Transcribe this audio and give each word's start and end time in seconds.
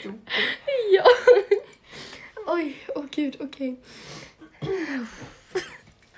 stort. 0.00 0.30
Ja. 0.92 1.04
Oj, 2.46 2.76
åh 2.94 3.04
gud, 3.10 3.36
okej. 3.40 3.76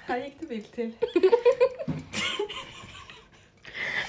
Här 0.06 0.24
gick 0.24 0.34
det 0.40 0.46
vilt 0.46 0.72
till. 0.72 0.92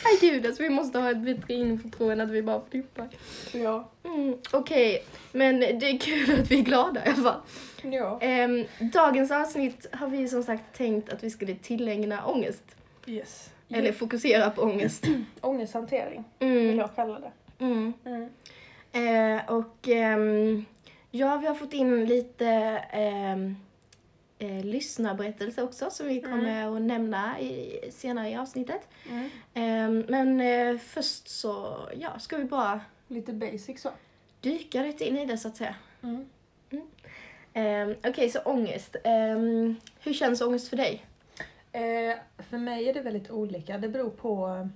Nej 0.06 0.18
gud, 0.22 0.46
alltså 0.46 0.64
vi 0.64 0.70
måste 0.70 1.00
ha 1.00 1.12
ett 1.12 1.18
bättre 1.26 1.54
info 1.54 2.10
än 2.10 2.22
att 2.22 2.30
vi 2.30 2.42
bara 2.42 2.62
flippar. 2.72 3.10
Ja. 3.52 3.90
Mm, 4.04 4.38
okej, 4.52 5.04
men 5.32 5.60
det 5.60 5.90
är 5.90 5.98
kul 6.00 6.40
att 6.40 6.52
vi 6.52 6.60
är 6.60 6.64
glada 6.64 7.06
i 7.06 7.10
alla 7.10 7.24
fall. 7.24 7.42
Ja. 7.94 8.18
Ehm, 8.22 8.66
dagens 8.80 9.32
avsnitt 9.32 9.88
har 9.92 10.08
vi 10.08 10.28
som 10.28 10.44
sagt 10.44 10.64
tänkt 10.78 11.10
att 11.14 11.24
vi 11.24 11.30
skulle 11.30 11.56
tillägna 11.56 12.26
ångest. 12.26 12.64
Yes. 13.06 13.50
Eller 13.70 13.92
fokusera 13.92 14.50
på 14.50 14.62
ångest. 14.62 15.06
Ångesthantering 15.42 16.24
vill 16.40 16.50
Mm, 16.50 16.78
jag 16.78 16.96
kalla 16.96 17.20
det. 17.20 17.32
mm. 17.66 17.94
Mm. 18.06 18.30
Eh, 18.94 19.52
och 19.52 19.88
ehm, 19.88 20.66
ja, 21.12 21.38
vi 21.38 21.48
har 21.48 21.56
fått 21.56 21.74
in 21.74 22.06
lite 22.06 22.48
ehm, 22.92 23.56
eh, 24.40 24.64
lyssnarberättelser 24.66 25.64
också 25.64 25.90
som 25.92 26.08
vi 26.08 26.22
kommer 26.22 26.76
att 26.76 26.82
nämna 26.82 27.40
i, 27.40 27.80
senare 27.92 28.30
i 28.30 28.36
avsnittet. 28.36 28.88
Mm. 29.10 29.30
Ehm, 29.54 30.06
men 30.10 30.42
eh, 30.42 30.78
först 30.80 31.28
så, 31.28 31.78
ja, 32.00 32.20
ska 32.20 32.38
vi 32.38 32.44
bara 32.44 32.82
Lite 33.08 33.34
basic 33.34 33.82
så. 33.82 33.90
dyka 34.42 34.84
lite 34.84 35.08
in 35.08 35.18
i 35.18 35.26
det 35.26 35.38
så 35.38 35.48
att 35.48 35.58
säga. 35.58 35.76
Mm. 36.04 36.26
Ehm, 37.54 37.96
Okej, 38.04 38.30
så 38.30 38.40
ångest. 38.40 38.96
Ehm, 39.04 39.76
hur 40.00 40.14
känns 40.14 40.42
ångest 40.42 40.68
för 40.68 40.78
dig? 40.78 41.06
Eh, 41.72 42.18
för 42.50 42.58
mig 42.58 42.90
är 42.90 42.94
det 42.94 43.02
väldigt 43.02 43.32
olika. 43.32 43.78
Det 43.78 43.90
beror 43.90 44.10
på 44.10 44.68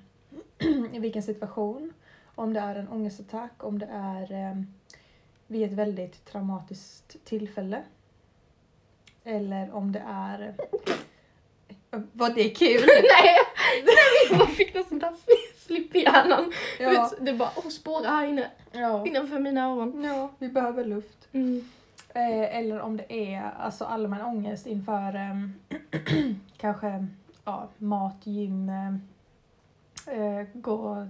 i 0.94 1.00
vilken 1.00 1.24
situation. 1.24 1.94
Om 2.38 2.54
det 2.54 2.60
är 2.60 2.76
en 2.76 2.88
ångestattack, 2.88 3.64
om 3.64 3.80
det 3.80 3.90
är 3.92 4.32
eh, 4.32 4.62
vid 5.48 5.64
ett 5.64 5.74
väldigt 5.74 6.26
traumatiskt 6.26 7.26
tillfälle. 7.26 7.84
Eller 9.24 9.76
om 9.76 9.92
det 9.92 10.04
är... 10.08 10.54
Eh, 11.92 12.00
Var 12.14 12.30
det 12.30 12.50
kul? 12.50 12.82
nej, 12.88 13.38
jag 14.30 14.38
bara 14.40 14.48
fick 14.48 14.74
någon 14.74 14.86
sån 14.86 15.00
där 15.00 15.14
slipp 15.66 15.96
i 15.96 16.00
hjärnan. 16.00 16.52
Ja. 16.80 16.90
vet, 16.90 17.26
det 17.26 17.34
bara 17.34 17.52
oh, 17.56 17.70
spårar 17.70 18.10
här 18.10 18.26
inne, 18.28 18.52
Ja. 18.72 19.08
innanför 19.08 19.40
mina 19.40 19.66
öron. 19.66 20.04
ja, 20.04 20.32
vi 20.40 20.50
behöver 20.50 20.86
luft. 20.86 21.28
Mm. 21.32 21.70
Eh, 22.10 22.58
eller 22.58 22.80
om 22.82 22.98
det 22.98 23.34
är 23.34 23.52
alltså, 23.60 23.86
allmän 23.86 24.22
ångest 24.22 24.66
inför 24.68 25.16
eh, 25.16 25.36
kanske 26.58 27.08
ja, 27.46 27.68
mat, 27.78 28.18
gym, 28.24 28.70
eh, 30.08 30.48
gå 30.54 31.08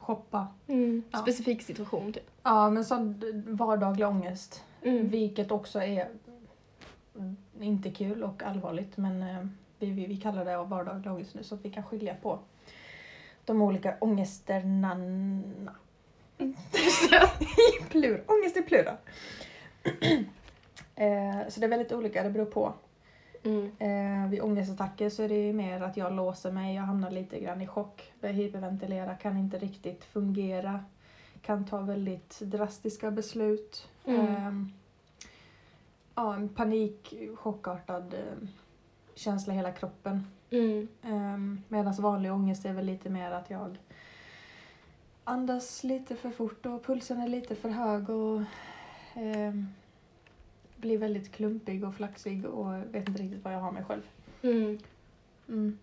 shoppa. 0.00 0.46
Mm. 0.66 1.02
Ja. 1.10 1.18
Specifik 1.18 1.62
situation 1.62 2.12
typ. 2.12 2.30
Ja, 2.42 2.70
men 2.70 2.84
sån 2.84 3.22
vardaglig 3.46 4.06
ångest. 4.06 4.64
Mm. 4.82 5.08
Vilket 5.08 5.50
också 5.50 5.82
är 5.82 6.08
inte 7.60 7.90
kul 7.90 8.22
och 8.22 8.42
allvarligt 8.42 8.96
men 8.96 9.22
eh, 9.22 9.46
vi, 9.78 9.90
vi, 9.90 10.06
vi 10.06 10.16
kallar 10.16 10.44
det 10.44 10.56
vardaglig 10.56 11.12
ångest 11.12 11.34
nu 11.34 11.42
så 11.42 11.54
att 11.54 11.64
vi 11.64 11.70
kan 11.70 11.82
skilja 11.82 12.14
på 12.22 12.38
de 13.44 13.62
olika 13.62 13.96
ångesterna. 14.00 14.96
Plur, 17.90 18.24
ångest 18.26 18.56
i 18.56 18.62
plural. 18.62 18.96
eh, 20.94 21.48
så 21.48 21.60
det 21.60 21.66
är 21.66 21.68
väldigt 21.68 21.92
olika, 21.92 22.22
det 22.22 22.30
beror 22.30 22.44
på. 22.44 22.72
Mm. 23.42 23.70
Eh, 23.78 24.30
vid 24.30 24.42
ångestattacker 24.42 25.10
så 25.10 25.22
är 25.22 25.28
det 25.28 25.46
ju 25.46 25.52
mer 25.52 25.80
att 25.80 25.96
jag 25.96 26.12
låser 26.12 26.52
mig, 26.52 26.74
jag 26.74 26.82
hamnar 26.82 27.10
lite 27.10 27.40
grann 27.40 27.60
i 27.60 27.66
chock, 27.66 28.12
börjar 28.20 28.34
hyperventilera, 28.34 29.14
kan 29.14 29.36
inte 29.36 29.58
riktigt 29.58 30.04
fungera, 30.04 30.84
kan 31.42 31.64
ta 31.64 31.80
väldigt 31.80 32.40
drastiska 32.40 33.10
beslut. 33.10 33.88
Mm. 34.04 34.26
Eh, 34.26 34.52
ja, 36.14 36.34
en 36.34 36.48
panik, 36.48 37.14
chockartad 37.36 38.14
eh, 38.14 38.48
känsla 39.14 39.52
i 39.52 39.56
hela 39.56 39.72
kroppen. 39.72 40.26
Mm. 40.50 40.88
Um, 41.02 41.62
Medan 41.68 41.94
vanlig 41.94 42.32
ångest 42.32 42.64
är 42.64 42.72
väl 42.72 42.86
lite 42.86 43.10
mer 43.10 43.30
att 43.30 43.50
jag 43.50 43.76
andas 45.24 45.84
lite 45.84 46.16
för 46.16 46.30
fort 46.30 46.66
och 46.66 46.84
pulsen 46.84 47.20
är 47.20 47.28
lite 47.28 47.54
för 47.54 47.68
hög 47.68 48.10
och 48.10 48.42
ehm, 49.14 49.66
blir 50.80 50.98
väldigt 50.98 51.32
klumpig 51.32 51.84
och 51.84 51.94
flaxig 51.94 52.46
och 52.46 52.72
vet 52.94 53.08
inte 53.08 53.22
riktigt 53.22 53.44
vad 53.44 53.54
jag 53.54 53.60
har 53.60 53.72
mig 53.72 53.84
själv. 53.84 54.02
Mm. 54.42 54.78
Mm. 55.48 55.78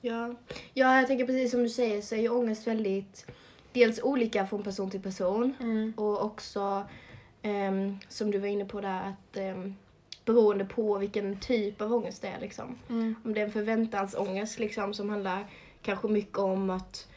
Ja. 0.00 0.34
ja, 0.74 0.98
jag 0.98 1.06
tänker 1.06 1.26
precis 1.26 1.50
som 1.50 1.62
du 1.62 1.68
säger 1.68 2.02
så 2.02 2.14
är 2.14 2.20
ju 2.20 2.28
ångest 2.28 2.66
väldigt 2.66 3.26
dels 3.72 4.02
olika 4.02 4.46
från 4.46 4.62
person 4.62 4.90
till 4.90 5.02
person 5.02 5.54
Mm. 5.60 5.92
och 5.96 6.24
också 6.24 6.84
ehm, 7.42 7.98
som 8.08 8.30
du 8.30 8.38
var 8.38 8.48
inne 8.48 8.64
på 8.64 8.80
där 8.80 9.02
att 9.08 9.36
um, 9.36 9.74
beroende 10.24 10.64
på 10.64 10.98
vilken 10.98 11.40
typ 11.40 11.80
av 11.80 11.92
ångest 11.94 12.22
det 12.22 12.28
är 12.28 12.40
liksom. 12.40 12.78
Mm. 12.88 13.14
Om 13.24 13.34
det 13.34 13.40
är 13.40 13.44
en 13.44 13.52
förväntansångest 13.52 14.58
liksom 14.58 14.94
som 14.94 15.10
handlar 15.10 15.46
kanske 15.82 16.08
mycket 16.08 16.38
om 16.38 16.70
att 16.70 17.08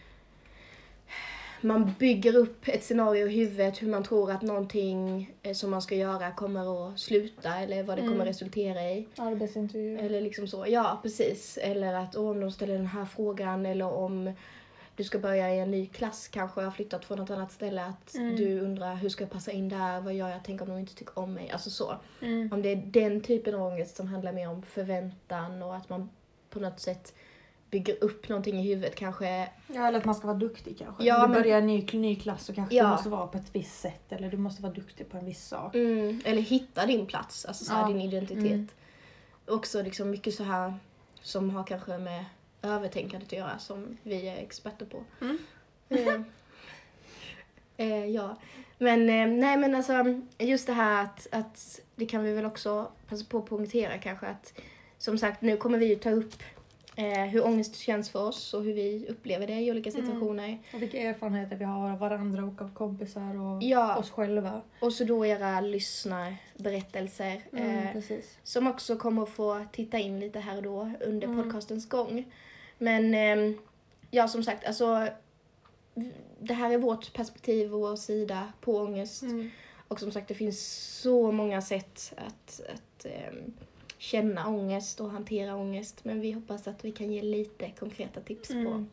man 1.62 1.94
bygger 2.00 2.36
upp 2.36 2.68
ett 2.68 2.84
scenario 2.84 3.28
i 3.28 3.31
huvudet 3.36 3.81
hur 3.81 3.88
man 3.90 4.03
tror 4.03 4.31
att 4.31 4.42
någonting 4.42 5.34
eh, 5.44 5.53
som 5.53 5.72
man 5.72 5.81
ska 5.81 5.96
göra 5.96 6.31
kommer 6.31 6.88
att 6.92 7.00
sluta 7.00 7.56
eller 7.59 7.84
vad 7.84 7.97
det 7.97 8.02
Mm. 8.02 8.14
kommer 8.14 8.25
resultera 8.25 8.81
i. 8.92 9.08
Arbetsintervju. 9.18 9.98
Eller 10.00 10.22
liksom 10.22 10.48
så, 10.48 10.66
ja 10.68 11.00
precis. 11.03 11.58
Eller 11.62 11.94
att 11.94 12.16
om 12.16 12.40
de 12.40 12.52
ställer 12.52 12.74
den 12.74 12.88
här 12.88 13.06
frågan 13.06 13.66
eller 13.66 13.94
om 13.94 14.34
du 14.96 15.03
ska 15.03 15.19
börja 15.19 15.56
i 15.56 15.59
en 15.59 15.72
ny 15.72 15.86
klass 15.86 16.28
kanske, 16.28 16.62
har 16.62 16.72
flyttat 16.72 17.06
från 17.06 17.19
ett 17.19 17.30
annat 17.30 17.52
ställe, 17.52 17.84
att 17.86 18.16
Mm. 18.16 18.36
du 18.36 18.59
undrar 18.59 18.96
hur 18.96 19.09
ska 19.09 19.24
jag 19.24 19.31
passa 19.31 19.52
in 19.52 19.69
där, 19.69 20.02
vad 20.02 20.14
gör 20.14 20.30
jag, 20.30 20.40
tänk 20.44 20.62
om 20.62 20.68
de 20.69 20.78
inte 20.78 20.96
tycker 20.96 21.19
om 21.19 21.34
mig, 21.34 21.50
alltså 21.52 21.69
så. 21.69 21.96
Mm. 22.22 22.50
Om 22.53 22.62
det 22.62 22.69
är 22.72 22.75
den 22.75 23.22
typen 23.22 23.56
av 23.56 23.62
ångest 23.62 23.96
som 23.96 24.08
handlar 24.08 24.34
mer 24.34 24.50
om 24.50 24.62
förväntan 24.62 25.62
och 25.64 25.75
att 25.75 25.90
man 25.90 26.09
på 26.50 26.59
något 26.59 26.80
sätt 26.80 27.14
bygger 27.72 28.03
upp 28.03 28.30
någonting 28.30 28.59
i 28.59 28.68
huvudet 28.68 28.96
kanske. 28.96 29.50
Ja, 29.68 29.88
eller 29.88 30.00
att 30.00 30.06
man 30.06 30.16
ska 30.16 30.28
vara 30.28 30.38
duktig 30.38 30.78
kanske. 30.78 31.03
Ja, 31.03 31.28
du 31.28 31.34
börjar 31.34 31.57
en 31.57 31.68
ny, 31.68 31.85
ny 31.94 32.16
klass 32.16 32.46
så 32.46 32.53
kanske 32.53 32.75
Ja. 32.75 32.84
du 32.84 32.90
måste 32.90 33.09
vara 33.09 33.28
på 33.28 33.38
ett 33.38 33.56
visst 33.56 33.80
sätt 33.80 34.12
eller 34.12 34.30
du 34.31 34.38
måste 34.38 34.62
vara 34.62 34.74
duktig 34.74 35.09
på 35.09 35.18
en 35.18 35.25
viss 35.25 35.47
sak. 35.47 35.75
Mm, 35.75 36.22
eller 36.25 36.41
hitta 36.41 36.85
din 36.85 37.06
plats, 37.06 37.46
alltså 37.46 37.66
så 37.66 37.74
här, 37.74 37.81
Ja. 37.81 37.88
din 37.88 38.02
identitet. 38.02 38.44
Mm. 38.52 38.68
Också 39.47 39.81
liksom 39.81 40.09
mycket 40.09 40.34
så 40.35 40.44
här 40.44 40.74
som 41.22 41.50
har 41.50 41.63
kanske 41.63 41.97
med 41.97 42.25
övertänkandet 42.62 43.28
att 43.30 43.40
göra 43.40 43.59
som 43.59 43.97
vi 44.03 44.28
är 44.28 44.38
experter 44.38 44.86
på. 44.86 45.03
Mm. 45.22 45.38
Eh, 45.90 46.22
eh, 47.88 48.06
ja, 48.06 48.38
men 48.78 49.01
eh, 49.09 49.28
nej 49.28 49.57
men 49.57 49.75
alltså 49.75 49.94
just 50.38 50.68
det 50.68 50.74
här 50.74 51.03
att, 51.03 51.28
att 51.31 51.80
det 51.96 52.06
kan 52.06 52.24
vi 52.24 52.34
väl 52.34 52.46
också 52.46 52.91
passa 53.07 53.25
på 53.25 53.38
att 53.38 53.46
poängtera 53.46 53.97
kanske 53.97 54.28
att 54.28 54.53
som 54.97 55.18
sagt 55.18 55.41
nu 55.41 55.57
kommer 55.57 55.78
vi 55.78 55.86
ju 55.86 55.96
ta 55.96 56.09
upp 56.09 56.34
eh, 57.00 57.26
hur 57.26 57.46
ångest 57.46 57.76
känns 57.76 58.10
för 58.10 58.20
oss 58.28 58.54
och 58.54 58.64
hur 58.64 58.74
vi 58.74 59.06
upplever 59.10 59.48
det 59.48 59.54
i 59.60 59.72
olika 59.72 59.90
Mm. 59.90 60.02
situationer. 60.06 60.60
Och 60.74 60.82
vilka 60.82 60.98
erfarenheter 60.98 61.56
vi 61.56 61.66
har 61.66 61.92
av 61.92 62.00
varandra 62.00 62.44
och 62.44 62.62
av 62.62 62.74
kompisar 62.74 63.38
och 63.42 63.64
Ja. 63.64 63.98
oss 63.98 64.10
själva. 64.12 64.62
Och 64.82 64.94
så 64.94 65.04
då 65.04 65.26
era 65.26 65.62
lyssnarberättelser. 65.62 67.42
Mm, 67.54 67.78
Eh, 67.88 67.94
precis. 67.94 68.38
som 68.44 68.68
också 68.68 68.96
kommer 68.96 69.26
få 69.26 69.66
titta 69.72 69.98
in 70.00 70.20
lite 70.20 70.40
här 70.40 70.58
och 70.58 70.64
då 70.64 70.92
under 71.02 71.28
Mm. 71.28 71.44
podcastens 71.44 71.90
gång. 71.90 72.32
Men 72.78 73.14
ehm, 73.14 73.58
ja, 74.12 74.28
som 74.28 74.44
sagt, 74.44 74.66
alltså 74.68 75.08
det 76.40 76.54
här 76.54 76.72
är 76.72 76.78
vårt 76.78 77.14
perspektiv 77.14 77.74
och 77.74 77.80
vår 77.80 77.96
sida 77.96 78.54
på 78.62 78.78
ångest. 78.78 79.22
Mm. 79.24 79.52
Och 79.88 80.00
som 80.00 80.12
sagt, 80.12 80.28
det 80.28 80.34
finns 80.34 80.62
så 81.02 81.31
många 81.31 81.62
sätt 81.62 82.14
att, 82.18 82.62
att 82.74 83.06
ehm, 83.06 83.54
känna 84.02 84.48
ångest 84.48 85.00
och 85.02 85.10
hantera 85.12 85.56
ångest. 85.56 86.06
Men 86.06 86.22
vi 86.22 86.32
hoppas 86.32 86.68
att 86.68 86.86
vi 86.86 86.92
kan 86.92 87.12
ge 87.12 87.22
lite 87.22 87.70
konkreta 87.80 88.22
tips 88.22 88.50
Mm. 88.50 88.66
på 88.66 88.86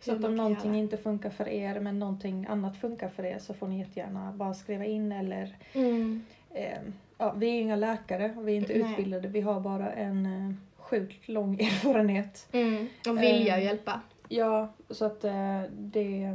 Så 0.00 0.12
att 0.16 0.24
om 0.24 0.36
någonting 0.36 0.70
göra. 0.70 0.78
inte 0.82 0.96
funkar 0.96 1.30
för 1.30 1.48
er 1.48 1.80
men 1.80 1.98
någonting 1.98 2.46
annat 2.46 2.76
funkar 2.76 3.08
för 3.08 3.24
er 3.24 3.38
så 3.38 3.54
får 3.54 3.68
ni 3.68 3.78
jättegärna 3.78 4.32
bara 4.32 4.54
skriva 4.54 4.84
in 4.84 5.12
eller 5.12 5.56
Mm. 5.72 6.24
eh, 6.50 6.78
ja, 7.18 7.32
vi 7.32 7.46
är 7.46 7.60
inga 7.60 7.76
läkare 7.76 8.34
och 8.36 8.48
vi 8.48 8.52
är 8.52 8.56
inte 8.56 8.78
Nej. 8.78 8.90
utbildade. 8.92 9.28
Vi 9.28 9.40
har 9.40 9.60
bara 9.60 9.92
en 9.92 10.26
eh, 10.26 10.54
sjukt 10.76 11.28
lång 11.28 11.54
erfarenhet. 11.60 12.48
Mm. 12.52 12.88
Och 13.08 13.22
vilja 13.22 13.54
att 13.56 13.62
hjälpa. 13.64 14.00
Ja, 14.28 14.72
så 14.90 15.04
att 15.04 15.24
eh, 15.24 15.62
det... 15.70 16.28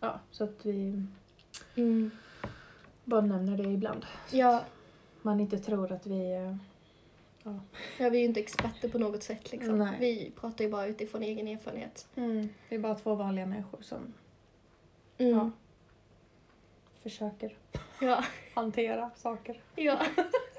Ja, 0.00 0.20
så 0.30 0.44
att 0.44 0.66
vi 0.66 1.02
Mm. 1.76 2.10
bara 3.04 3.20
nämner 3.20 3.56
det 3.56 3.62
ibland. 3.70 4.04
Ja, 4.30 4.64
Man 5.22 5.40
inte 5.40 5.58
tror 5.58 5.92
att 5.92 6.06
vi... 6.06 6.34
eh, 7.44 7.56
ja, 7.98 8.08
vi 8.08 8.16
är 8.16 8.20
ju 8.20 8.24
inte 8.26 8.40
experter 8.40 8.88
på 8.88 8.98
något 8.98 9.22
sätt 9.22 9.52
liksom. 9.52 9.78
Nej. 9.78 9.96
Vi 10.00 10.32
pratar 10.40 10.64
ju 10.64 10.70
bara 10.70 10.86
utifrån 10.86 11.22
egen 11.22 11.48
erfarenhet. 11.48 12.06
Vi 12.68 12.76
är 12.76 12.78
bara 12.78 12.94
två 12.94 13.14
vanliga 13.14 13.46
människor 13.46 13.78
som 13.82 14.14
Mm. 15.18 15.32
Ja. 15.34 15.50
försöker 17.02 17.56
Ja. 18.00 18.24
hantera 18.54 19.10
saker. 19.16 19.60
ja. 19.76 20.00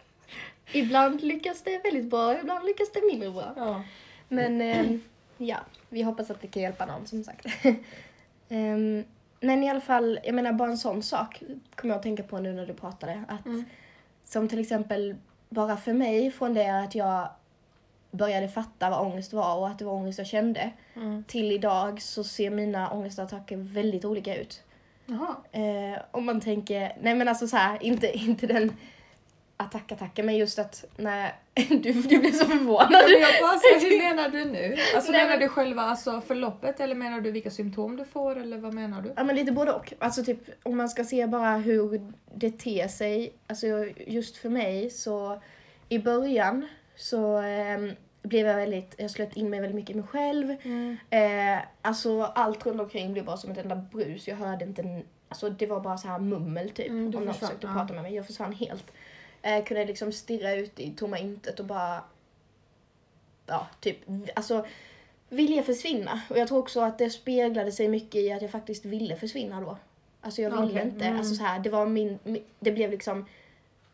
ibland 0.73 1.21
lyckas 1.21 1.61
det 1.63 1.77
väldigt 1.83 2.05
bra, 2.09 2.39
ibland 2.39 2.65
lyckas 2.65 2.91
det 2.91 3.01
mindre 3.11 3.31
bra. 3.31 3.53
Ja. 3.57 3.83
Men 4.27 4.61
ehm, 4.61 5.01
ja, 5.37 5.57
vi 5.89 6.01
hoppas 6.01 6.31
att 6.31 6.41
det 6.41 6.47
kan 6.47 6.63
hjälpa 6.63 6.85
någon 6.85 7.07
som 7.07 7.23
sagt. 7.23 7.45
Ehm, 8.49 9.03
men 9.39 9.63
i 9.63 9.69
alla 9.69 9.81
fall, 9.81 10.19
jag 10.23 10.35
menar 10.35 10.53
bara 10.53 10.69
en 10.69 10.77
sån 10.77 11.03
sak 11.03 11.43
kommer 11.75 11.93
jag 11.93 11.97
att 11.97 12.03
tänka 12.03 12.23
på 12.23 12.39
nu 12.39 12.53
när 12.53 12.65
du 12.65 12.73
pratade. 12.73 13.23
Att, 13.27 13.45
Mm. 13.45 13.63
Som 14.23 14.47
till 14.47 14.59
exempel, 14.59 15.15
bara 15.53 15.77
för 15.77 15.93
mig, 15.93 16.31
från 16.31 16.53
det 16.53 16.67
att 16.83 16.95
jag 16.95 17.27
började 18.11 18.47
fatta 18.49 18.89
vad 18.89 18.99
ångest 18.99 19.33
var 19.33 19.57
och 19.57 19.67
att 19.67 19.79
det 19.79 19.85
var 19.85 19.93
ångest 19.93 20.17
jag 20.17 20.27
kände, 20.27 20.71
Mm. 20.95 21.23
till 21.27 21.51
idag 21.51 22.01
så 22.01 22.23
ser 22.23 22.49
mina 22.49 22.91
ångestattacker 22.91 23.57
väldigt 23.57 24.05
olika 24.05 24.35
ut. 24.35 24.63
Eh, 25.51 26.01
om 26.11 26.25
man 26.25 26.41
tänker, 26.41 26.97
nej 27.01 27.15
men 27.15 27.27
alltså 27.27 27.47
så 27.47 27.57
här, 27.57 27.83
inte, 27.83 28.17
inte 28.17 28.47
den 28.47 28.77
attack-attacken, 29.63 30.25
men 30.25 30.37
just 30.37 30.59
att 30.59 30.85
när 30.97 31.33
du, 31.53 31.93
du 31.93 32.19
blev 32.19 32.31
så 32.31 32.45
förvånad. 32.45 32.91
Ja, 32.91 33.09
jag 33.09 33.41
bara, 33.41 33.59
så, 33.59 33.85
hur 33.87 33.97
menar 34.15 34.29
du 34.29 34.45
nu? 34.45 34.77
Alltså 34.95 35.11
Nej, 35.11 35.21
menar 35.21 35.33
men- 35.33 35.39
du 35.39 35.49
själva 35.49 35.81
alltså, 35.81 36.21
förloppet 36.21 36.79
eller 36.79 36.95
menar 36.95 37.21
du 37.21 37.31
vilka 37.31 37.51
symptom 37.51 37.97
du 37.97 38.05
får 38.05 38.35
eller 38.37 38.57
vad 38.57 38.73
menar 38.73 39.01
du? 39.01 39.13
Ja 39.15 39.23
men 39.23 39.35
lite 39.35 39.51
både 39.51 39.71
och. 39.71 39.93
Alltså 39.99 40.23
typ 40.23 40.39
om 40.63 40.77
man 40.77 40.89
ska 40.89 41.03
se 41.03 41.27
bara 41.27 41.57
hur 41.57 42.11
det 42.35 42.51
ter 42.59 42.87
sig. 42.87 43.33
Alltså 43.47 43.67
just 44.07 44.37
för 44.37 44.49
mig 44.49 44.89
så 44.89 45.41
i 45.89 45.99
början 45.99 46.67
så 46.95 47.37
ehm, 47.37 47.91
blev 48.23 48.47
jag 48.47 48.55
väldigt, 48.55 48.95
jag 48.97 49.11
slöt 49.11 49.37
in 49.37 49.49
mig 49.49 49.59
väldigt 49.59 49.75
mycket 49.75 49.95
i 49.95 49.99
mig 49.99 50.07
själv. 50.07 50.55
Mm. 50.63 50.97
Eh, 51.09 51.63
alltså 51.81 52.21
allt 52.21 52.65
runt 52.65 52.81
omkring 52.81 53.13
blev 53.13 53.25
bara 53.25 53.37
som 53.37 53.51
ett 53.51 53.57
enda 53.57 53.75
brus. 53.75 54.27
Jag 54.27 54.35
hörde 54.35 54.65
inte, 54.65 54.81
en, 54.81 55.03
alltså 55.29 55.49
det 55.49 55.65
var 55.65 55.79
bara 55.79 55.97
så 55.97 56.07
här 56.07 56.19
mummel 56.19 56.69
typ. 56.69 56.87
Mm, 56.89 57.05
om 57.05 57.11
någon 57.11 57.33
försvann, 57.33 57.49
försökte 57.49 57.67
ja. 57.67 57.73
prata 57.73 57.93
med 57.93 58.03
mig. 58.03 58.15
Jag 58.15 58.27
försvann 58.27 58.53
helt. 58.53 58.91
Eh, 59.45 59.63
kunde 59.63 59.85
liksom 59.85 60.11
stirra 60.11 60.53
ut 60.53 60.79
i 60.79 60.91
tomma 60.91 61.17
intet 61.19 61.59
och 61.59 61.65
bara, 61.65 62.03
ja 63.45 63.67
typ, 63.79 63.97
alltså 64.35 64.65
vilja 65.29 65.63
försvinna. 65.63 66.21
Och 66.29 66.37
jag 66.37 66.47
tror 66.47 66.59
också 66.59 66.81
att 66.81 66.97
det 66.97 67.09
speglade 67.09 67.71
sig 67.71 67.87
mycket 67.87 68.15
i 68.15 68.31
att 68.31 68.41
jag 68.41 68.51
faktiskt 68.51 68.85
ville 68.85 69.15
försvinna 69.15 69.61
då. 69.61 69.77
Alltså 70.21 70.41
jag 70.41 70.49
ville 70.51 70.63
Okej, 70.73 70.81
inte, 70.81 71.05
mm. 71.05 71.19
alltså 71.19 71.35
så 71.35 71.43
här, 71.43 71.59
det 71.59 71.69
var 71.69 71.85
min, 71.85 72.19
mi- 72.23 72.43
det 72.59 72.71
blev 72.71 72.91
liksom 72.91 73.25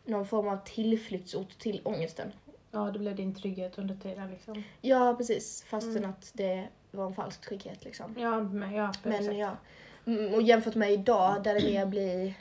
någon 0.05 0.27
form 0.27 0.47
av 0.47 0.57
tillflyktsort 0.65 1.59
till 1.59 1.81
ångesten. 1.83 2.31
Ja, 2.71 2.79
det 2.79 2.99
blev 2.99 3.15
din 3.15 3.35
trygghet 3.35 3.77
under 3.77 3.95
tiden 3.95 4.31
liksom. 4.31 4.63
Ja, 4.81 5.15
precis. 5.17 5.63
Fastän 5.67 5.97
Mm. 5.97 6.09
att 6.09 6.31
det 6.33 6.67
var 6.91 7.05
en 7.05 7.13
falsk 7.13 7.41
trygghet 7.41 7.85
liksom. 7.85 8.15
Ja, 8.19 8.39
men 8.43 8.73
ja, 8.73 8.93
Men 9.03 9.23
sätt. 9.23 9.37
ja. 9.37 9.57
Mm, 10.05 10.33
Och 10.33 10.41
jämfört 10.41 10.75
med 10.75 10.91
idag 10.91 11.43
där 11.43 11.53
det 11.59 11.63
mer 11.73 11.85
blir, 11.85 12.33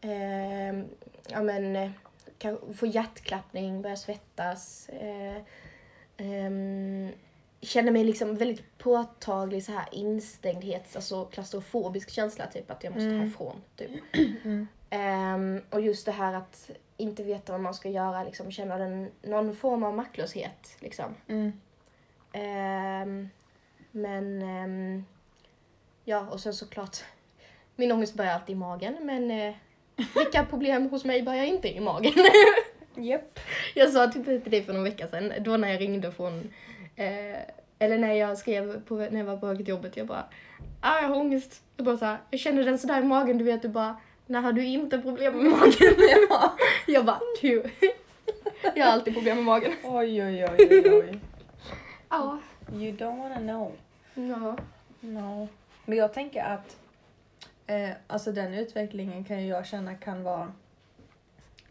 ehm, 0.00 0.84
ja 1.28 1.42
men, 1.42 1.92
eh, 2.44 2.50
kanske 2.50 2.74
få 2.74 2.86
hjärtklappning, 2.86 3.82
börja 3.82 3.96
svettas. 3.96 4.88
Eh, 4.88 5.42
ehm, 6.16 7.10
känner 7.60 7.92
mig 7.92 8.04
liksom 8.04 8.36
väldigt 8.36 8.78
påtaglig 8.78 9.64
så 9.64 9.72
här 9.72 9.88
instängdhet, 9.92 10.96
alltså 10.96 11.24
klaustrofobisk 11.24 12.10
känsla 12.10 12.46
typ 12.46 12.70
att 12.70 12.84
jag 12.84 12.92
måste 12.92 13.06
Mm. 13.06 13.20
härifrån. 13.20 13.62
Typ. 13.76 13.90
Mm. 14.44 14.68
Ehm, 14.90 15.60
och 15.70 15.80
just 15.80 16.06
det 16.06 16.12
här 16.12 16.34
att 16.34 16.70
inte 16.96 17.22
veta 17.22 17.52
vad 17.52 17.60
man 17.60 17.74
ska 17.74 17.88
göra, 17.88 18.24
liksom 18.24 18.50
känna 18.50 18.78
den, 18.78 19.10
någon 19.22 19.56
form 19.56 19.82
av 19.82 19.94
maktlöshet. 19.94 20.76
Liksom. 20.80 21.14
Mm. 21.28 21.52
Ehm, 22.32 23.28
men 23.90 24.42
ehm, 24.42 25.04
ja, 26.04 26.20
och 26.30 26.40
sen 26.40 26.54
såklart, 26.54 26.96
min 27.76 27.92
ångest 27.92 28.14
börjar 28.14 28.34
alltid 28.34 28.56
i 28.56 28.58
magen, 28.58 28.96
men 29.02 29.30
eh, 29.30 29.54
vilka 30.14 30.44
problem 30.44 30.88
hos 30.90 31.04
mig 31.04 31.22
börjar 31.22 31.44
inte 31.44 31.68
i 31.68 31.80
magen? 31.80 32.12
Japp. 32.94 33.38
jag 33.74 33.90
sa 33.90 34.06
typ 34.06 34.24
till 34.24 34.50
dig 34.50 34.62
för 34.62 34.72
någon 34.72 34.84
vecka 34.84 35.08
sedan, 35.08 35.32
då 35.40 35.56
när 35.56 35.68
jag 35.68 35.80
ringde 35.80 36.12
från, 36.12 36.50
eh, 36.96 37.38
eller 37.78 37.98
när 37.98 38.12
jag 38.12 38.38
skrev 38.38 38.80
på, 38.80 38.94
när 38.94 39.18
jag 39.18 39.24
var 39.24 39.36
på 39.36 39.46
väg 39.46 39.56
till 39.56 39.68
jobbet, 39.68 39.96
jag 39.96 40.06
bara, 40.06 40.24
ah, 40.80 41.00
jag 41.00 41.08
har 41.08 41.16
ångest. 41.16 41.62
Jag 41.76 41.86
bara 41.86 41.96
så 41.96 42.04
här, 42.04 42.18
jag 42.30 42.40
känner 42.40 42.64
den 42.64 42.78
sådär 42.78 43.00
i 43.00 43.04
magen, 43.04 43.38
du 43.38 43.44
vet, 43.44 43.62
du 43.62 43.68
bara, 43.68 43.96
när 44.26 44.40
har 44.40 44.52
du 44.52 44.64
inte 44.64 44.98
problem 44.98 45.38
med 45.38 45.50
magen? 45.50 45.94
Ja. 46.28 46.56
jag 46.86 47.04
bara, 47.04 47.20
du. 47.40 47.64
jag 48.74 48.84
har 48.84 48.92
alltid 48.92 49.14
problem 49.14 49.36
med 49.36 49.44
magen. 49.44 49.72
Oj, 49.84 50.24
oj, 50.24 50.44
oj, 50.44 50.68
oj, 50.70 50.90
oj. 50.90 51.18
Ja. 52.08 52.38
You 52.72 52.92
don't 52.92 53.18
wanna 53.18 53.38
know. 53.38 53.72
Ja. 54.14 54.56
No. 55.00 55.48
Men 55.84 55.98
jag 55.98 56.14
tänker 56.14 56.44
att 56.44 56.76
eh, 57.72 57.90
alltså 58.06 58.32
den 58.32 58.54
utvecklingen 58.54 59.24
kan 59.24 59.42
ju 59.42 59.48
jag 59.48 59.66
känna 59.66 59.94
kan 59.94 60.22
vara 60.22 60.52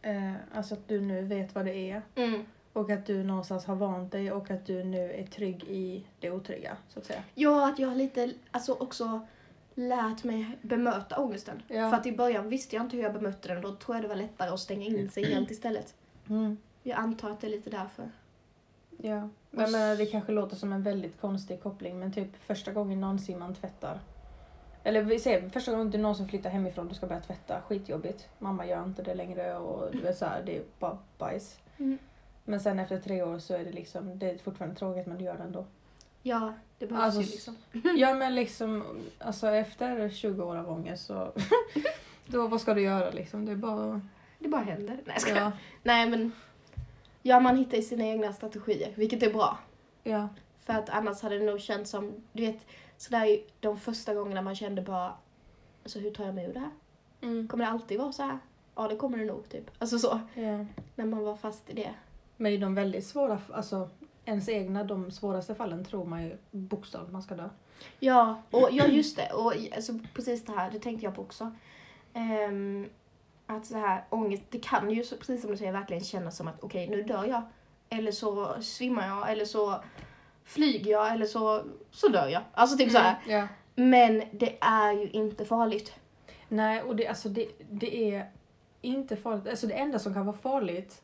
eh, 0.02 0.34
alltså 0.54 0.74
att 0.74 0.88
du 0.88 1.02
nu 1.02 1.22
vet 1.22 1.56
vad 1.56 1.66
det 1.66 1.76
är 1.76 2.02
Mm. 2.16 2.46
och 2.74 2.90
att 2.90 3.06
du 3.06 3.24
någonstans 3.24 3.66
har 3.66 3.76
vant 3.76 4.12
dig 4.12 4.32
och 4.32 4.52
att 4.52 4.66
du 4.66 4.84
nu 4.84 5.12
är 5.12 5.26
trygg 5.26 5.64
i 5.64 6.06
det 6.20 6.32
otrygga 6.32 6.78
så 6.90 7.00
att 7.00 7.06
säga. 7.06 7.24
Ja, 7.36 7.70
att 7.70 7.80
jag 7.80 7.88
har 7.88 7.96
lite, 7.96 8.34
alltså 8.52 8.74
också 8.74 9.28
lärt 9.76 10.24
mig 10.24 10.58
bemöta 10.62 11.20
ångesten. 11.20 11.64
Ja. 11.68 11.90
För 11.90 11.98
att 11.98 12.06
i 12.06 12.12
början 12.12 12.50
visste 12.50 12.76
jag 12.76 12.86
inte 12.86 12.96
hur 12.96 13.04
jag 13.04 13.14
bemötte 13.14 13.48
den, 13.48 13.62
då 13.62 13.76
tror 13.76 13.96
jag 13.98 14.04
det 14.04 14.08
var 14.08 14.16
lättare 14.16 14.50
att 14.50 14.60
stänga 14.60 14.86
in 14.86 15.10
sig 15.10 15.34
helt 15.34 15.52
istället. 15.52 15.96
Mm. 16.30 16.58
Jag 16.84 16.98
antar 17.00 17.30
att 17.30 17.42
det 17.42 17.48
är 17.48 17.52
lite 17.52 17.70
därför. 17.70 18.12
Ja. 18.98 19.30
Men 19.52 19.72
menar, 19.72 19.96
det 19.96 20.06
kanske 20.06 20.32
låter 20.32 20.56
som 20.56 20.74
en 20.74 20.84
väldigt 20.84 21.22
konstig 21.22 21.64
koppling 21.64 22.00
men 22.00 22.14
typ 22.14 22.30
första 22.46 22.72
gången 22.72 23.02
någonsin 23.02 23.40
man 23.40 23.56
tvättar 23.56 24.00
eller 24.84 25.02
vi 25.02 25.20
säger 25.20 25.50
första 25.50 25.72
gången 25.72 25.90
du 25.92 25.98
någonsin 25.98 26.28
flyttar 26.28 26.50
hemifrån 26.50 26.88
du 26.88 26.96
ska 26.96 27.08
börja 27.08 27.22
tvätta, 27.22 27.62
skitjobbigt. 27.62 28.28
Mamma 28.40 28.66
gör 28.66 28.84
inte 28.84 29.04
det 29.04 29.16
längre 29.16 29.58
och 29.58 29.92
du 29.92 30.02
vet 30.02 30.18
så 30.18 30.26
här, 30.26 30.44
det 30.46 30.58
är 30.58 30.64
bara 30.80 30.98
bajs. 31.18 31.60
Mm. 31.78 31.98
Men 32.46 32.60
sen 32.60 32.80
efter 32.80 33.00
tre 33.00 33.24
år 33.24 33.40
så 33.40 33.54
är 33.54 33.64
det 33.66 33.72
liksom, 33.72 34.20
det 34.20 34.30
är 34.32 34.38
fortfarande 34.38 34.76
tråkigt 34.76 35.08
men 35.08 35.18
du 35.18 35.24
gör 35.24 35.38
det 35.38 35.44
ändå. 35.44 35.66
Ja, 36.24 36.54
det 36.78 36.88
behövs 36.88 37.04
Alltså, 37.04 37.22
ju 37.22 37.28
liksom. 37.28 37.56
Ja 37.98 38.14
men 38.14 38.36
liksom, 38.36 38.84
alltså 39.20 39.48
efter 39.48 40.10
20 40.10 40.44
år 40.44 40.56
av 40.58 40.70
ångest 40.72 41.06
så, 41.06 41.32
då 42.26 42.48
vad 42.48 42.62
ska 42.62 42.74
du 42.74 42.82
göra 42.82 43.10
liksom? 43.12 43.46
Det 43.46 43.52
är 43.52 43.56
bara, 43.56 44.02
Det 44.40 44.48
bara 44.48 44.62
händer. 44.62 44.98
Nej, 45.06 45.20
skojar. 45.20 45.38
ja, 45.38 45.52
Nej, 45.84 46.10
men 46.10 46.32
ja, 47.22 47.40
man 47.40 47.58
hittar 47.58 47.78
ju 47.78 47.84
sina 47.84 48.06
egna 48.06 48.34
strategier, 48.34 48.94
vilket 48.96 49.24
är 49.24 49.34
bra. 49.34 49.60
ja, 50.04 50.28
För 50.60 50.74
att 50.74 50.90
annars 50.90 51.22
hade 51.22 51.40
det 51.40 51.46
nog 51.46 51.60
känts 51.60 51.92
som, 51.92 52.14
du 52.34 52.46
vet, 52.46 52.66
sådär 53.02 53.40
de 53.60 53.78
första 53.78 54.14
gångerna 54.14 54.42
man 54.42 54.56
kände 54.56 54.82
bara, 54.82 55.14
alltså 55.84 56.00
hur 56.00 56.12
tar 56.12 56.26
jag 56.26 56.36
mig 56.36 56.46
ur 56.46 56.54
det 56.54 56.60
här? 56.60 56.72
mm, 57.22 57.48
Kommer 57.48 57.66
det 57.66 57.72
alltid 57.72 58.00
vara 58.00 58.12
så 58.12 58.24
här? 58.24 58.40
Ja, 58.76 58.88
det 58.88 58.96
kommer 58.96 59.18
det 59.18 59.26
nog, 59.26 59.50
typ. 59.50 59.72
Alltså 59.80 60.00
så, 60.00 60.20
ja. 60.34 60.66
när 60.96 61.06
man 61.06 61.24
var 61.24 61.36
fast 61.36 61.70
i 61.70 61.74
det. 61.74 61.94
Men 62.38 62.52
i 62.52 62.58
de 62.58 62.76
väldigt 62.76 63.06
svåra, 63.06 63.42
alltså 63.54 63.90
ens 64.26 64.50
egna, 64.50 64.84
de 64.84 65.12
svåraste 65.12 65.56
fallen 65.56 65.86
tror 65.86 66.06
man 66.06 66.24
ju 66.24 66.38
bokstavligt 66.52 67.14
man 67.14 67.24
ska 67.24 67.36
dö. 67.36 67.50
Ja, 68.00 68.42
och 68.52 68.70
ja 68.72 68.88
just 68.88 69.18
det. 69.18 69.34
Och 69.34 69.54
alltså, 69.76 70.00
precis 70.14 70.46
det 70.46 70.52
här, 70.52 70.72
det 70.72 70.80
tänkte 70.80 71.06
jag 71.06 71.16
på 71.16 71.22
också. 71.22 71.52
Ehm, 72.14 72.90
att 73.46 73.66
så 73.66 73.78
här 73.78 74.04
ångest, 74.10 74.44
det 74.50 74.60
kan 74.60 74.92
ju 74.92 75.04
precis 75.04 75.42
som 75.42 75.52
du 75.52 75.58
säger 75.58 75.72
verkligen 75.72 76.04
kännas 76.04 76.38
som 76.38 76.48
att 76.48 76.64
okej, 76.64 76.90
nu 76.90 77.04
dör 77.04 77.26
jag. 77.26 77.42
Eller 77.90 78.12
så 78.12 78.62
svimmar 78.62 79.08
jag, 79.08 79.32
eller 79.32 79.46
så 79.46 79.84
flyger 80.46 80.92
jag, 80.92 81.14
eller 81.14 81.26
så, 81.26 81.64
så 81.92 82.08
dör 82.08 82.28
jag. 82.28 82.42
Alltså 82.54 82.78
typ 82.78 82.92
så 82.92 82.98
här. 82.98 83.16
Ja. 83.28 83.48
Men 83.76 84.24
det 84.32 84.58
är 84.62 84.94
ju 84.94 85.10
inte 85.10 85.46
farligt. 85.46 85.94
Nej, 86.48 86.84
och 86.84 86.96
det, 86.96 87.08
alltså 87.08 87.30
det, 87.30 87.48
det 87.70 88.14
är 88.14 88.30
inte 88.82 89.16
farligt. 89.16 89.48
Alltså 89.48 89.68
det 89.68 89.74
enda 89.74 90.00
som 90.00 90.14
kan 90.14 90.26
vara 90.26 90.38
farligt 90.38 91.02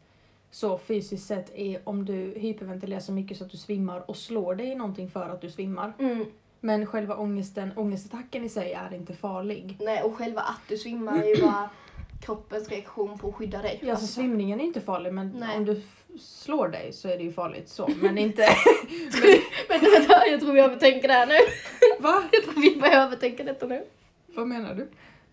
så 0.51 0.77
fysiskt 0.77 1.27
sett 1.27 1.56
är 1.56 1.82
om 1.84 2.06
du 2.06 2.34
hyperventilerar 2.38 3.00
så 3.00 3.12
mycket 3.12 3.38
så 3.38 3.46
att 3.46 3.51
du 3.51 3.58
svimmar 3.58 4.10
och 4.10 4.17
slår 4.17 4.56
dig 4.56 4.67
i 4.67 4.75
någonting 4.75 5.10
för 5.10 5.29
att 5.29 5.41
du 5.41 5.50
svimmar. 5.50 5.94
Mm. 6.00 6.25
Men 6.60 6.86
själva 6.86 7.15
ångesten, 7.15 7.72
ångestattacken 7.75 8.44
i 8.44 8.50
sig 8.50 8.74
är 8.74 8.94
inte 8.94 9.13
farlig. 9.13 9.77
Nej, 9.79 10.03
och 10.03 10.15
själva 10.15 10.41
att 10.41 10.62
du 10.70 10.77
svimmar 10.77 11.24
är 11.24 11.36
ju 11.36 11.41
bara 11.41 11.70
kroppens 12.22 12.70
reaktion 12.70 13.17
på 13.17 13.27
att 13.27 13.36
skydda 13.36 13.62
dig. 13.62 13.79
Ja, 13.82 13.91
alltså 13.91 14.08
svimningen 14.08 14.60
är 14.60 14.63
inte 14.63 14.82
farlig 14.82 15.13
men 15.13 15.29
Nej. 15.39 15.58
om 15.58 15.65
du 15.65 15.82
slår 16.20 16.68
dig 16.68 16.94
så 16.94 17.10
är 17.10 17.18
det 17.18 17.24
ju 17.24 17.32
farligt 17.32 17.70
så. 17.70 17.90
Men 18.02 18.18
inte... 18.28 18.42
Men 19.70 19.80
vänta, 19.80 20.28
jag 20.28 20.40
tror 20.40 20.54
vi 20.54 20.60
övertänker 20.60 21.08
det 21.08 21.14
här 21.14 21.28
nu. 21.28 21.38
Va? 22.00 22.24
Jag 22.32 22.44
tror 22.44 22.62
vi 22.62 22.76
börjar 22.80 23.06
övertänka 23.06 23.44
detta 23.44 23.66
nu. 23.68 23.86
Vad 24.28 24.48
menar 24.48 24.76
du? 24.76 24.88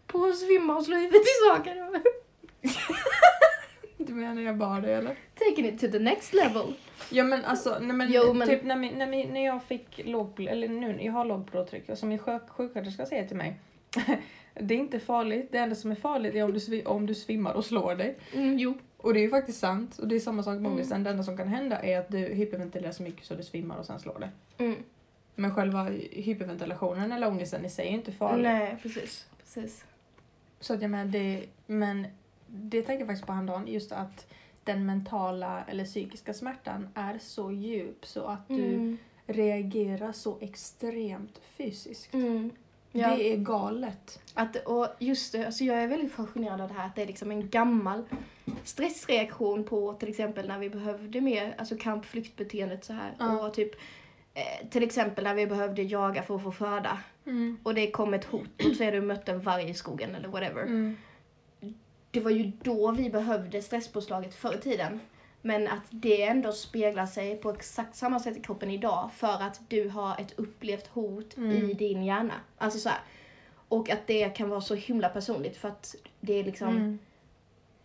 På 0.07 0.25
att 0.25 0.38
svimma 0.38 0.76
och 0.76 0.85
slå 0.85 0.97
huvudet 0.97 1.23
i 1.23 1.49
saker. 1.49 2.03
Du 3.97 4.14
menar 4.14 4.43
jag 4.43 4.57
bara 4.57 4.81
det 4.81 4.95
eller? 4.95 5.17
Taking 5.35 5.67
it 5.67 5.81
to 5.81 5.88
the 5.88 5.99
next 5.99 6.35
level. 6.35 6.75
Ja 7.11 7.25
men 7.25 7.45
alltså, 7.45 7.79
nej, 7.81 7.97
men, 7.97 8.12
Jo, 8.12 8.33
men- 8.33 8.49
typ 8.49 8.64
när, 8.64 8.76
min, 8.76 8.99
när, 8.99 9.07
min, 9.07 9.29
när 9.29 9.45
jag 9.45 9.64
fick 9.64 10.00
låg, 10.05 10.41
eller 10.41 10.69
nu, 10.69 10.99
jag 11.00 11.12
har 11.12 11.25
lågt 11.25 11.53
blodtryck 11.53 11.88
och 11.88 11.99
som 11.99 12.09
min 12.09 12.19
sjuk, 12.19 12.43
sjuksköterska 12.49 13.07
säger 13.07 13.26
till 13.29 13.37
mig. 13.37 13.55
det 14.55 14.75
är 14.75 14.79
inte 14.79 15.00
farligt, 15.00 15.49
det 15.53 15.59
enda 15.59 15.75
som 15.75 15.91
är 15.91 15.95
farligt 15.95 16.35
är 16.35 16.45
om 16.45 16.53
du, 16.53 16.83
om 16.85 17.07
du 17.07 17.14
svimmar 17.14 17.55
och 17.55 17.64
slår 17.64 17.95
dig. 17.95 18.19
Mm, 18.33 18.59
jo. 18.59 18.75
Och 19.04 19.14
det 19.14 19.20
är 19.20 19.23
ju 19.23 19.30
faktiskt 19.30 19.58
sant 19.61 19.99
och 19.99 20.08
det 20.08 20.14
är 20.16 20.20
samma 20.20 20.42
sak 20.42 20.50
med 20.52 20.58
Mm. 20.61 20.73
ångesten. 20.73 21.04
Det 21.04 21.11
enda 21.11 21.23
som 21.23 21.37
kan 21.37 21.49
hända 21.49 21.82
är 21.82 21.99
att 21.99 22.08
du 22.08 22.18
hyperventilerar 22.18 22.92
så 22.92 23.02
mycket 23.02 23.25
så 23.25 23.34
du 23.34 23.42
svimmar 23.42 23.76
och 23.76 23.87
sen 23.87 24.00
slår 24.00 24.18
dig. 24.18 24.28
Mm. 24.58 24.76
Men 25.34 25.54
själva 25.54 25.82
hyperventilationen 26.12 27.12
eller 27.12 27.28
ångesten 27.28 27.64
i 27.64 27.70
sig 27.70 27.87
är 27.88 27.90
inte 27.90 28.12
farlig. 28.12 28.42
Nej, 28.42 28.76
precis. 28.82 29.26
precis. 29.38 29.84
Så 30.61 30.75
att 30.75 30.82
jag 30.82 30.90
menar, 30.90 31.12
det, 31.12 31.44
men 31.66 32.06
det 32.46 32.82
tänkte 32.82 33.00
jag 33.02 33.06
faktiskt 33.06 33.26
på 33.26 33.32
häromdagen, 33.32 33.66
just 33.68 33.92
att 33.92 34.26
den 34.64 34.87
mentala 34.87 35.64
eller 35.68 35.84
psykiska 35.84 36.34
smärtan 36.34 36.88
är 36.94 37.18
så 37.18 37.52
djup 37.52 38.06
så 38.06 38.25
att 38.25 38.49
du 38.49 38.75
Mm. 38.75 38.99
reagerar 39.26 40.12
så 40.12 40.37
extremt 40.40 41.40
fysiskt. 41.56 42.14
Mm. 42.14 42.50
Ja. 42.96 43.16
Det 43.16 43.32
är 43.32 43.36
galet. 43.36 44.20
Att, 44.34 44.56
och 44.56 44.88
just 44.98 45.32
det, 45.32 45.46
alltså 45.46 45.64
jag 45.64 45.82
är 45.82 45.88
väldigt 45.88 46.12
fascinerad 46.12 46.60
av 46.60 46.68
det 46.68 46.74
här 46.74 46.86
att 46.86 46.94
det 46.94 47.02
är 47.02 47.06
liksom 47.06 47.30
en 47.30 47.48
gammal 47.48 48.04
stressreaktion 48.64 49.64
på 49.64 49.92
till 49.92 50.08
exempel 50.08 50.48
när 50.48 50.58
vi 50.58 50.70
behövde 50.70 51.20
mer, 51.20 51.54
alltså 51.58 51.74
kamp-flyktbeteendet 51.74 52.84
så 52.84 52.92
här. 52.92 53.14
Ja. 53.18 53.46
Och 53.46 53.54
typ 53.54 53.74
eh, 54.34 54.68
till 54.70 54.82
exempel 54.82 55.24
när 55.24 55.34
vi 55.34 55.46
behövde 55.46 55.82
jaga 55.82 56.22
för 56.22 56.36
att 56.36 56.42
få 56.42 56.52
föda 56.52 56.98
Mm. 57.26 57.58
och 57.62 57.74
det 57.74 57.90
kom 57.90 58.14
ett 58.14 58.24
hot, 58.24 58.64
och 58.64 58.76
så 58.76 58.84
är 58.84 58.92
du 58.92 59.00
mött 59.00 59.28
en 59.28 59.40
varg 59.40 59.70
i 59.70 59.74
skogen 59.74 60.14
eller 60.14 60.28
whatever. 60.28 60.62
Mm. 60.62 60.96
Det 62.10 62.20
var 62.20 62.30
ju 62.30 62.52
då 62.62 62.92
vi 62.92 63.10
behövde 63.10 63.62
stresspåslaget 63.62 64.34
förr 64.34 64.54
i 64.54 64.58
tiden. 64.58 65.00
Men 65.46 65.68
att 65.68 65.82
det 65.90 66.22
ändå 66.22 66.52
speglar 66.52 67.06
sig 67.06 67.36
på 67.36 67.50
exakt 67.50 67.96
samma 67.96 68.18
sätt 68.20 68.36
i 68.36 68.40
kroppen 68.40 68.70
idag 68.70 69.10
för 69.14 69.42
att 69.42 69.60
du 69.68 69.88
har 69.88 70.20
ett 70.20 70.32
upplevt 70.38 70.86
hot 70.86 71.36
Mm. 71.36 71.70
i 71.70 71.74
din 71.74 72.04
hjärna. 72.04 72.34
Alltså 72.58 72.78
så 72.78 72.88
här. 72.88 72.98
Och 73.68 73.90
att 73.90 74.06
det 74.06 74.28
kan 74.28 74.48
vara 74.48 74.60
så 74.60 74.74
himla 74.74 75.08
personligt 75.08 75.56
för 75.56 75.68
att 75.68 75.94
det 76.20 76.32
är 76.40 76.44
liksom 76.44 76.68
Mm. 76.68 76.98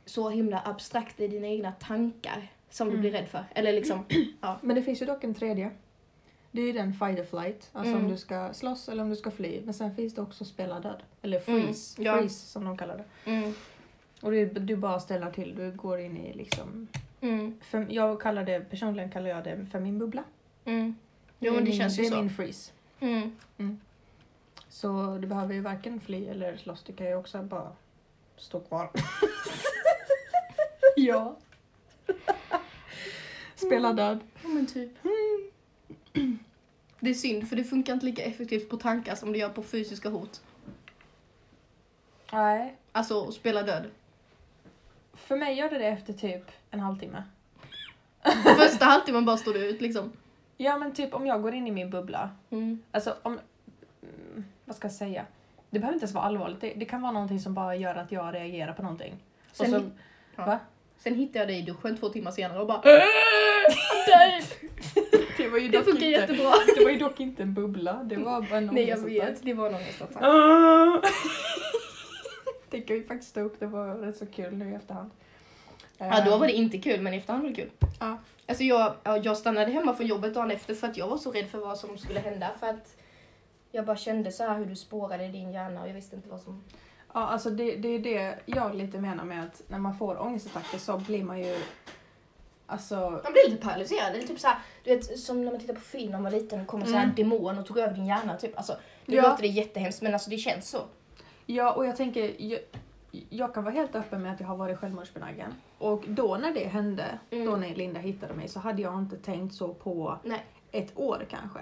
så 0.06 0.30
himla 0.30 0.62
abstrakt 0.66 1.20
i 1.20 1.28
dina 1.28 1.48
egna 1.48 1.72
tankar 1.72 2.48
som 2.70 2.88
du 2.88 2.94
Mm. 2.94 3.02
blir 3.02 3.12
rädd 3.12 3.28
för. 3.28 3.46
Eller 3.56 3.74
liksom, 3.74 4.06
ja. 4.42 4.58
Men 4.62 4.76
det 4.76 4.82
finns 4.84 5.02
ju 5.02 5.06
dock 5.06 5.24
en 5.24 5.34
tredje. 5.36 5.72
Det 6.52 6.62
är 6.62 6.66
ju 6.66 6.74
den 6.74 6.94
fight 6.94 7.20
or 7.20 7.24
flight, 7.24 7.70
alltså 7.74 7.92
Mm. 7.94 8.06
om 8.06 8.12
du 8.12 8.18
ska 8.18 8.54
slåss 8.54 8.90
eller 8.90 9.04
om 9.04 9.10
du 9.10 9.16
ska 9.16 9.32
fly. 9.32 9.62
Men 9.66 9.74
sen 9.74 9.96
finns 9.96 10.16
det 10.16 10.22
också 10.22 10.46
spela 10.46 10.80
död. 10.80 11.04
Eller 11.22 11.50
Mm, 11.50 11.62
freeze, 11.64 12.02
ja. 12.04 12.14
freeze 12.18 12.46
som 12.48 12.66
de 12.66 12.78
kallar 12.78 12.98
det. 12.98 13.32
Mm. 13.32 13.54
Och 14.22 14.32
det, 14.32 14.46
du 14.46 14.76
bara 14.76 15.00
ställer 15.00 15.32
till, 15.32 15.56
du 15.56 15.72
går 15.72 16.00
in 16.00 16.18
i 16.18 16.34
liksom... 16.34 16.88
Mm. 17.22 17.60
För, 17.62 17.88
jag 17.90 18.22
kallar 18.22 18.44
det, 18.44 18.70
personligen 18.70 19.12
kallar 19.12 19.30
jag 19.30 19.44
det 19.44 19.66
för 19.72 19.80
min 19.80 20.00
bubbla. 20.00 20.24
Mm. 20.66 20.96
Jo 21.40 21.52
är 21.52 21.56
men 21.56 21.66
det 21.66 21.70
min, 21.70 21.80
känns 21.80 21.96
det 21.96 22.02
ju 22.02 22.08
är 22.08 22.12
så. 22.12 22.18
min 22.18 22.30
freeze. 22.30 22.72
Mm. 23.00 23.80
Så 24.70 25.18
du 25.22 25.28
behöver 25.28 25.54
ju 25.54 25.62
varken 25.62 26.00
fly 26.02 26.28
eller 26.28 26.58
slåss, 26.58 26.84
du 26.84 26.94
kan 26.94 27.08
ju 27.08 27.16
också 27.16 27.44
bara 27.44 27.72
stå 28.38 28.60
kvar. 28.60 28.90
Ja. 30.96 31.38
Spela 33.56 33.94
död. 33.94 34.20
Ja 34.44 34.50
men 34.50 34.66
typ. 34.66 34.92
Det 37.00 37.10
är 37.10 37.14
synd 37.14 37.50
för 37.50 37.56
det 37.56 37.64
funkar 37.64 37.94
inte 37.94 38.06
lika 38.06 38.24
effektivt 38.24 38.70
på 38.70 38.78
tankar 38.78 39.16
som 39.16 39.32
det 39.32 39.38
gör 39.38 39.50
på 39.50 39.64
fysiska 39.64 40.10
hot. 40.10 40.42
Nej. 42.32 42.76
Alltså 42.92 43.32
spela 43.32 43.64
död. 43.64 43.86
För 45.28 45.36
mig 45.38 45.56
gör 45.56 45.70
det 45.70 45.78
det 45.78 45.86
efter 45.88 46.14
typ 46.14 46.52
en 46.72 46.80
halvtimme. 46.80 47.24
Första 48.58 48.86
halvtimmen 48.86 49.26
bara 49.26 49.38
står 49.38 49.54
du 49.54 49.66
ut 49.70 49.82
liksom. 49.82 50.12
Ja 50.58 50.78
men 50.78 50.94
typ 50.94 51.14
om 51.14 51.26
jag 51.28 51.42
går 51.42 51.54
in 51.54 51.68
i 51.68 51.72
min 51.72 51.90
bubbla 51.90 52.30
Mm. 52.50 52.84
Alltså 52.92 53.16
om... 53.22 53.40
mm, 54.04 54.46
Vad 54.66 54.76
ska 54.76 54.86
jag 54.88 54.94
säga? 54.94 55.26
Det 55.70 55.80
behöver 55.80 55.94
inte 55.94 56.04
ens 56.04 56.14
vara 56.16 56.26
allvarligt. 56.26 56.62
Det, 56.62 56.74
det 56.74 56.86
kan 56.86 57.02
vara 57.02 57.12
någonting 57.12 57.40
som 57.40 57.54
bara 57.54 57.76
gör 57.76 57.96
att 57.96 58.12
jag 58.12 58.34
reagerar 58.34 58.74
på 58.74 58.82
någonting. 58.82 59.14
Och 59.50 59.56
Sen, 59.56 59.72
så, 59.72 59.78
hit- 59.78 59.92
ja. 60.36 60.46
va? 60.46 60.60
Sen 60.98 61.16
hittade 61.16 61.40
jag 61.40 61.48
dig 61.48 61.60
i 61.60 61.62
duschen 61.62 61.98
två 61.98 62.10
timmar 62.10 62.32
senare 62.32 62.60
och 62.60 62.68
bara 62.68 62.82
Det 65.38 65.50
var 65.50 65.58
ju 65.58 65.68
Det 65.68 65.78
dock 65.78 65.86
funkar 65.86 66.06
inte, 66.06 66.20
jättebra. 66.20 66.52
Det 66.78 66.84
var 66.84 66.92
ju 66.92 66.98
dock 66.98 67.20
inte 67.20 67.44
en 67.44 67.54
bubbla. 67.54 67.94
Det 68.04 68.16
var 68.18 68.42
bara 68.42 68.58
en 68.58 68.66
Nej 68.66 68.88
jag 68.88 68.98
vet, 68.98 69.44
det 69.44 69.54
var 69.54 69.68
en 69.68 69.76
ångestattack. 69.76 70.24
Det 72.70 72.82
kan 72.82 72.96
vi 72.96 73.04
faktiskt 73.04 73.34
ta 73.36 73.42
upp. 73.42 73.60
Det 73.60 73.66
var 73.68 73.96
rätt 73.96 74.18
så 74.18 74.26
kul 74.26 74.54
nu 74.58 74.72
i 74.72 74.76
efterhand. 74.76 75.10
Ja 75.98 76.24
då 76.26 76.38
var 76.38 76.48
det 76.48 76.54
inte 76.54 76.78
kul 76.78 77.02
men 77.02 77.14
i 77.14 77.18
efterhand 77.18 77.44
var 77.44 77.50
det 77.50 77.56
kul. 77.56 77.70
Ja. 78.00 78.18
Alltså 78.48 78.64
jag, 78.64 78.94
ja, 79.04 79.18
jag 79.18 79.38
stannade 79.38 79.72
hemma 79.72 79.94
från 79.96 80.08
jobbet 80.08 80.34
dagen 80.34 80.52
efter 80.52 80.74
för 80.76 80.88
att 80.88 80.98
jag 80.98 81.08
var 81.08 81.18
så 81.18 81.32
rädd 81.32 81.48
för 81.48 81.58
vad 81.58 81.78
som 81.78 81.98
skulle 81.98 82.20
hända 82.20 82.52
för 82.60 82.68
att 82.68 82.96
jag 83.72 83.86
bara 83.86 83.98
kände 83.98 84.32
så 84.32 84.44
här 84.44 84.58
hur 84.58 84.66
du 84.66 84.76
spårade 84.76 85.26
i 85.26 85.28
din 85.28 85.52
hjärna 85.52 85.82
och 85.82 85.90
jag 85.90 85.94
visste 85.94 86.16
inte 86.16 86.30
vad 86.30 86.42
som... 86.42 86.64
Ja, 87.14 87.28
alltså 87.28 87.50
det, 87.50 87.76
det 87.76 87.88
är 87.90 88.00
det 88.00 88.40
jag 88.46 88.76
lite 88.76 88.98
menar 88.98 89.24
med 89.24 89.44
att 89.44 89.62
när 89.68 89.80
man 89.80 89.98
får 89.98 90.22
ångestattacker 90.22 90.78
så 90.78 90.98
blir 90.98 91.24
man 91.24 91.40
ju... 91.40 91.58
Alltså... 92.66 92.96
Man 92.96 93.34
blir 93.34 93.50
lite 93.50 93.62
paralyserad. 93.66 94.14
Eller 94.16 94.28
typ 94.28 94.40
så 94.40 94.48
här, 94.48 94.58
du 94.84 94.96
vet 94.96 95.20
som 95.20 95.46
när 95.46 95.52
man 95.52 95.62
tittar 95.62 95.74
på 95.74 95.80
film 95.82 96.12
när 96.12 96.18
man 96.20 96.24
var 96.32 96.40
liten 96.40 96.62
och 96.62 96.68
kommer 96.68 96.86
så 96.86 96.92
här 96.94 97.04
Mm. 97.04 97.16
demon 97.16 97.58
och 97.58 97.66
tog 97.66 97.78
över 97.78 97.94
din 97.96 98.06
hjärna. 98.06 98.38
Typ. 98.38 98.58
Alltså, 98.58 98.76
nu 99.06 99.16
Ja. 99.16 99.22
låter 99.30 99.42
det 99.42 99.48
jättehemskt 99.48 100.02
men 100.02 100.14
alltså 100.14 100.30
det 100.30 100.38
känns 100.38 100.70
så. 100.70 100.80
Ja, 101.52 101.74
och 101.74 101.86
jag 101.86 101.96
tänker, 101.96 102.36
jag, 102.42 102.60
jag 103.30 103.54
kan 103.54 103.64
vara 103.64 103.74
helt 103.74 103.96
öppen 103.96 104.22
med 104.22 104.34
att 104.34 104.40
jag 104.40 104.48
har 104.48 104.56
varit 104.58 104.78
självmordsbenägen. 104.80 105.54
Och 105.78 106.04
då 106.08 106.38
när 106.38 106.54
det 106.54 106.68
hände, 106.68 107.20
Mm. 107.32 107.46
då 107.46 107.56
när 107.56 107.76
Linda 107.76 108.00
hittade 108.00 108.34
mig, 108.34 108.48
så 108.48 108.60
hade 108.60 108.82
jag 108.82 109.00
inte 109.00 109.18
tänkt 109.18 109.54
så 109.56 109.74
på 109.74 110.18
Nej. 110.24 110.46
ett 110.72 110.92
år 111.00 111.26
kanske. 111.30 111.60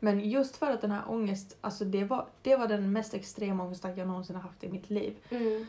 Men 0.00 0.20
just 0.30 0.56
för 0.56 0.70
att 0.70 0.80
den 0.80 0.90
här 0.90 1.02
ångest, 1.10 1.56
alltså 1.60 1.84
det 1.84 2.04
var, 2.04 2.26
det 2.42 2.56
var 2.56 2.68
den 2.68 2.92
mest 2.92 3.14
extrema 3.14 3.64
ångestattack 3.64 3.98
jag 3.98 4.06
någonsin 4.08 4.36
har 4.36 4.42
haft 4.42 4.64
i 4.64 4.68
mitt 4.68 4.90
liv. 4.90 5.16
Mm. 5.30 5.66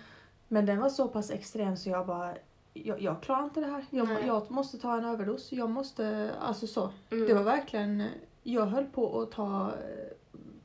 Men 0.48 0.66
den 0.66 0.80
var 0.80 0.90
så 0.90 1.08
pass 1.08 1.32
extrem 1.32 1.78
så 1.78 1.90
jag 1.90 2.08
bara, 2.08 2.34
jag, 2.74 3.02
jag 3.02 3.22
klarar 3.22 3.44
inte 3.44 3.60
det 3.60 3.68
här. 3.68 3.86
Jag, 3.90 4.08
jag 4.26 4.52
måste 4.52 4.78
ta 4.78 4.98
en 4.98 5.06
överdos. 5.06 5.52
Jag 5.52 5.70
måste, 5.70 6.32
alltså 6.42 6.68
så. 6.68 6.90
Mm. 7.12 7.28
Det 7.28 7.34
var 7.34 7.44
verkligen, 7.44 8.04
jag 8.44 8.66
höll 8.66 8.86
på 8.86 9.22
att 9.22 9.32
ta 9.32 9.72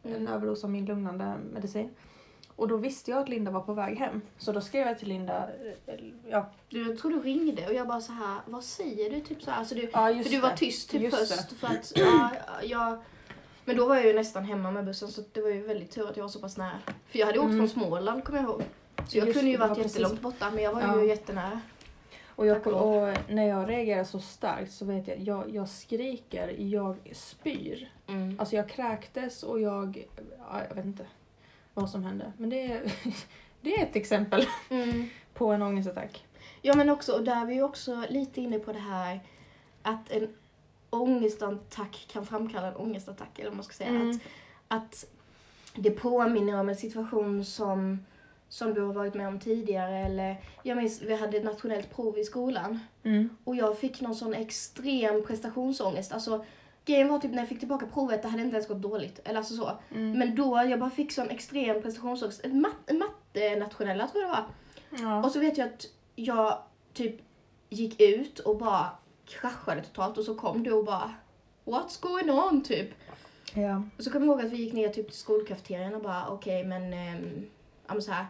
en 0.02 0.14
Mm. 0.14 0.26
överdos 0.26 0.64
av 0.64 0.70
min 0.70 0.84
lugnande 0.86 1.34
medicin. 1.52 1.90
Och 2.56 2.68
då 2.68 2.76
visste 2.76 3.10
jag 3.10 3.20
att 3.20 3.28
Linda 3.28 3.50
var 3.50 3.60
på 3.60 3.72
väg 3.74 3.96
hem. 3.98 4.20
Så 4.38 4.52
då 4.52 4.60
skrev 4.60 4.86
jag 4.86 4.98
till 4.98 5.08
Linda, 5.08 5.48
eh, 5.86 5.94
ja, 6.30 6.46
Du, 6.68 6.88
jag 6.88 6.98
tror 6.98 7.10
du 7.10 7.20
ringde 7.20 7.66
och 7.66 7.74
jag 7.74 7.88
bara 7.88 8.00
så 8.00 8.12
här, 8.12 8.40
vad 8.46 8.64
säger 8.64 9.10
du? 9.10 9.20
Typ 9.20 9.42
så 9.42 9.50
här, 9.50 9.58
alltså 9.58 9.74
du, 9.74 9.82
ja 9.82 9.90
för 10.22 10.30
du 10.30 10.40
var 10.40 10.50
tyst 10.56 10.90
typ 10.90 11.02
Just 11.02 11.16
först. 11.18 11.52
För 11.52 11.66
att, 11.66 11.92
ja, 11.96 12.30
jag, 12.62 12.98
men 13.64 13.76
då 13.76 13.86
var 13.88 13.96
jag 13.96 14.06
ju 14.06 14.12
nästan 14.12 14.44
hemma 14.44 14.70
med 14.70 14.84
bussen 14.84 15.08
så 15.08 15.22
det 15.32 15.40
var 15.40 15.48
ju 15.48 15.60
väldigt 15.66 15.90
tur 15.90 16.08
att 16.10 16.16
jag 16.16 16.24
var 16.24 16.28
så 16.30 16.40
pass 16.40 16.56
nära. 16.56 16.78
För 17.08 17.18
jag 17.18 17.26
hade 17.26 17.38
åkt 17.38 17.46
Mm. 17.46 17.58
från 17.58 17.68
Småland 17.68 18.24
kommer 18.24 18.38
jag 18.40 18.48
ihåg. 18.48 18.62
Så 19.08 19.18
jag 19.18 19.26
Just 19.26 19.38
kunde 19.38 19.50
ju 19.50 19.56
varit 19.56 19.68
var 19.68 19.76
precis- 19.76 19.92
jättelångt 19.98 20.20
borta 20.20 20.50
men 20.50 20.64
jag 20.64 20.72
var 20.72 20.82
Ja. 20.82 21.00
ju 21.02 21.08
jättenära. 21.08 21.60
Och, 22.34 22.46
jag, 22.46 22.66
och 22.66 23.14
när 23.28 23.48
jag 23.48 23.68
reagerar 23.70 24.04
så 24.04 24.18
starkt 24.18 24.72
så 24.72 24.84
vet 24.84 25.08
jag, 25.08 25.18
jag, 25.20 25.50
jag 25.54 25.68
skriker, 25.68 26.48
jag 26.58 26.96
spyr. 27.12 27.92
Mm. 28.06 28.36
Alltså 28.40 28.56
jag 28.56 28.68
kräktes 28.68 29.42
och 29.42 29.60
jag, 29.60 30.06
ja, 30.50 30.60
jag 30.68 30.74
vet 30.76 30.84
inte 30.84 31.06
vad 31.74 31.90
som 31.90 32.04
hände. 32.04 32.32
Men 32.36 32.50
det 32.50 32.72
är, 32.72 32.92
det 33.60 33.74
är 33.74 33.82
ett 33.82 33.96
exempel 33.96 34.46
Mm. 34.70 35.08
på 35.34 35.46
en 35.52 35.62
ångestattack. 35.62 36.24
Ja 36.62 36.76
men 36.76 36.90
också, 36.90 37.12
och 37.12 37.24
där 37.24 37.42
är 37.42 37.46
vi 37.46 37.62
också 37.62 38.04
lite 38.08 38.40
inne 38.40 38.58
på 38.58 38.72
det 38.72 38.78
här 38.78 39.20
att 39.82 40.10
en 40.10 40.34
ångestattack 40.90 42.06
kan 42.12 42.26
framkalla 42.26 42.66
en 42.68 42.76
ångestattack, 42.76 43.38
eller 43.38 43.50
vad 43.50 43.56
man 43.56 43.64
ska 43.64 43.74
säga. 43.74 43.90
Mm. 43.90 44.10
Att, 44.10 44.18
att 44.68 45.06
det 45.74 45.90
påminner 45.90 46.60
om 46.60 46.68
en 46.68 46.76
situation 46.76 47.44
som, 47.44 48.04
som 48.48 48.74
du 48.74 48.80
har 48.80 48.92
varit 48.92 49.14
med 49.14 49.28
om 49.28 49.40
tidigare. 49.40 49.98
Eller, 49.98 50.36
jag 50.62 50.76
minns, 50.76 51.02
vi 51.02 51.14
hade 51.16 51.36
ett 51.36 51.44
nationellt 51.44 51.96
prov 51.96 52.18
i 52.18 52.24
skolan 52.24 52.80
Mm. 53.04 53.28
och 53.44 53.56
jag 53.56 53.78
fick 53.78 54.00
någon 54.00 54.14
sån 54.14 54.34
extrem 54.34 55.24
prestationsångest. 55.26 56.12
Alltså, 56.12 56.44
grejen 56.84 57.08
var 57.08 57.18
typ 57.18 57.30
när 57.30 57.38
jag 57.38 57.48
fick 57.48 57.58
tillbaka 57.58 57.86
provet, 57.86 58.22
det 58.22 58.28
hade 58.28 58.42
inte 58.42 58.56
ens 58.56 58.68
gått 58.68 58.82
dåligt. 58.82 59.20
Eller 59.24 59.38
alltså 59.38 59.54
så. 59.56 59.70
Mm. 59.90 60.18
Men 60.18 60.34
då, 60.34 60.64
jag 60.70 60.80
bara 60.80 60.90
fick 60.90 61.12
sån 61.12 61.30
extrem 61.30 61.82
prestationsångest. 61.82 62.44
En 62.44 62.60
mat, 62.60 62.72
en 62.86 62.98
matte-nationella 62.98 64.08
tror 64.08 64.22
jag 64.22 64.30
det 64.30 64.36
var. 64.36 64.44
Ja. 65.10 65.24
Och 65.24 65.30
så 65.32 65.40
vet 65.40 65.58
jag 65.58 65.68
att 65.68 65.86
jag 66.16 66.58
typ 66.92 67.20
gick 67.68 68.00
ut 68.00 68.38
och 68.38 68.58
bara 68.58 68.90
kraschade 69.26 69.82
totalt 69.82 70.18
och 70.18 70.24
så 70.24 70.34
kom 70.34 70.62
du 70.62 70.72
och 70.72 70.84
bara 70.84 71.14
What's 71.64 72.02
going 72.02 72.30
on 72.30 72.62
typ? 72.62 72.88
ja. 73.54 73.82
Och 73.98 74.04
så 74.04 74.10
kommer 74.10 74.26
jag 74.26 74.36
ihåg 74.36 74.46
att 74.46 74.52
vi 74.52 74.56
gick 74.56 74.72
ner 74.72 74.88
typ 74.88 75.06
till 75.08 75.18
skolkafeterian 75.18 75.94
och 75.94 76.02
bara 76.02 76.28
okej 76.28 76.64
men, 76.64 76.92
ähm, 76.92 77.46
ja, 77.86 77.92
men 77.94 78.02
så 78.02 78.12
här 78.12 78.26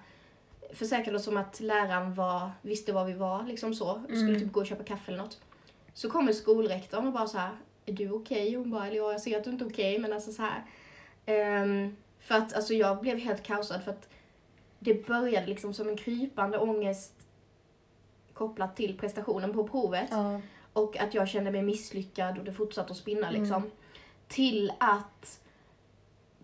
försäkrade 0.75 1.19
oss 1.19 1.27
om 1.29 1.37
att 1.37 1.61
läraren 1.61 2.15
var, 2.15 2.51
visste 2.63 2.93
var 2.93 3.05
vi 3.05 3.13
var 3.13 3.43
liksom 3.43 3.75
så 3.75 3.91
och 3.91 4.01
skulle 4.05 4.21
Mm. 4.29 4.41
typ 4.41 4.53
gå 4.53 4.61
och 4.61 4.67
köpa 4.67 4.85
kaffe 4.85 5.13
eller 5.13 5.23
något. 5.23 5.41
Så 5.95 6.11
kommer 6.11 6.33
skolrektorn 6.33 7.07
och 7.07 7.13
bara 7.13 7.27
så 7.27 7.39
här 7.39 7.51
är 7.87 7.93
du 7.93 8.11
okej? 8.11 8.55
Hon 8.55 8.71
bara, 8.71 8.87
eller 8.87 8.97
ja, 8.97 9.13
jag 9.13 9.21
ser 9.21 9.39
att 9.39 9.45
du 9.45 9.51
inte 9.51 9.65
är 9.65 9.69
okej 9.69 9.99
men 9.99 10.13
alltså 10.13 10.33
så 10.33 10.43
här. 10.43 10.65
Ehm, 11.27 11.97
för 12.21 12.35
att 12.35 12.55
alltså 12.55 12.75
jag 12.75 13.01
blev 13.01 13.19
helt 13.19 13.43
kaosad 13.43 13.85
för 13.85 13.91
att 13.91 14.09
det 14.79 15.07
började 15.07 15.47
liksom 15.47 15.75
som 15.75 15.89
en 15.89 15.97
krypande 15.97 16.59
ångest 16.59 17.13
kopplat 18.33 18.77
till 18.77 18.99
prestationen 18.99 19.53
på 19.53 19.69
provet. 19.69 20.09
ja. 20.11 20.41
Och 20.73 20.97
att 20.97 21.15
jag 21.15 21.29
kände 21.29 21.51
mig 21.51 21.63
misslyckad 21.63 22.39
och 22.39 22.45
det 22.45 22.53
fortsatte 22.53 22.91
att 22.91 22.97
spinna 22.97 23.29
Mm. 23.29 23.43
liksom. 23.43 23.71
Till 24.29 24.73
att, 24.79 25.41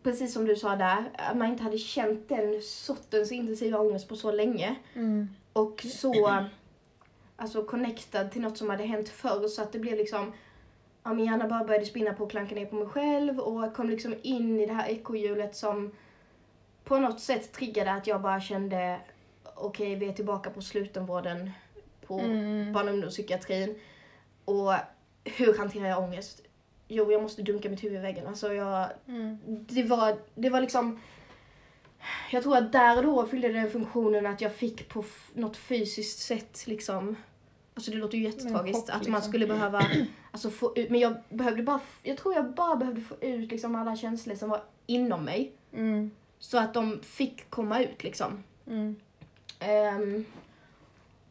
precis 0.03 0.33
som 0.33 0.45
du 0.45 0.57
sa 0.57 0.77
där, 0.77 1.11
att 1.15 1.37
man 1.37 1.49
inte 1.49 1.63
hade 1.63 1.79
känt 1.79 2.29
den 2.29 2.63
sortens 2.63 3.33
intensiva 3.33 3.79
ångest 3.79 4.09
på 4.09 4.17
så 4.17 4.33
länge. 4.33 4.77
Mm. 4.95 5.29
Och 5.53 5.87
så, 5.91 6.45
alltså 7.37 7.65
connectad 7.65 8.31
till 8.33 8.41
något 8.43 8.59
som 8.59 8.71
hade 8.71 8.85
hänt 8.85 9.09
förr 9.09 9.49
så 9.49 9.63
att 9.63 9.73
det 9.73 9.79
blev 9.79 9.97
liksom, 9.97 10.33
ja 11.09 11.15
min 11.15 11.27
hjärna 11.27 11.49
bara 11.49 11.65
började 11.65 11.87
spinna 11.87 12.13
på 12.15 12.25
att 12.25 12.31
klanka 12.31 12.55
ner 12.55 12.67
på 12.67 12.75
mig 12.77 12.89
själv 12.89 13.41
och 13.41 13.75
kom 13.75 13.91
liksom 13.91 14.15
in 14.23 14.61
i 14.61 14.67
det 14.67 14.73
här 14.73 14.89
ekorrhjulet 14.89 15.57
som 15.57 15.93
på 16.85 16.99
något 16.99 17.21
sätt 17.21 17.53
triggade 17.53 17.93
att 17.93 18.07
jag 18.07 18.21
bara 18.23 18.41
kände, 18.41 19.01
okej 19.55 19.95
vi 19.95 20.09
är 20.09 20.13
tillbaka 20.13 20.51
på 20.51 20.63
slutenvården 20.63 21.51
på 22.07 22.19
Mm. 22.19 22.73
barn 22.73 22.89
och 22.89 22.95
ungdomspsykiatrin. 22.95 23.79
Och 24.45 24.73
hur 25.25 25.59
hanterar 25.59 25.89
jag 25.89 26.03
ångest? 26.03 26.43
Jo, 26.89 27.13
jag 27.13 27.23
måste 27.23 27.43
dunka 27.43 27.69
mitt 27.69 27.85
huvud 27.85 27.99
i 27.99 28.03
väggen. 28.03 28.27
Alltså 28.27 28.53
jag, 28.55 28.87
Mm. 29.07 29.39
det, 29.69 29.83
var, 29.83 30.17
det 30.35 30.51
var 30.51 30.61
liksom... 30.61 31.01
jag 32.31 32.43
tror 32.43 32.57
att 32.57 32.73
där 32.73 32.97
och 32.97 33.03
då 33.05 33.27
fyllde 33.27 33.49
den 33.49 33.71
funktionen 33.71 34.27
att 34.27 34.41
jag 34.41 34.53
fick 34.55 34.89
på 34.89 35.05
något 35.35 35.57
fysiskt 35.57 36.19
sätt 36.19 36.67
liksom, 36.67 37.17
alltså 37.79 37.91
det 37.91 37.97
låter 37.97 38.19
ju 38.19 38.25
jättetragiskt 38.25 38.81
chock, 38.81 38.97
att 38.97 39.09
man 39.09 39.15
liksom. 39.15 39.31
skulle 39.31 39.47
behöva, 39.47 39.87
alltså 40.31 40.51
få 40.51 40.73
ut, 40.77 40.91
men 40.91 41.01
jag 41.01 41.15
behövde 41.29 41.63
bara, 41.63 41.81
jag 42.03 42.17
tror 42.17 42.35
jag 42.35 42.55
bara 42.55 42.77
behövde 42.77 43.01
få 43.01 43.15
ut 43.21 43.51
liksom 43.51 43.75
alla 43.75 43.97
känslor 43.97 44.35
som 44.35 44.51
var 44.51 44.63
inom 44.87 45.25
mig. 45.25 45.53
Mm. 45.73 46.11
Så 46.39 46.59
att 46.59 46.75
de 46.75 47.01
fick 47.03 47.51
komma 47.51 47.83
ut 47.83 48.05
liksom. 48.05 48.45
Mm. 48.67 48.97
Ehm, 49.59 50.25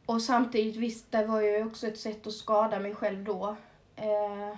och 0.06 0.22
samtidigt, 0.22 0.75
visst, 0.75 1.12
det 1.12 1.25
var 1.25 1.42
ju 1.42 1.66
också 1.66 1.88
ett 1.88 2.00
sätt 2.00 2.27
att 2.27 2.34
skada 2.34 2.80
mig 2.80 2.96
själv 2.96 3.24
då. 3.24 3.56
Eh, 3.96 4.58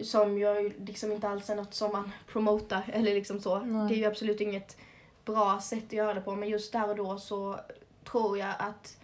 som 0.00 0.38
ju 0.38 0.72
liksom 0.86 1.12
inte 1.12 1.28
alls 1.28 1.50
är 1.50 1.56
något 1.56 1.74
som 1.74 1.92
man 1.92 2.12
promotar 2.26 2.84
eller 2.92 3.14
liksom 3.14 3.40
så. 3.40 3.58
Nej. 3.58 3.88
Det 3.88 3.94
är 3.94 3.98
ju 3.98 4.04
absolut 4.04 4.40
inget 4.40 4.76
bra 5.24 5.60
sätt 5.60 5.84
att 5.86 5.92
göra 5.92 6.14
det 6.14 6.20
på, 6.20 6.34
men 6.34 6.48
just 6.48 6.72
där 6.72 6.90
och 6.90 6.96
då 6.96 7.18
så 7.18 7.60
tror 8.04 8.38
jag 8.38 8.54
att 8.58 8.96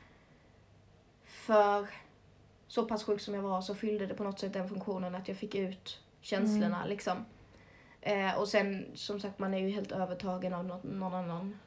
för 1.51 1.87
så 2.69 2.85
pass 2.85 3.05
sjuk 3.05 3.21
som 3.21 3.35
jag 3.35 3.43
var 3.43 3.61
så 3.61 3.75
fyllde 3.75 4.07
det 4.07 4.15
på 4.15 4.25
något 4.25 4.39
sätt 4.39 4.53
den 4.53 4.69
funktionen 4.69 5.15
att 5.15 5.29
jag 5.29 5.37
fick 5.37 5.55
ut 5.55 5.99
känslorna 6.21 6.87
liksom. 6.87 7.25
Eh, 8.01 8.39
och 8.39 8.49
sen 8.49 8.87
som 8.95 9.21
sagt, 9.21 9.39
man 9.39 9.55
är 9.55 9.59
ju 9.59 9.71
helt 9.71 9.93
övertagen 9.93 10.55
av 10.55 10.65
någon, 10.65 10.81
någon 10.99 11.15
annan. 11.15 11.59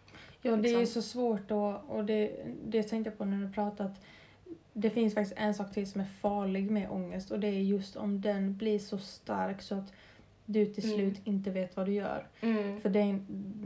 Ja, 0.41 0.55
det 0.55 0.69
är 0.69 0.73
ju 0.73 0.79
Liksom. 0.79 1.01
så 1.01 1.07
svårt 1.09 1.47
då, 1.47 1.81
och 1.87 2.05
det, 2.05 2.45
det 2.65 2.83
tänkte 2.83 3.09
jag 3.09 3.17
på 3.17 3.25
när 3.25 3.47
du 3.47 3.53
pratade 3.53 3.89
att 3.89 4.01
det 4.73 4.89
finns 4.89 5.13
faktiskt 5.13 5.37
en 5.39 5.53
sak 5.53 5.73
till 5.73 5.91
som 5.91 6.01
är 6.01 6.05
farlig 6.05 6.71
med 6.71 6.89
ångest 6.89 7.31
och 7.31 7.39
det 7.39 7.47
är 7.47 7.51
just 7.61 7.95
om 7.95 8.21
den 8.21 8.57
blir 8.57 8.79
så 8.79 8.97
stark 8.97 9.61
så 9.61 9.75
att 9.75 9.93
du 10.45 10.65
till 10.65 10.83
Mm. 10.85 10.95
slut 10.97 11.21
inte 11.27 11.49
vet 11.49 11.75
vad 11.77 11.85
du 11.85 11.93
gör. 11.93 12.27
Mm. 12.41 12.79
För 12.81 12.89
det, 12.89 13.19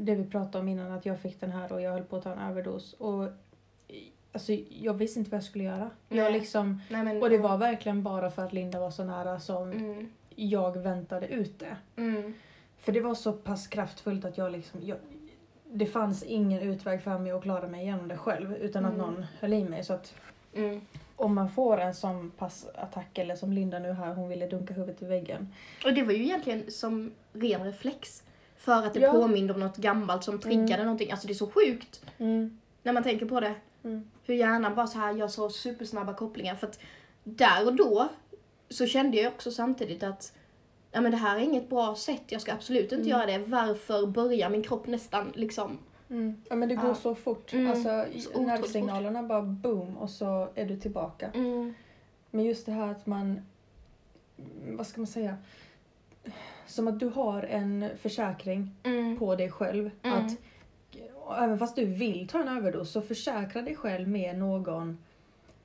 det 0.03 0.15
vi 0.15 0.24
pratade 0.24 0.59
om 0.59 0.67
innan, 0.67 0.91
att 0.91 1.05
jag 1.05 1.19
fick 1.19 1.39
den 1.39 1.51
här 1.51 1.71
och 1.71 1.81
jag 1.81 1.91
höll 1.91 2.03
på 2.03 2.15
att 2.17 2.24
ta 2.24 2.31
en 2.33 2.39
överdos. 2.39 2.93
Och, 2.93 3.29
alltså, 4.34 4.53
jag 4.69 4.93
visste 4.93 5.19
inte 5.19 5.31
vad 5.31 5.38
jag 5.38 5.43
skulle 5.46 5.63
göra. 5.63 5.89
Jag 6.10 6.24
Nej. 6.24 6.31
liksom, 6.31 6.81
Nej, 6.89 7.03
men, 7.03 7.22
och 7.24 7.29
det 7.29 7.38
var 7.38 7.57
verkligen 7.57 8.03
bara 8.03 8.31
för 8.31 8.46
att 8.46 8.53
Linda 8.53 8.79
var 8.79 8.91
så 8.91 9.03
nära 9.03 9.39
som 9.39 9.72
Mm. 9.72 10.10
jag 10.36 10.77
väntade 10.77 11.27
ut 11.27 11.60
det. 11.60 11.75
Mm. 11.96 12.34
För 12.77 12.91
det 12.91 13.01
var 13.01 13.15
så 13.15 13.34
pass 13.34 13.67
kraftfullt 13.67 14.25
att 14.25 14.38
jag 14.38 14.51
liksom... 14.51 14.79
Jag, 14.84 14.98
det 15.72 15.86
fanns 15.86 16.24
ingen 16.24 16.62
utväg 16.62 17.01
för 17.01 17.19
mig 17.19 17.31
att 17.31 17.41
klara 17.43 17.67
mig 17.67 17.81
igenom 17.81 18.07
det 18.07 18.17
själv 18.17 18.53
utan 18.55 18.86
att 18.86 18.93
Mm. 18.93 19.05
någon 19.05 19.25
höll 19.39 19.53
i 19.53 19.63
mig. 19.63 19.84
Så 19.84 19.93
att 19.93 20.13
Mm. 20.53 20.81
om 21.15 21.36
man 21.36 21.50
får 21.50 21.77
en 21.77 21.93
sån 21.96 22.31
pass 22.31 22.67
attack 22.75 23.17
eller 23.17 23.36
som 23.36 23.53
Linda 23.53 23.79
nu 23.79 23.91
här, 23.91 24.13
hon 24.13 24.29
ville 24.29 24.48
dunka 24.48 24.74
huvudet 24.74 25.01
i 25.01 25.05
väggen. 25.05 25.53
Och 25.86 25.93
det 25.93 26.03
var 26.03 26.12
ju 26.13 26.24
egentligen 26.24 26.72
som 26.72 27.12
ren 27.34 27.63
reflex. 27.63 28.24
För 28.57 28.86
att 28.86 28.93
det 28.93 29.00
Ja. 29.00 29.12
påminde 29.12 29.53
om 29.53 29.60
något 29.60 29.77
gammalt 29.77 30.24
som 30.24 30.39
triggade 30.39 30.74
Mm. 30.74 30.86
någonting. 30.86 31.12
Alltså 31.12 31.27
det 31.27 31.34
är 31.34 31.36
så 31.36 31.48
sjukt 31.50 32.05
Mm. 32.17 32.60
när 32.84 32.93
man 32.93 33.03
tänker 33.03 33.25
på 33.25 33.39
det. 33.39 33.53
Mm. 33.84 34.12
Hur 34.27 34.36
hjärnan 34.36 34.75
bara 34.75 34.88
så 34.88 34.98
här 35.00 35.13
gör 35.13 35.27
så 35.27 35.50
supersnabba 35.50 36.13
kopplingar. 36.13 36.55
För 36.55 36.67
att 36.67 36.79
där 37.24 37.65
och 37.67 37.75
då 37.75 38.07
så 38.69 38.86
kände 38.86 39.17
jag 39.17 39.34
också 39.34 39.51
samtidigt 39.51 40.03
att 40.03 40.34
ja, 40.91 41.01
men 41.01 41.12
det 41.12 41.17
här 41.17 41.36
är 41.38 41.41
inget 41.41 41.69
bra 41.69 41.96
sätt, 41.96 42.24
jag 42.27 42.41
ska 42.41 42.53
absolut 42.53 42.84
inte 42.91 42.96
Mm. 42.96 43.07
göra 43.07 43.25
det. 43.25 43.38
Varför 43.38 44.07
börjar 44.07 44.50
min 44.50 44.63
kropp 44.63 44.88
nästan 44.88 45.31
liksom... 45.36 45.77
Mm. 46.10 46.41
Ja 46.50 46.55
men 46.55 46.69
det 46.69 46.75
går 46.75 46.88
Ja. 46.89 46.96
så 46.96 47.15
fort. 47.15 47.53
Mm. 47.53 47.72
Alltså 47.72 48.05
Så 48.34 48.41
nervsignalerna 48.41 49.24
bara 49.24 49.41
boom 49.41 49.98
och 49.98 50.10
så 50.10 50.50
är 50.55 50.65
du 50.65 50.77
tillbaka. 50.79 51.31
Mm. 51.34 51.74
Men 52.31 52.46
just 52.46 52.65
det 52.65 52.72
här 52.72 52.88
att 52.91 53.05
man, 53.05 53.41
vad 54.72 54.88
ska 54.88 55.01
man 55.01 55.07
säga? 55.07 55.38
Som 56.67 56.88
att 56.88 57.00
du 57.00 57.07
har 57.10 57.43
en 57.43 57.89
försäkring 57.98 58.75
Mm. 58.84 59.17
på 59.17 59.36
dig 59.36 59.51
själv. 59.51 59.91
Mm. 60.03 60.25
Att 60.25 60.31
även 61.36 61.60
fast 61.60 61.75
du 61.75 61.86
vill 61.86 62.27
ta 62.27 62.41
en 62.41 62.48
överdos 62.48 62.91
så 62.91 63.01
försäkra 63.01 63.62
dig 63.62 63.75
själv 63.75 64.07
med 64.07 64.38
någon 64.38 64.98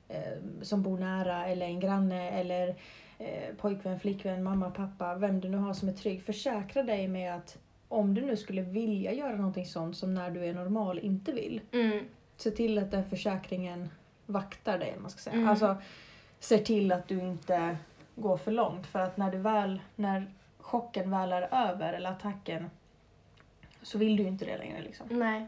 eh, 0.07 0.33
som 0.61 0.81
bor 0.81 0.97
nära 0.97 1.45
eller 1.45 1.65
en 1.65 1.79
granne 1.79 2.29
eller 2.29 2.75
eh, 3.17 3.55
pojkvän, 3.57 3.99
flickvän, 3.99 4.43
mamma, 4.43 4.71
pappa, 4.71 5.15
vem 5.15 5.39
du 5.39 5.49
nu 5.49 5.57
har 5.57 5.73
som 5.73 5.89
är 5.89 5.93
trygg. 5.93 6.23
Försäkra 6.23 6.83
dig 6.83 7.07
med 7.07 7.35
att 7.35 7.57
om 7.87 8.13
du 8.13 8.21
nu 8.21 8.37
skulle 8.37 8.61
vilja 8.61 9.13
göra 9.13 9.35
någonting 9.35 9.65
sånt 9.65 9.97
som 9.97 10.13
när 10.13 10.31
du 10.31 10.45
är 10.45 10.53
normal 10.53 10.99
inte 10.99 11.31
vill. 11.31 11.61
Mm. 11.71 12.05
Se 12.37 12.51
till 12.51 12.77
att 12.77 12.91
den 12.91 13.09
försäkringen 13.09 13.89
vaktar 14.25 14.79
dig, 14.79 14.95
man 14.99 15.09
ska 15.09 15.19
säga. 15.19 15.35
Mm. 15.35 15.49
Alltså, 15.49 15.75
se 16.39 16.57
till 16.57 16.91
att 16.91 17.07
du 17.07 17.19
inte 17.19 17.77
går 18.15 18.37
för 18.37 18.51
långt. 18.51 18.87
För 18.87 18.99
att 18.99 19.17
när 19.17 19.31
du 19.31 19.37
väl, 19.37 19.81
när 19.95 20.27
chocken 20.59 21.11
väl 21.11 21.33
är 21.33 21.69
över, 21.69 21.93
eller 21.93 22.09
attacken, 22.09 22.69
så 23.83 23.97
vill 23.97 24.15
du 24.17 24.23
ju 24.23 24.29
inte 24.29 24.45
det 24.45 24.57
längre 24.57 24.81
liksom. 24.81 25.07
Nej. 25.09 25.47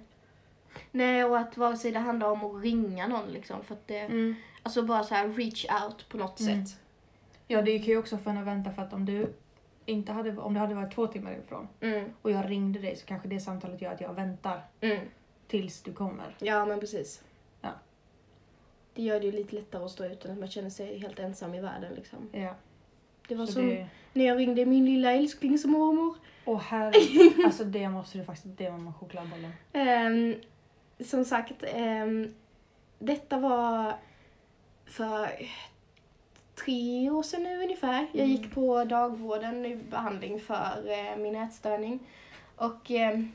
Nej, 0.92 1.24
och 1.24 1.38
att 1.40 1.58
vare 1.58 1.78
sig 1.78 1.92
det 1.92 2.00
handlar 2.00 2.28
om 2.32 2.44
att 2.46 2.64
ringa 2.64 3.08
någon 3.08 3.28
liksom. 3.32 3.64
För 3.64 3.74
att 3.74 3.88
det, 3.88 4.34
Alltså 4.64 4.82
bara 4.84 5.04
så 5.04 5.14
här 5.16 5.28
reach 5.30 5.66
out 5.84 6.10
på 6.10 6.18
något 6.18 6.40
Mm. 6.40 6.66
sätt. 6.66 6.80
Ja, 7.48 7.62
det 7.62 7.80
kan 7.80 7.88
ju 7.88 7.98
också 7.98 8.18
få 8.18 8.30
en 8.30 8.38
att 8.38 8.46
vänta 8.48 8.72
för 8.72 8.82
att 8.82 8.94
om 8.94 9.06
du 9.06 9.34
inte 9.86 10.12
hade, 10.12 10.38
om 10.38 10.54
du 10.54 10.60
hade 10.60 10.76
varit 10.76 10.94
två 10.96 11.08
timmar 11.08 11.34
ifrån 11.46 11.68
Mm. 11.82 12.14
och 12.22 12.32
jag 12.32 12.50
ringde 12.50 12.80
dig 12.80 12.96
så 12.96 13.06
kanske 13.06 13.28
det 13.28 13.40
samtalet 13.40 13.82
gör 13.82 13.92
att 13.92 14.02
jag 14.02 14.14
väntar 14.14 14.62
Mm. 14.82 15.00
tills 15.48 15.82
du 15.82 15.94
kommer. 15.94 16.36
Ja, 16.40 16.66
men 16.66 16.80
precis. 16.80 17.24
Ja. 17.62 17.70
Det 18.94 19.04
gör 19.04 19.20
det 19.20 19.26
ju 19.26 19.32
lite 19.32 19.56
lättare 19.56 19.84
att 19.84 19.92
stå 19.92 20.06
ut 20.06 20.26
än 20.26 20.32
att 20.32 20.38
man 20.38 20.48
känner 20.50 20.70
sig 20.70 21.00
helt 21.00 21.20
ensam 21.20 21.54
i 21.54 21.62
världen 21.62 21.94
liksom. 21.94 22.30
Ja. 22.32 22.56
Det 23.28 23.36
var 23.36 23.46
Så 23.46 23.52
som 23.52 23.68
det, 23.68 23.88
när 24.16 24.26
jag 24.26 24.38
ringde 24.40 24.66
min 24.66 24.86
lilla 24.86 25.12
älsklingsmormor. 25.12 26.16
och 26.46 26.62
här, 26.62 26.94
alltså 27.46 27.64
det 27.64 27.90
måste 27.90 28.18
du 28.18 28.24
faktiskt, 28.26 28.58
det 28.58 28.70
var 28.70 28.78
med 28.78 28.96
chokladbollen. 28.96 29.52
Ehm, 29.74 30.36
som 31.06 31.26
sagt, 31.26 31.64
ehm, 31.74 32.34
detta 33.00 33.38
var 33.40 33.94
för 34.86 35.30
tre 36.66 37.10
år 37.10 37.24
sedan 37.24 37.44
nu 37.44 37.64
ungefär. 37.64 38.08
Jag 38.12 38.26
Mm. 38.26 38.32
gick 38.32 38.54
på 38.54 38.84
dagvården 38.84 39.66
i 39.66 39.76
behandling 39.76 40.40
för 40.40 40.84
eh, 40.88 41.18
min 41.18 41.36
ätstörning. 41.36 42.00
Och 42.56 42.92
ehm, 42.92 43.32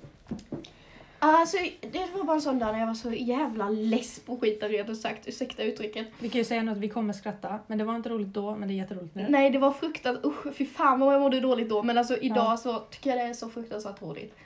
alltså, 1.21 1.57
det 1.81 2.07
var 2.15 2.25
bara 2.25 2.35
en 2.35 2.41
sån 2.43 2.59
dag 2.59 2.73
när 2.73 2.81
jag 2.81 2.87
var 2.87 2.95
så 2.95 3.13
jävla 3.13 3.69
less 3.69 4.21
på 4.21 4.37
skiten 4.37 4.69
rent 4.69 4.89
ut 4.91 5.01
sagt. 5.01 5.29
Ursäkta 5.29 5.63
uttrycket. 5.63 6.07
Vi 6.19 6.29
kan 6.29 6.39
ju 6.39 6.45
säga 6.45 6.63
nu 6.63 6.73
att 6.73 6.79
vi 6.79 6.89
kommer 6.89 7.13
skratta, 7.13 7.59
men 7.67 7.79
det 7.79 7.85
var 7.85 7.97
inte 7.97 8.09
roligt 8.09 8.29
då, 8.29 8.55
men 8.57 8.69
det 8.69 8.75
är 8.75 8.77
jätteroligt 8.77 9.15
nu. 9.15 9.27
Nej, 9.29 9.51
det 9.51 9.59
var 9.59 9.71
fruktansvärt. 9.73 10.25
Usch, 10.27 10.55
fy 10.55 10.67
fan 10.67 11.01
vad 11.01 11.15
jag 11.15 11.21
mådde 11.21 11.41
dåligt 11.41 11.69
då. 11.69 11.83
Men 11.83 11.99
alltså 11.99 12.17
idag 12.17 12.53
Ja. 12.53 12.57
så 12.57 12.79
tycker 12.79 13.11
jag 13.11 13.19
det 13.19 13.23
är 13.23 13.33
så 13.35 13.49
fruktansvärt 13.51 14.03
roligt. 14.03 14.37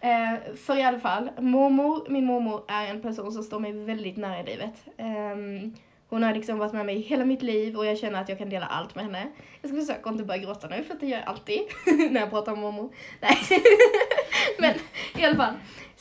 Eh, 0.00 0.54
för 0.56 0.76
i 0.76 0.82
alla 0.82 1.00
fall, 1.00 1.30
mormor, 1.38 2.06
min 2.08 2.24
mormor 2.24 2.62
är 2.68 2.86
en 2.86 3.02
person 3.02 3.32
som 3.32 3.42
står 3.42 3.60
mig 3.60 3.72
väldigt 3.72 4.16
nära 4.16 4.40
i 4.40 4.44
livet. 4.46 4.74
Ehm, 4.96 5.74
hon 6.08 6.22
har 6.22 6.34
liksom 6.34 6.58
varit 6.58 6.72
med 6.72 6.86
mig 6.86 6.98
hela 7.00 7.24
mitt 7.24 7.42
liv 7.42 7.76
och 7.76 7.86
jag 7.86 7.98
känner 7.98 8.20
att 8.20 8.28
jag 8.28 8.38
kan 8.38 8.48
dela 8.50 8.66
allt 8.66 8.94
med 8.94 9.04
henne. 9.04 9.26
Jag 9.62 9.70
ska 9.70 9.80
försöka 9.80 10.10
inte 10.10 10.24
börja 10.24 10.42
gråta 10.42 10.68
nu 10.68 10.82
för 10.84 10.94
att 10.94 11.00
det 11.00 11.06
gör 11.06 11.18
jag 11.18 11.28
alltid 11.28 11.60
när 12.10 12.20
jag 12.20 12.30
pratar 12.30 12.52
om 12.52 12.60
mormor. 12.60 12.90
Nej. 13.20 13.36
Men 14.58 14.74
i 15.22 15.24
alla 15.24 15.36
fall. 15.36 15.54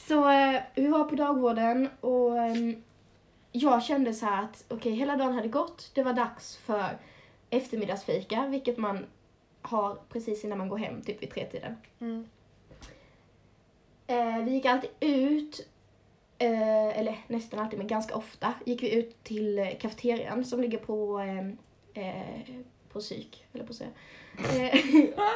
Så 0.07 0.29
eh, 0.29 0.61
vi 0.75 0.87
var 0.87 1.03
på 1.03 1.15
dagvården 1.15 1.89
och 2.01 2.37
ehm, 2.39 2.83
jag 3.51 3.83
kände 3.83 4.13
så 4.13 4.25
här 4.25 4.43
att 4.43 4.65
okej, 4.67 4.91
hela 4.91 5.15
dagen 5.15 5.33
hade 5.33 5.47
gått. 5.47 5.91
Det 5.93 6.03
var 6.03 6.13
dags 6.13 6.57
för 6.57 6.97
eftermiddagsfika, 7.49 8.45
vilket 8.45 8.77
man 8.77 9.05
har 9.61 9.97
precis 10.09 10.43
innan 10.43 10.57
man 10.57 10.69
går 10.69 10.77
hem, 10.77 11.01
typ 11.01 11.23
vid 11.23 11.29
tretiden. 11.29 11.75
Mm. 11.99 12.27
Eh, 14.07 14.45
vi 14.45 14.51
gick 14.51 14.65
alltid 14.65 14.89
ut, 14.99 15.67
eh, 16.37 16.99
eller 16.99 17.17
nästan 17.27 17.59
alltid, 17.59 17.79
men 17.79 17.87
ganska 17.87 18.15
ofta, 18.15 18.53
gick 18.65 18.83
vi 18.83 18.95
ut 18.95 19.23
till 19.23 19.59
eh, 19.59 19.77
kafeterian 19.79 20.45
som 20.45 20.61
ligger 20.61 20.77
på, 20.77 21.19
eh, 21.19 21.47
eh, 22.05 22.41
på 22.93 22.99
psyk, 22.99 23.45
eller 23.53 23.63
på 23.65 23.69
att 23.69 23.75
säga. 23.75 23.89
Eh, 24.37 24.79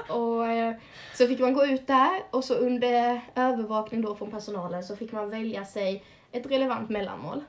och 0.15 0.47
eh, 0.47 0.75
så 1.13 1.27
fick 1.27 1.39
man 1.39 1.53
gå 1.53 1.65
ut 1.65 1.87
där 1.87 2.23
och 2.31 2.43
så 2.43 2.53
under 2.53 3.21
övervakning 3.35 4.01
då 4.01 4.15
från 4.15 4.31
personalen 4.31 4.83
så 4.83 4.95
fick 4.95 5.11
man 5.11 5.29
välja 5.29 5.65
sig 5.65 6.03
ett 6.31 6.45
relevant 6.45 6.89
mellanmål. 6.89 7.43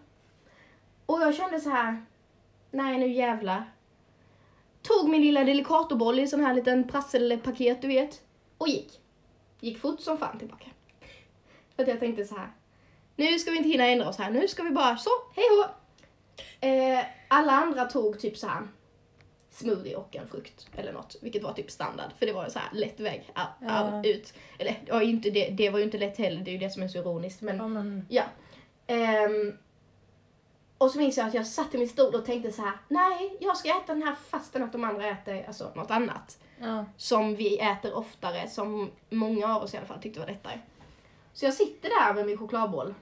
Och 1.06 1.20
jag 1.20 1.34
kände 1.34 1.60
så 1.60 1.70
här, 1.70 2.04
nej 2.70 2.98
nu 2.98 3.12
jävlar. 3.12 3.72
Tog 4.82 5.08
min 5.08 5.22
lilla 5.22 5.44
delikatoboll 5.44 6.20
i 6.20 6.26
sån 6.26 6.44
här 6.44 6.54
liten 6.54 6.88
prasselpaket 6.88 7.82
du 7.82 7.88
vet 7.88 8.22
och 8.58 8.68
gick. 8.68 9.00
Gick 9.60 9.78
fort 9.78 10.00
som 10.00 10.18
fan 10.18 10.38
tillbaka. 10.38 10.66
För 11.76 11.82
att 11.82 11.88
jag 11.88 12.00
tänkte 12.00 12.24
så 12.24 12.36
här. 12.36 12.52
Nu 13.16 13.38
ska 13.38 13.50
vi 13.50 13.56
inte 13.56 13.68
hinna 13.68 13.86
ändra 13.86 14.08
oss 14.08 14.18
här. 14.18 14.30
Nu 14.30 14.48
ska 14.48 14.62
vi 14.62 14.70
bara 14.70 14.96
så, 14.96 15.10
hej 15.34 15.44
hå. 15.50 15.64
Eh, 16.66 17.04
alla 17.28 17.52
andra 17.52 17.84
tog 17.84 18.20
typ 18.20 18.36
så 18.36 18.46
här 18.46 18.68
smoothie 19.54 19.96
och 19.96 20.16
en 20.16 20.28
frukt 20.28 20.68
eller 20.76 20.92
något, 20.92 21.16
vilket 21.20 21.42
var 21.42 21.52
typ 21.52 21.70
standard 21.70 22.10
för 22.18 22.26
det 22.26 22.32
var 22.32 22.44
en 22.44 22.50
så 22.50 22.58
här 22.58 22.68
lätt 22.72 23.00
väg 23.00 23.30
Ja. 23.60 24.02
ut. 24.04 24.34
Eller 24.58 24.82
det 24.86 24.92
var 24.92 25.02
ju 25.02 25.10
inte 25.10 25.30
det, 25.30 25.48
det 25.50 25.70
var 25.70 25.78
ju 25.78 25.84
inte 25.84 25.98
lätt 25.98 26.18
heller, 26.18 26.40
det 26.44 26.50
är 26.50 26.52
ju 26.52 26.58
det 26.58 26.70
som 26.70 26.82
är 26.82 26.88
så 26.88 26.98
ironiskt 26.98 27.42
men 27.42 27.56
Ja, 27.56 27.68
men, 27.68 28.06
Ja. 28.08 28.22
Ehm, 28.86 29.58
och 30.78 30.90
så 30.90 30.98
minns 30.98 31.16
jag 31.16 31.26
att 31.28 31.34
jag 31.34 31.46
satt 31.46 31.74
i 31.74 31.78
min 31.78 31.88
stol 31.88 32.14
och 32.14 32.24
tänkte 32.24 32.52
så 32.52 32.62
här: 32.62 32.72
nej, 32.88 33.36
jag 33.40 33.56
ska 33.56 33.68
äta 33.68 33.94
den 33.94 34.02
här 34.02 34.14
fastän 34.14 34.62
att 34.62 34.72
de 34.72 34.84
andra 34.84 35.06
äter 35.08 35.44
alltså, 35.46 35.72
något 35.74 35.90
annat. 35.90 36.38
ja. 36.58 36.84
Som 36.96 37.34
vi 37.36 37.58
äter 37.58 37.94
oftare, 37.96 38.48
som 38.48 38.90
många 39.10 39.56
av 39.56 39.62
oss 39.62 39.74
i 39.74 39.76
alla 39.76 39.86
fall 39.86 40.02
tyckte 40.02 40.20
var 40.20 40.26
lättare. 40.26 40.58
Så 41.32 41.44
jag 41.44 41.54
sitter 41.54 41.88
där 41.88 42.14
med 42.14 42.26
min 42.26 42.38
chokladboll. 42.38 42.94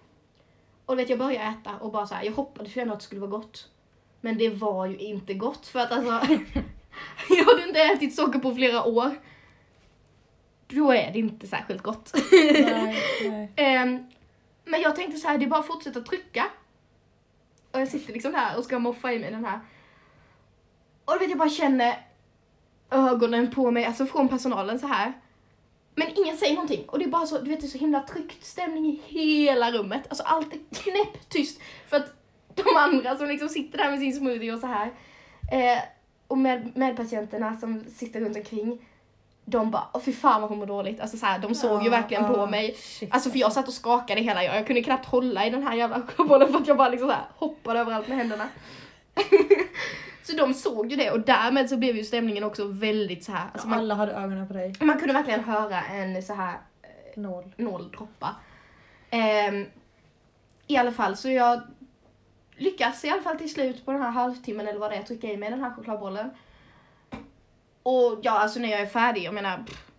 Och 0.87 0.99
vet, 0.99 1.09
jag 1.11 1.19
börjar 1.19 1.51
äta 1.53 1.77
och 1.81 1.93
bara 1.93 2.07
så 2.07 2.15
här, 2.15 2.25
jag 2.25 2.33
hoppades 2.33 2.77
ju 2.77 2.81
ändå 2.83 2.95
att 2.95 3.01
det 3.01 3.05
skulle 3.07 3.21
vara 3.21 3.31
gott. 3.31 3.69
Men 4.21 4.39
det 4.39 4.49
var 4.49 4.87
ju 4.87 4.97
inte 4.97 5.35
gott 5.35 5.67
för 5.67 5.81
att 5.81 5.93
alltså, 5.93 6.11
jag 7.29 7.45
hade 7.45 7.69
inte 7.69 7.81
ätit 7.81 8.15
socker 8.15 8.39
på 8.39 8.55
flera 8.55 8.85
år. 8.85 9.11
Då 10.69 10.93
är 10.93 11.13
det 11.13 11.19
inte 11.19 11.47
särskilt 11.47 11.83
gott. 11.83 12.15
Nej, 12.33 12.99
nej. 13.23 13.53
Ehm, 13.57 14.07
men 14.65 14.81
jag 14.81 14.97
tänkte 14.97 15.19
så 15.19 15.29
här, 15.29 15.39
det 15.39 15.45
är 15.45 15.49
bara 15.49 15.61
att 15.61 15.67
fortsätta 15.67 16.01
trycka. 16.01 16.47
Och 17.73 17.81
jag 17.81 17.89
sitter 17.89 18.13
liksom 18.13 18.35
här 18.35 18.59
och 18.59 18.65
ska 18.65 18.79
moffa 18.79 19.13
i 19.13 19.19
mig 19.19 19.31
den 19.31 19.45
här. 19.45 19.61
Och 21.05 21.13
du 21.13 21.19
vet, 21.19 21.29
jag 21.29 21.39
bara 21.39 21.51
känner 21.51 22.07
ögonen 22.91 23.51
på 23.51 23.71
mig, 23.71 23.85
alltså 23.85 24.07
från 24.07 24.29
personalen 24.29 24.79
så 24.79 24.87
här. 24.87 25.13
Men 25.95 26.09
ingen 26.17 26.37
säger 26.37 26.55
någonting. 26.55 26.85
Och 26.89 26.99
det 26.99 27.05
är 27.05 27.09
bara 27.09 27.27
så, 27.27 27.39
du 27.39 27.51
vet, 27.51 27.61
det 27.61 27.67
är 27.67 27.69
så 27.69 27.79
himla 27.79 28.01
tryckt 28.01 28.45
stämning 28.45 28.87
i 28.87 29.03
hela 29.07 29.73
rummet. 29.73 30.03
Alltså 30.09 30.25
allt 30.25 30.55
är 30.55 30.61
knäpptyst. 30.75 31.61
För 31.87 31.97
att 31.97 32.20
de 32.55 32.77
andra 32.77 33.17
som 33.17 33.27
liksom 33.29 33.49
sitter 33.49 33.79
där 33.79 33.91
med 33.91 33.99
sin 33.99 34.13
smoothie 34.13 34.53
och 34.55 34.61
så 34.61 34.67
här. 34.67 34.91
Eh, 35.53 35.79
och 36.29 36.39
med, 36.39 36.77
medpatienterna 36.77 37.57
som 37.57 37.85
sitter 37.85 38.21
runt 38.21 38.37
omkring. 38.37 38.87
De 39.45 39.71
bara, 39.71 39.89
åh 39.93 40.01
fy 40.03 40.13
fan 40.13 40.41
vad 40.41 40.51
hon 40.51 40.59
mår 40.59 40.67
dåligt. 40.67 41.01
Alltså 41.01 41.17
så 41.17 41.27
här, 41.27 41.39
de 41.39 41.55
såg 41.55 41.83
ju 41.83 41.91
verkligen 41.91 42.27
på 42.35 42.47
mig. 42.47 42.75
shit, 42.75 43.15
Alltså 43.15 43.31
för 43.31 43.39
jag 43.39 43.53
satt 43.53 43.69
och 43.69 43.75
skakade 43.75 44.21
hela 44.21 44.45
jag. 44.45 44.57
Jag 44.57 44.67
kunde 44.67 44.83
knappt 44.83 45.07
hålla 45.07 45.47
i 45.47 45.51
den 45.51 45.63
här 45.63 45.75
jävla 45.75 46.01
chokladbollen 46.01 46.53
för 46.53 46.59
att 46.59 46.67
jag 46.69 46.77
bara 46.77 46.89
liksom 46.89 47.09
så 47.09 47.15
här 47.15 47.25
hoppade 47.37 47.81
överallt 47.81 48.09
med 48.09 48.17
händerna. 48.19 48.49
så 50.23 50.37
de 50.37 50.55
såg 50.55 50.91
ju 50.91 50.97
det 50.97 51.11
och 51.11 51.21
därmed 51.21 51.69
så 51.69 51.77
blev 51.77 51.97
ju 51.97 52.05
stämningen 52.05 52.45
också 52.45 52.65
väldigt 52.65 53.25
så 53.25 53.33
här. 53.33 53.47
Alltså 53.53 53.69
man, 53.69 53.79
Alla 53.79 53.95
hade 53.95 54.13
ögonen 54.13 54.47
på 54.49 54.53
dig. 54.55 54.75
man 54.81 54.99
kunde 54.99 55.15
verkligen 55.15 55.45
höra 55.45 55.83
en 55.83 56.23
så 56.23 56.35
här 56.35 56.59
Nål. 57.17 57.53
nål 57.57 57.91
droppa. 57.91 58.37
Ehm, 59.11 59.67
I 60.67 60.77
alla 60.77 60.93
fall 60.93 61.17
så 61.17 61.31
jag 61.31 61.61
lyckas 62.61 63.05
i 63.05 63.11
alla 63.11 63.23
fall 63.23 63.39
till 63.39 63.51
slut 63.51 63.85
på 63.85 63.93
den 63.93 64.03
här 64.03 64.11
halvtimmen 64.11 64.69
eller 64.69 64.79
vad 64.79 64.91
det 64.91 64.97
är 64.97 65.03
trycka 65.03 65.27
i 65.27 65.37
mig 65.37 65.51
den 65.51 65.61
här 65.61 65.75
chokladbollen. 65.75 66.31
Och 67.83 68.19
ja, 68.23 68.39
alltså 68.39 68.61
när 68.61 68.69
jag 68.69 68.81
är 68.81 68.87
färdig, 68.87 69.23
jag 69.23 69.35
menar 69.35 69.57
pff, 69.67 69.91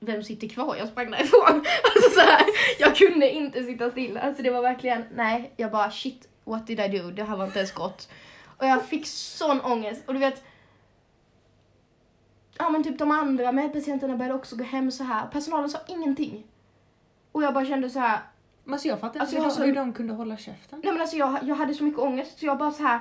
vem 0.00 0.22
sitter 0.22 0.48
kvar? 0.48 0.76
Jag 0.76 0.88
sprang 0.88 1.10
därifrån. 1.10 1.64
Alltså 1.94 2.10
så 2.10 2.20
här, 2.20 2.46
jag 2.78 2.96
kunde 2.96 3.30
inte 3.30 3.62
sitta 3.62 3.90
still. 3.90 4.16
Alltså 4.16 4.42
det 4.42 4.50
var 4.50 4.62
verkligen, 4.62 5.04
nej, 5.14 5.52
jag 5.56 5.70
bara 5.70 5.90
shit, 5.90 6.28
what 6.44 6.66
did 6.66 6.80
I 6.80 6.98
do? 6.98 7.10
Det 7.10 7.24
här 7.24 7.36
var 7.36 7.44
inte 7.44 7.58
ens 7.58 7.72
gott. 7.72 8.08
Och 8.58 8.66
jag 8.66 8.84
fick 8.84 9.06
sån 9.06 9.60
ångest. 9.60 10.02
Och 10.06 10.14
du 10.14 10.20
vet, 10.20 10.44
ja 12.58 12.70
men 12.70 12.84
typ 12.84 12.98
de 12.98 13.10
andra 13.10 13.52
medpatienterna 13.52 14.16
började 14.16 14.34
också 14.34 14.56
gå 14.56 14.64
hem 14.64 14.90
så 14.90 15.04
här. 15.04 15.26
Personalen 15.26 15.70
sa 15.70 15.78
ingenting. 15.86 16.44
Och 17.32 17.42
jag 17.42 17.54
bara 17.54 17.64
kände 17.64 17.90
så 17.90 17.98
här, 17.98 18.20
men 18.66 18.72
alltså 18.74 18.88
jag 18.88 19.00
fattar 19.00 19.20
Alltså, 19.20 19.36
inte 19.36 19.44
jag 19.46 19.50
hur, 19.50 19.56
så- 19.56 19.64
hur 19.64 19.74
de 19.74 19.92
kunde 19.92 20.14
hålla 20.14 20.36
käften. 20.36 20.80
nej 20.84 20.92
men 20.92 21.00
alltså 21.00 21.16
jag, 21.16 21.38
jag 21.42 21.54
hade 21.54 21.74
så 21.74 21.84
mycket 21.84 22.00
ångest 22.00 22.38
så 22.38 22.46
jag 22.46 22.58
bara 22.58 22.70
så 22.70 22.82
här, 22.82 23.00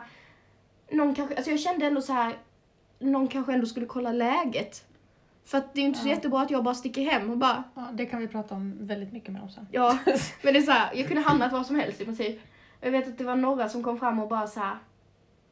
någon 0.91 1.15
kanske, 1.15 1.35
alltså 1.35 1.51
jag 1.51 1.59
kände 1.59 1.85
ändå 1.85 2.01
så 2.01 2.13
här, 2.13 2.37
någon 2.99 3.27
kanske 3.27 3.53
ändå 3.53 3.65
skulle 3.65 3.85
kolla 3.85 4.11
läget. 4.11 4.85
För 5.45 5.57
att 5.57 5.73
det 5.73 5.79
är 5.79 5.81
ju 5.81 5.87
inte 5.87 5.99
så 5.99 6.07
Ja. 6.07 6.11
jättebra 6.13 6.41
att 6.41 6.51
jag 6.51 6.63
bara 6.63 6.75
sticker 6.75 7.01
hem 7.11 7.29
och 7.29 7.37
bara, 7.37 7.63
Ja, 7.75 7.87
det 7.93 8.05
kan 8.05 8.19
vi 8.19 8.27
prata 8.27 8.55
om 8.55 8.73
väldigt 8.79 9.13
mycket 9.13 9.29
med 9.29 9.41
om 9.41 9.49
sen. 9.49 9.67
ja. 9.71 9.97
Men 10.43 10.53
det 10.53 10.59
är 10.59 10.61
så 10.61 10.71
här, 10.71 10.95
jag 10.95 11.07
kunde 11.07 11.21
hamnat 11.23 11.51
var 11.51 11.63
som 11.63 11.75
helst 11.75 12.01
i 12.01 12.05
princip. 12.05 12.39
Jag 12.81 12.91
vet 12.91 13.07
att 13.07 13.17
det 13.17 13.23
var 13.23 13.35
några 13.35 13.69
som 13.69 13.83
kom 13.83 13.99
fram 13.99 14.19
och 14.19 14.29
bara 14.29 14.47
så 14.47 14.59
här, 14.59 14.77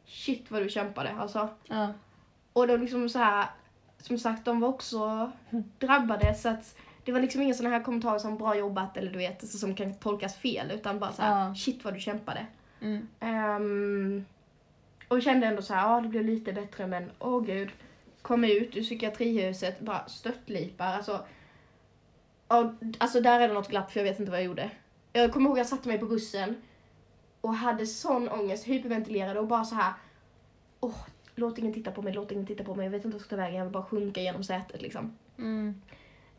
shit 0.06 0.52
vad 0.52 0.62
du 0.62 0.70
kämpade 0.70 1.12
alltså. 1.20 1.50
Ja. 1.68 1.88
Och 2.54 2.68
de 2.68 2.78
liksom 2.78 3.10
så 3.10 3.20
här, 3.20 3.46
som 3.98 4.18
sagt 4.18 4.46
de 4.46 4.60
var 4.60 4.68
också 4.70 5.32
drabbade 5.80 6.36
så 6.36 6.50
att 6.50 6.78
det 7.06 7.12
var 7.12 7.20
liksom 7.20 7.42
inga 7.42 7.54
sådana 7.54 7.76
här 7.78 7.84
kommentarer 7.84 8.20
som 8.20 8.38
bra 8.38 8.56
jobbat 8.58 8.98
eller 8.98 9.12
du 9.12 9.18
vet, 9.18 9.42
alltså, 9.42 9.58
som 9.58 9.76
kan 9.76 9.94
tolkas 9.94 10.36
fel 10.36 10.72
utan 10.72 11.00
bara 11.00 11.12
så 11.12 11.22
här, 11.22 11.48
Ja. 11.48 11.56
shit 11.56 11.84
vad 11.86 11.94
du 11.94 12.00
kämpade. 12.00 12.46
Mm. 12.82 13.08
Ehm, 13.20 14.26
och 15.08 15.22
kände 15.22 15.48
ändå 15.48 15.62
så 15.62 15.74
här, 15.74 15.90
ja 15.90 16.02
det 16.02 16.08
blev 16.10 16.26
lite 16.26 16.54
bättre 16.54 16.88
men 16.88 17.12
åh 17.20 17.44
gud. 17.46 17.70
Kom 18.22 18.44
ut 18.44 18.78
ur 18.78 18.82
psykiatrihuset, 18.82 19.80
bara 19.80 20.08
störtlipar. 20.08 20.86
Alltså, 20.94 21.26
ja, 22.48 22.74
alltså 22.98 23.22
där 23.22 23.40
är 23.40 23.48
det 23.48 23.54
något 23.54 23.70
glapp 23.70 23.92
för 23.92 24.00
jag 24.00 24.06
vet 24.06 24.20
inte 24.20 24.32
vad 24.32 24.40
jag 24.40 24.46
gjorde. 24.46 24.72
Jag 25.14 25.34
kommer 25.34 25.50
ihåg 25.50 25.60
jag 25.60 25.68
satte 25.68 25.88
mig 25.88 26.00
på 26.00 26.06
bussen 26.06 26.62
och 27.42 27.56
hade 27.56 27.86
sån 27.88 28.30
ångest, 28.30 28.68
hyperventilerade 28.68 29.40
och 29.40 29.48
bara 29.48 29.64
så 29.66 29.76
här. 29.76 29.94
Åh, 30.80 30.96
låt 31.36 31.58
ingen 31.58 31.74
titta 31.74 31.92
på 31.92 32.02
mig, 32.02 32.14
låt 32.14 32.32
ingen 32.32 32.48
titta 32.48 32.64
på 32.64 32.76
mig. 32.76 32.86
Jag 32.86 32.92
vet 32.92 33.06
inte 33.06 33.08
vad 33.08 33.16
jag 33.16 33.22
ska 33.26 33.36
ta 33.36 33.42
vägen, 33.42 33.56
jag 33.58 33.66
vill 33.66 33.74
bara 33.74 33.84
sjunka 33.86 34.22
genom 34.22 34.44
sätet 34.44 34.82
liksom. 34.82 35.18
Mm. 35.38 35.82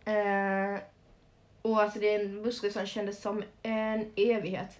Eh, 0.04 0.80
och 1.62 1.82
alltså 1.82 1.98
den 1.98 2.42
bussresan 2.42 2.86
kändes 2.86 3.22
som 3.22 3.42
en 3.62 4.12
evighet. 4.16 4.78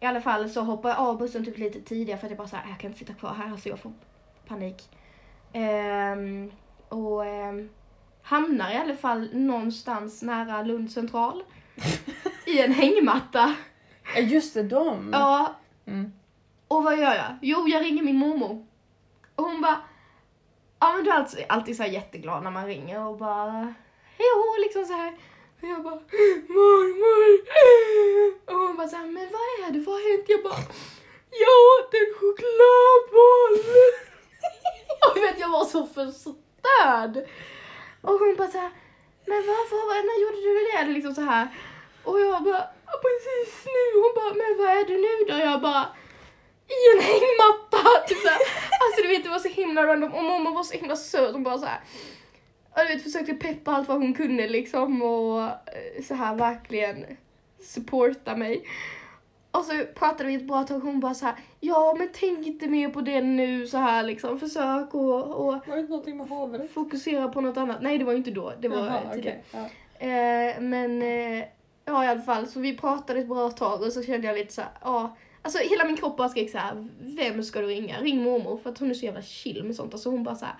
I 0.00 0.06
alla 0.06 0.20
fall 0.20 0.50
så 0.50 0.60
hoppade 0.60 0.94
jag 0.94 1.00
av 1.02 1.18
bussen 1.18 1.44
typ 1.44 1.58
lite 1.58 1.80
tidigare 1.80 2.18
för 2.18 2.26
att 2.26 2.30
jag 2.30 2.38
bara 2.38 2.48
såhär, 2.48 2.68
jag 2.70 2.78
kan 2.80 2.88
inte 2.90 2.98
sitta 2.98 3.14
kvar 3.14 3.34
här, 3.34 3.50
alltså 3.50 3.68
jag 3.68 3.78
får 3.78 3.92
panik. 4.46 4.88
Ehm, 5.52 6.50
och 6.88 7.26
ehm, 7.26 7.68
hamnar 8.22 8.70
i 8.72 8.76
alla 8.76 8.96
fall 8.96 9.28
någonstans 9.32 10.22
nära 10.22 10.62
Lund 10.62 10.90
central. 10.90 11.42
I 12.46 12.60
en 12.60 12.72
hängmatta. 12.72 13.54
Ja 14.14 14.20
just 14.20 14.54
det, 14.54 14.62
de. 14.62 15.10
Ja, 15.12 15.54
Mm. 15.86 16.12
och 16.68 16.82
vad 16.84 16.98
gör 16.98 17.14
jag? 17.14 17.38
Jo, 17.42 17.68
jag 17.68 17.84
ringer 17.84 18.02
min 18.02 18.16
mormor. 18.16 18.66
Och 19.34 19.44
hon 19.44 19.60
bara, 19.62 19.80
ja 20.80 20.92
men 20.96 21.04
du 21.04 21.10
är 21.10 21.14
alltid, 21.14 21.44
alltid 21.48 21.76
så 21.76 21.84
jätteglad 21.84 22.42
när 22.42 22.50
man 22.50 22.66
ringer 22.66 23.06
och 23.06 23.18
bara, 23.18 23.74
hej 24.20 24.32
och 24.40 24.60
liksom 24.60 24.84
så 24.84 24.92
här. 24.92 25.12
Och 25.60 25.68
jag 25.68 25.82
bara, 25.82 26.00
mormor. 26.56 27.30
Och 28.46 28.58
hon 28.62 28.76
bara 28.76 28.88
så 28.88 28.96
här, 28.96 29.06
men 29.06 29.28
vad 29.36 29.46
är 29.68 29.72
det, 29.72 29.80
vad 29.86 29.94
har 29.94 30.10
hänt? 30.10 30.26
Jag 30.28 30.42
bara, 30.42 30.62
jag 31.44 31.56
åt 31.72 31.94
en 32.00 32.10
chokladboll. 32.18 33.56
och 35.04 35.16
vet, 35.22 35.40
jag 35.40 35.50
var 35.56 35.64
så 35.64 35.86
förstörd. 35.86 37.14
Och 38.06 38.18
hon 38.20 38.36
bara 38.36 38.50
så 38.50 38.58
här, 38.58 38.70
men 39.26 39.40
varför, 39.52 39.76
vad, 39.88 40.04
när 40.08 40.18
gjorde 40.22 40.40
du 40.46 40.52
det? 40.66 40.76
Eller 40.78 40.92
liksom 40.92 41.14
så 41.14 41.20
här. 41.20 41.48
Och 42.04 42.20
jag 42.20 42.42
bara, 42.42 42.64
precis 43.04 43.66
nu. 43.74 44.00
Hon 44.02 44.12
bara, 44.18 44.34
men 44.40 44.52
vad 44.58 44.70
är 44.78 44.84
du 44.84 44.96
nu 45.06 45.14
då? 45.28 45.36
Jag 45.50 45.60
bara, 45.60 45.84
i 46.76 46.80
en 46.92 47.02
hängmatta. 47.10 47.82
Typ 48.08 48.18
så 48.18 48.28
här. 48.28 48.40
Alltså 48.82 49.02
du 49.02 49.08
vet, 49.08 49.24
det 49.24 49.30
var 49.30 49.38
så 49.38 49.48
himla 49.48 49.86
random. 49.86 50.14
Och 50.14 50.24
mamma 50.24 50.50
var 50.50 50.62
så 50.62 50.74
himla 50.74 50.96
söt. 50.96 51.32
Hon 51.32 51.42
bara 51.42 51.58
så 51.58 51.66
här. 51.66 51.80
Ja, 52.74 52.82
du 52.82 52.94
vet, 52.94 53.02
försökte 53.02 53.34
peppa 53.34 53.70
allt 53.72 53.88
vad 53.88 53.98
hon 53.98 54.14
kunde 54.14 54.48
liksom 54.48 55.02
och 55.02 55.42
eh, 55.42 56.02
så 56.08 56.14
här 56.14 56.34
verkligen 56.34 57.06
supporta 57.62 58.36
mig. 58.36 58.64
Och 59.50 59.64
så 59.64 59.72
pratade 59.94 60.24
vi 60.24 60.34
ett 60.34 60.48
bra 60.48 60.62
tag 60.64 60.76
och 60.76 60.82
hon 60.82 61.00
bara 61.00 61.14
så 61.14 61.26
här, 61.26 61.34
ja 61.60 61.94
men 61.98 62.08
tänk 62.12 62.46
inte 62.46 62.68
mer 62.68 62.88
på 62.88 63.00
det 63.00 63.20
nu 63.20 63.66
så 63.66 63.78
här 63.78 64.02
liksom, 64.02 64.40
försök 64.40 64.94
och, 64.94 65.24
och 65.24 65.52
Var 65.66 65.74
det 65.74 65.80
inte 65.80 65.90
någonting 65.90 66.16
med 66.16 66.28
hovet? 66.28 66.70
fokusera 66.70 67.28
på 67.28 67.40
något 67.40 67.56
annat. 67.56 67.82
Nej 67.82 67.98
det 67.98 68.04
var 68.04 68.12
ju 68.12 68.18
inte 68.18 68.30
då, 68.30 68.52
det 68.60 68.68
var 68.68 68.76
Jaha, 68.86 69.00
tidigare. 69.14 69.40
okej. 69.50 69.68
Ja. 70.00 70.06
Eh, 70.06 70.60
men 70.60 71.02
eh, 71.02 71.44
ja 71.84 72.04
i 72.04 72.08
alla 72.08 72.20
fall, 72.22 72.46
så 72.46 72.60
vi 72.60 72.76
pratade 72.76 73.20
ett 73.20 73.28
bra 73.28 73.50
tag 73.50 73.82
och 73.82 73.92
så 73.92 74.02
kände 74.02 74.26
jag 74.26 74.38
lite 74.38 74.52
så 74.52 74.60
här, 74.60 74.70
ja. 74.82 75.16
Alltså 75.42 75.58
hela 75.58 75.84
min 75.84 75.96
kropp 75.96 76.16
bara 76.16 76.28
skrek 76.28 76.50
så 76.50 76.58
här, 76.58 76.88
vem 77.00 77.42
ska 77.42 77.60
du 77.60 77.66
ringa? 77.66 78.00
Ring 78.00 78.22
mormor 78.22 78.56
för 78.56 78.70
att 78.70 78.78
hon 78.78 78.90
är 78.90 78.94
så 78.94 79.04
jävla 79.04 79.22
chill 79.22 79.64
med 79.64 79.76
sånt. 79.76 79.92
Alltså 79.94 80.10
hon 80.10 80.24
bara 80.24 80.34
så 80.34 80.44
här, 80.44 80.54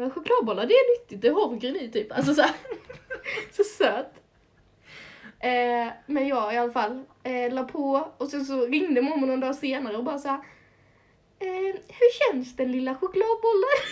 "Men 0.00 0.10
chokladbollar 0.10 0.66
det 0.66 0.74
är 0.74 1.00
nyttigt, 1.00 1.20
det 1.22 1.28
är 1.28 1.32
havregryn 1.32 1.76
i 1.76 1.90
typ. 1.90 2.12
Alltså 2.12 2.34
så 2.34 2.42
här, 2.42 2.54
så 3.52 3.64
söt. 3.64 4.22
Eh, 5.40 5.88
men 6.06 6.28
ja 6.28 6.52
i 6.52 6.56
alla 6.56 6.72
fall, 6.72 7.02
eh, 7.22 7.52
la 7.54 7.64
på 7.64 8.12
och 8.18 8.28
sen 8.28 8.44
så 8.44 8.66
ringde 8.66 9.02
mormor 9.02 9.26
någon 9.26 9.40
dag 9.40 9.54
senare 9.54 9.96
och 9.96 10.04
bara 10.04 10.18
så 10.18 10.28
här, 10.28 10.38
eh, 11.38 11.74
hur 11.88 12.32
känns 12.32 12.56
den 12.56 12.72
lilla 12.72 12.94
chokladbollen? 12.94 13.76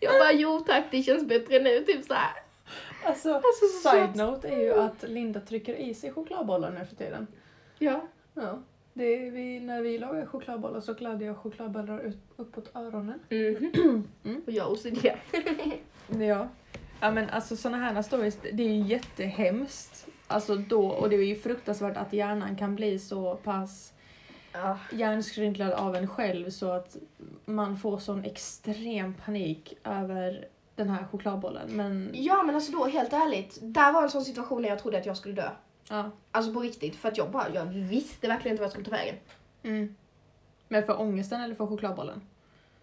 jag 0.00 0.12
bara, 0.20 0.32
jo 0.32 0.60
tack 0.60 0.84
det 0.90 1.02
känns 1.02 1.24
bättre 1.24 1.58
nu, 1.58 1.84
typ 1.84 2.04
så 2.04 2.14
här. 2.14 2.32
Alltså, 3.04 3.34
Alltså, 3.34 3.66
så 3.66 3.88
side 3.90 4.06
söt. 4.08 4.14
note 4.14 4.48
är 4.48 4.60
ju 4.60 4.74
att 4.74 5.02
Linda 5.02 5.40
trycker 5.40 5.74
i 5.74 5.94
sig 5.94 6.12
chokladbollar 6.12 6.70
nu 6.70 6.86
för 6.86 6.96
tiden. 6.96 7.26
Ja. 7.78 8.00
Ja. 8.34 8.62
Det 8.94 9.30
vi, 9.30 9.60
när 9.60 9.82
vi 9.82 9.98
lagar 9.98 10.26
chokladbollar 10.26 10.80
så 10.80 10.94
kladdar 10.94 11.26
jag 11.26 11.36
chokladbollar 11.36 12.00
ut, 12.00 12.18
uppåt 12.36 12.70
öronen. 12.76 13.18
Mhm. 13.30 14.08
Mm. 14.24 14.42
Och 14.46 14.52
jag 14.52 14.72
OCD. 14.72 15.06
Ja. 16.20 16.48
Ja 17.00 17.10
men 17.10 17.30
alltså 17.30 17.56
såna 17.56 17.76
här 17.76 18.02
stories, 18.02 18.38
det 18.52 18.62
är 18.62 18.68
ju 18.68 18.82
jättehemskt. 18.82 20.06
Alltså 20.26 20.56
då, 20.56 20.86
och 20.88 21.10
det 21.10 21.16
är 21.16 21.22
ju 21.24 21.34
fruktansvärt 21.34 21.96
att 21.96 22.12
hjärnan 22.12 22.56
kan 22.56 22.74
bli 22.76 22.98
så 22.98 23.34
pass 23.36 23.92
Ja. 24.52 24.78
hjärnskrynklad 24.92 25.72
av 25.72 25.96
en 25.96 26.08
själv 26.08 26.50
så 26.50 26.70
att 26.72 26.96
man 27.44 27.76
får 27.76 27.98
sån 27.98 28.24
extrem 28.24 29.14
panik 29.14 29.78
över 29.84 30.44
den 30.76 30.88
här 30.88 31.06
chokladbollen. 31.12 31.68
Men 31.76 32.10
ja 32.12 32.42
men 32.42 32.54
alltså 32.54 32.72
då 32.72 32.84
helt 32.84 33.12
ärligt, 33.12 33.58
där 33.62 33.92
var 33.92 34.02
en 34.02 34.10
sån 34.10 34.24
situation 34.24 34.62
när 34.62 34.68
jag 34.68 34.78
trodde 34.78 34.98
att 34.98 35.06
jag 35.06 35.16
skulle 35.16 35.34
dö. 35.34 35.48
Ja. 35.88 36.10
Alltså 36.30 36.52
på 36.52 36.60
riktigt, 36.60 36.96
för 36.96 37.08
att 37.08 37.18
jag 37.18 37.30
bara, 37.30 37.54
jag 37.54 37.64
visste 37.64 38.28
verkligen 38.28 38.54
inte 38.54 38.60
vad 38.60 38.66
jag 38.66 38.70
skulle 38.72 38.84
ta 38.84 38.90
vägen. 38.90 39.16
Mm. 39.62 39.94
Men 40.68 40.86
för 40.86 41.00
ångesten 41.00 41.40
eller 41.40 41.54
för 41.54 41.66
chokladbollen? 41.66 42.20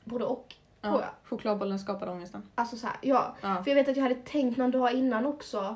Både 0.04 0.26
och. 0.26 0.56
Ja. 0.82 0.90
Tror 0.90 1.02
jag. 1.02 1.10
Chokladbollen 1.24 1.80
skapar 1.80 2.10
ångesten. 2.10 2.44
Alltså 2.56 2.78
så 2.78 2.88
här, 2.88 2.96
ja. 3.02 3.36
Ja. 3.42 3.64
För 3.64 3.72
jag 3.72 3.76
vet 3.76 3.88
att 3.88 3.96
jag 3.98 4.04
hade 4.04 4.16
tänkt 4.16 4.58
någon 4.58 4.72
dag 4.72 4.94
innan 4.94 5.26
också. 5.26 5.76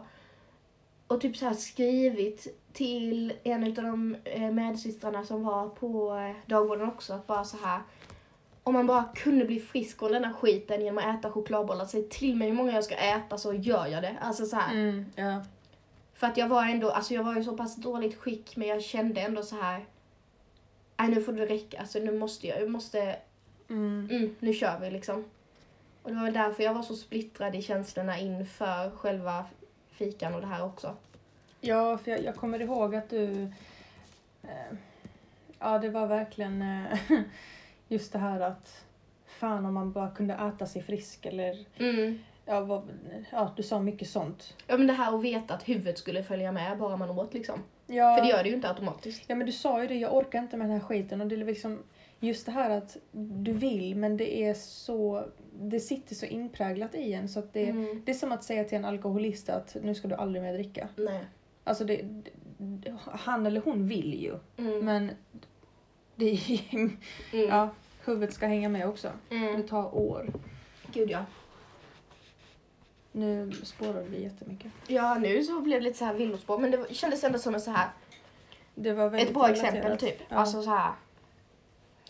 och 1.08 1.22
typ 1.22 1.38
så 1.38 1.46
här 1.46 1.54
skrivit 1.54 2.60
till 2.74 3.34
en 3.44 3.64
av 3.64 3.74
de 3.74 4.16
eh, 4.24 4.52
medsystrarna 4.52 5.24
som 5.26 5.44
var 5.44 5.70
på 5.70 6.16
eh, 6.16 6.50
dagvården 6.50 6.88
också. 6.88 7.14
Att 7.14 7.28
bara 7.28 7.44
så 7.44 7.58
här. 7.58 7.82
Om 8.64 8.74
man 8.74 8.88
bara 8.88 9.04
kunde 9.16 9.46
bli 9.46 9.60
frisk 9.60 10.00
från 10.00 10.12
denna 10.12 10.34
skiten 10.34 10.82
genom 10.82 10.98
att 10.98 11.20
äta 11.20 11.32
chokladbollar. 11.32 11.86
Säg 11.86 12.10
till 12.10 12.36
mig 12.36 12.48
hur 12.50 12.56
många 12.56 12.72
jag 12.72 12.84
ska 12.84 12.96
äta 12.96 13.38
så 13.38 13.54
gör 13.54 13.88
jag 13.88 14.04
det. 14.04 14.18
Alltså 14.22 14.46
så 14.46 14.56
här. 14.56 14.74
Mm, 14.74 15.06
ja. 15.16 15.42
För 16.14 16.28
att 16.28 16.38
jag 16.38 16.48
var 16.48 16.66
ändå, 16.66 16.90
alltså 16.92 17.14
jag 17.14 17.24
var 17.24 17.40
i 17.40 17.44
så 17.44 17.58
pass 17.58 17.76
dåligt 17.76 18.16
skick 18.18 18.56
men 18.58 18.68
jag 18.68 18.84
kände 18.84 19.22
ändå 19.22 19.44
så 19.44 19.56
här. 19.56 19.86
Nej 20.98 21.10
nu 21.10 21.22
får 21.22 21.34
det 21.34 21.46
räcka, 21.46 21.80
alltså 21.80 22.00
nu 22.00 22.12
måste 22.20 22.48
jag, 22.48 22.62
jag 22.62 22.70
måste, 22.70 23.16
Mm. 23.70 24.08
mm, 24.12 24.36
nu 24.40 24.54
kör 24.54 24.80
vi 24.80 24.92
liksom. 24.92 25.26
Och 26.04 26.10
det 26.10 26.16
var 26.16 26.24
väl 26.24 26.34
därför 26.34 26.64
jag 26.64 26.74
var 26.74 26.82
så 26.84 26.96
splittrad 26.96 27.56
i 27.56 27.62
känslorna 27.62 28.20
inför 28.20 28.90
själva 28.90 29.46
fikan 29.92 30.34
och 30.34 30.42
det 30.42 30.48
här 30.48 30.66
också. 30.66 30.96
Ja, 31.62 31.98
för 31.98 32.12
jag, 32.12 32.24
jag 32.24 32.36
kommer 32.36 32.62
ihåg 32.62 32.96
att 32.96 33.10
du... 33.10 33.44
Eh, 34.44 34.78
ja, 35.60 35.80
det 35.80 35.90
var 35.90 36.08
verkligen 36.08 36.62
eh, 36.62 36.98
just 37.88 38.14
det 38.14 38.20
här 38.20 38.40
att 38.40 38.86
fan 39.26 39.66
om 39.66 39.74
man 39.74 39.92
bara 39.92 40.12
kunde 40.12 40.34
äta 40.34 40.66
sig 40.66 40.82
frisk 40.84 41.26
eller... 41.26 41.66
Mm. 41.78 42.20
Ja, 42.46 42.60
vad, 42.62 42.90
ja 43.32 43.54
du 43.58 43.64
sa 43.64 43.80
mycket 43.80 44.10
sånt. 44.10 44.54
Ja 44.68 44.78
men 44.78 44.88
det 44.88 44.94
här 44.94 45.16
att 45.16 45.24
veta 45.24 45.54
att 45.54 45.70
huvudet 45.70 45.98
skulle 45.98 46.24
följa 46.24 46.52
med 46.52 46.78
bara 46.78 46.98
man 46.98 47.10
åt 47.10 47.34
liksom. 47.34 47.60
Ja, 47.88 48.16
För 48.16 48.24
det 48.24 48.30
gör 48.30 48.44
det 48.44 48.50
ju 48.50 48.56
inte 48.56 48.70
automatiskt. 48.70 49.24
ja, 49.28 49.36
men 49.36 49.46
du 49.46 49.52
sa 49.54 49.82
ju 49.82 49.88
det, 49.88 49.96
jag 49.96 50.16
orkar 50.16 50.40
inte 50.40 50.58
med 50.58 50.68
den 50.68 50.74
här 50.80 50.88
skiten 50.88 51.22
och 51.22 51.28
det 51.28 51.36
är 51.36 51.46
liksom 51.46 51.80
just 52.20 52.46
det 52.46 52.52
här 52.52 52.70
att 52.70 52.98
du 53.14 53.54
vill 53.54 53.96
men 53.96 54.18
det 54.18 54.44
är 54.44 54.54
så... 54.54 55.26
Det 55.62 55.80
sitter 55.80 56.16
så 56.16 56.26
inpräglat 56.26 56.96
i 56.96 57.14
en 57.14 57.30
så 57.30 57.40
att 57.40 57.54
det, 57.54 57.70
Mm. 57.70 58.02
det 58.06 58.12
är 58.12 58.16
som 58.16 58.32
att 58.32 58.44
säga 58.44 58.64
till 58.64 58.78
en 58.78 58.86
alkoholist 58.86 59.50
att 59.50 59.76
nu 59.84 59.96
ska 59.96 60.08
du 60.08 60.16
aldrig 60.16 60.44
mer 60.44 60.54
dricka. 60.54 60.88
Nej. 60.96 61.20
Alltså 61.64 61.84
det, 61.86 62.02
det, 62.58 62.96
han 63.06 63.46
eller 63.46 63.62
hon 63.66 63.88
vill 63.88 64.22
ju 64.24 64.36
Mm. 64.58 64.86
men 64.86 65.12
det 66.16 66.26
är 66.26 66.60
mm. 66.74 66.98
Ja, 67.32 67.70
huvudet 68.06 68.34
ska 68.34 68.48
hänga 68.48 68.70
med 68.70 68.88
också. 68.88 69.10
Det 69.30 69.36
Mm. 69.36 69.68
tar 69.68 69.96
år. 69.98 70.34
Gud 70.94 71.10
ja. 71.12 71.26
Nu 73.16 73.52
spårar 73.64 74.02
vi 74.10 74.24
jättemycket. 74.24 74.72
Ja 74.88 75.16
nu 75.16 75.44
så 75.44 75.62
blev 75.62 75.80
det 75.80 75.84
lite 75.84 75.98
så 76.00 76.06
här 76.06 76.14
villospår 76.14 76.58
men 76.58 76.72
det 76.72 76.94
kändes 76.94 77.24
ändå 77.24 77.40
som 77.40 77.56
en 77.56 77.62
så 77.62 77.72
här, 77.72 77.88
Det 78.76 78.94
var 78.94 79.10
väldigt 79.10 79.28
ett 79.28 79.34
bra 79.34 79.44
relaterat. 79.48 79.74
exempel 79.76 79.98
typ. 79.98 80.18
Ja. 80.30 80.36
Alltså 80.38 80.62
så 80.62 80.70
här. 80.70 80.92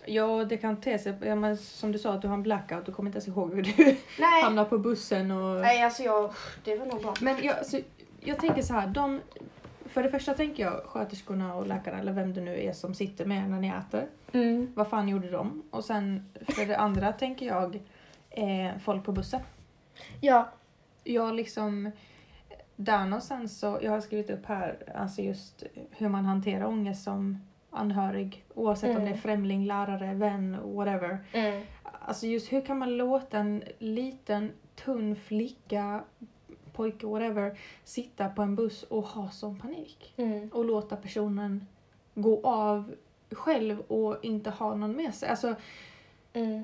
ja, 0.06 0.44
det 0.46 0.58
kan 0.58 0.82
te 0.82 1.00
sig... 1.00 1.14
Ja, 1.22 1.36
men 1.36 1.58
som 1.58 1.92
du 1.92 2.00
sa, 2.00 2.14
att 2.14 2.22
du 2.22 2.28
har 2.28 2.36
en 2.36 2.44
blackout. 2.44 2.86
Du 2.86 2.92
kommer 2.92 3.10
inte 3.10 3.18
ens 3.18 3.28
ihåg 3.28 3.54
hur 3.54 3.64
du 3.64 3.74
Nej. 4.20 4.44
hamnar 4.44 4.66
på 4.66 4.78
bussen 4.78 5.32
och... 5.32 5.62
Nej 5.62 5.84
alltså 5.84 6.04
jag, 6.04 6.34
det 6.64 6.76
var 6.76 6.86
nog 6.86 7.02
bra. 7.02 7.14
Men 7.22 7.44
jag, 7.44 7.58
alltså, 7.58 7.80
jag 8.20 8.40
tänker 8.40 8.62
så 8.62 8.74
här, 8.74 8.88
de... 8.88 9.22
För 9.86 10.04
det 10.04 10.10
första 10.10 10.34
tänker 10.34 10.64
jag 10.64 10.84
sköterskorna 10.86 11.56
och 11.56 11.68
läkarna, 11.68 12.00
eller 12.00 12.12
vem 12.12 12.34
det 12.34 12.42
nu 12.42 12.62
är 12.64 12.74
som 12.74 12.94
sitter 12.96 13.26
med 13.26 13.50
när 13.50 13.60
ni 13.60 13.68
äter. 13.68 14.08
Mm. 14.32 14.72
Vad 14.76 14.88
fan 14.88 15.10
gjorde 15.10 15.30
de? 15.30 15.64
Och 15.72 15.86
sen 15.86 16.30
för 16.48 16.66
det 16.66 16.78
andra 16.78 17.14
tänker 17.14 17.46
jag 17.46 17.80
eh, 18.30 18.78
folk 18.84 19.06
på 19.06 19.12
bussen. 19.12 19.42
Ja. 20.22 20.50
Jag 21.04 21.36
liksom 21.36 21.92
där 22.76 23.06
någonstans 23.06 23.60
så, 23.60 23.80
jag 23.82 23.92
har 23.92 24.02
skrivit 24.02 24.30
upp 24.30 24.46
här, 24.46 24.94
alltså 24.96 25.22
just 25.22 25.64
hur 25.92 26.10
man 26.10 26.26
hanterar 26.26 26.66
ångest 26.66 27.04
som 27.04 27.38
anhörig 27.70 28.46
oavsett 28.56 28.90
om 28.90 28.96
Mm. 28.96 29.06
det 29.06 29.12
är 29.12 29.18
främling, 29.22 29.66
lärare, 29.66 30.14
vän, 30.14 30.58
whatever. 30.76 31.18
Mm. 31.34 31.64
Alltså 31.84 32.28
just 32.28 32.52
hur 32.52 32.62
kan 32.62 32.78
man 32.80 32.98
låta 32.98 33.38
en 33.38 33.64
liten 33.80 34.52
tunn 34.76 35.16
flicka, 35.16 36.04
pojke, 36.74 37.06
whatever, 37.08 37.60
sitta 37.84 38.30
på 38.30 38.42
en 38.42 38.56
buss 38.56 38.84
och 38.84 39.04
ha 39.04 39.30
sån 39.30 39.60
panik? 39.60 40.14
Mm. 40.18 40.50
Och 40.54 40.66
låta 40.66 40.96
personen 40.96 41.68
gå 42.16 42.48
av 42.48 42.96
själv 43.32 43.80
och 43.80 44.18
inte 44.26 44.50
ha 44.50 44.76
någon 44.76 44.96
med 44.96 45.14
sig. 45.16 45.30
Alltså, 45.30 45.56
Mm. 46.34 46.64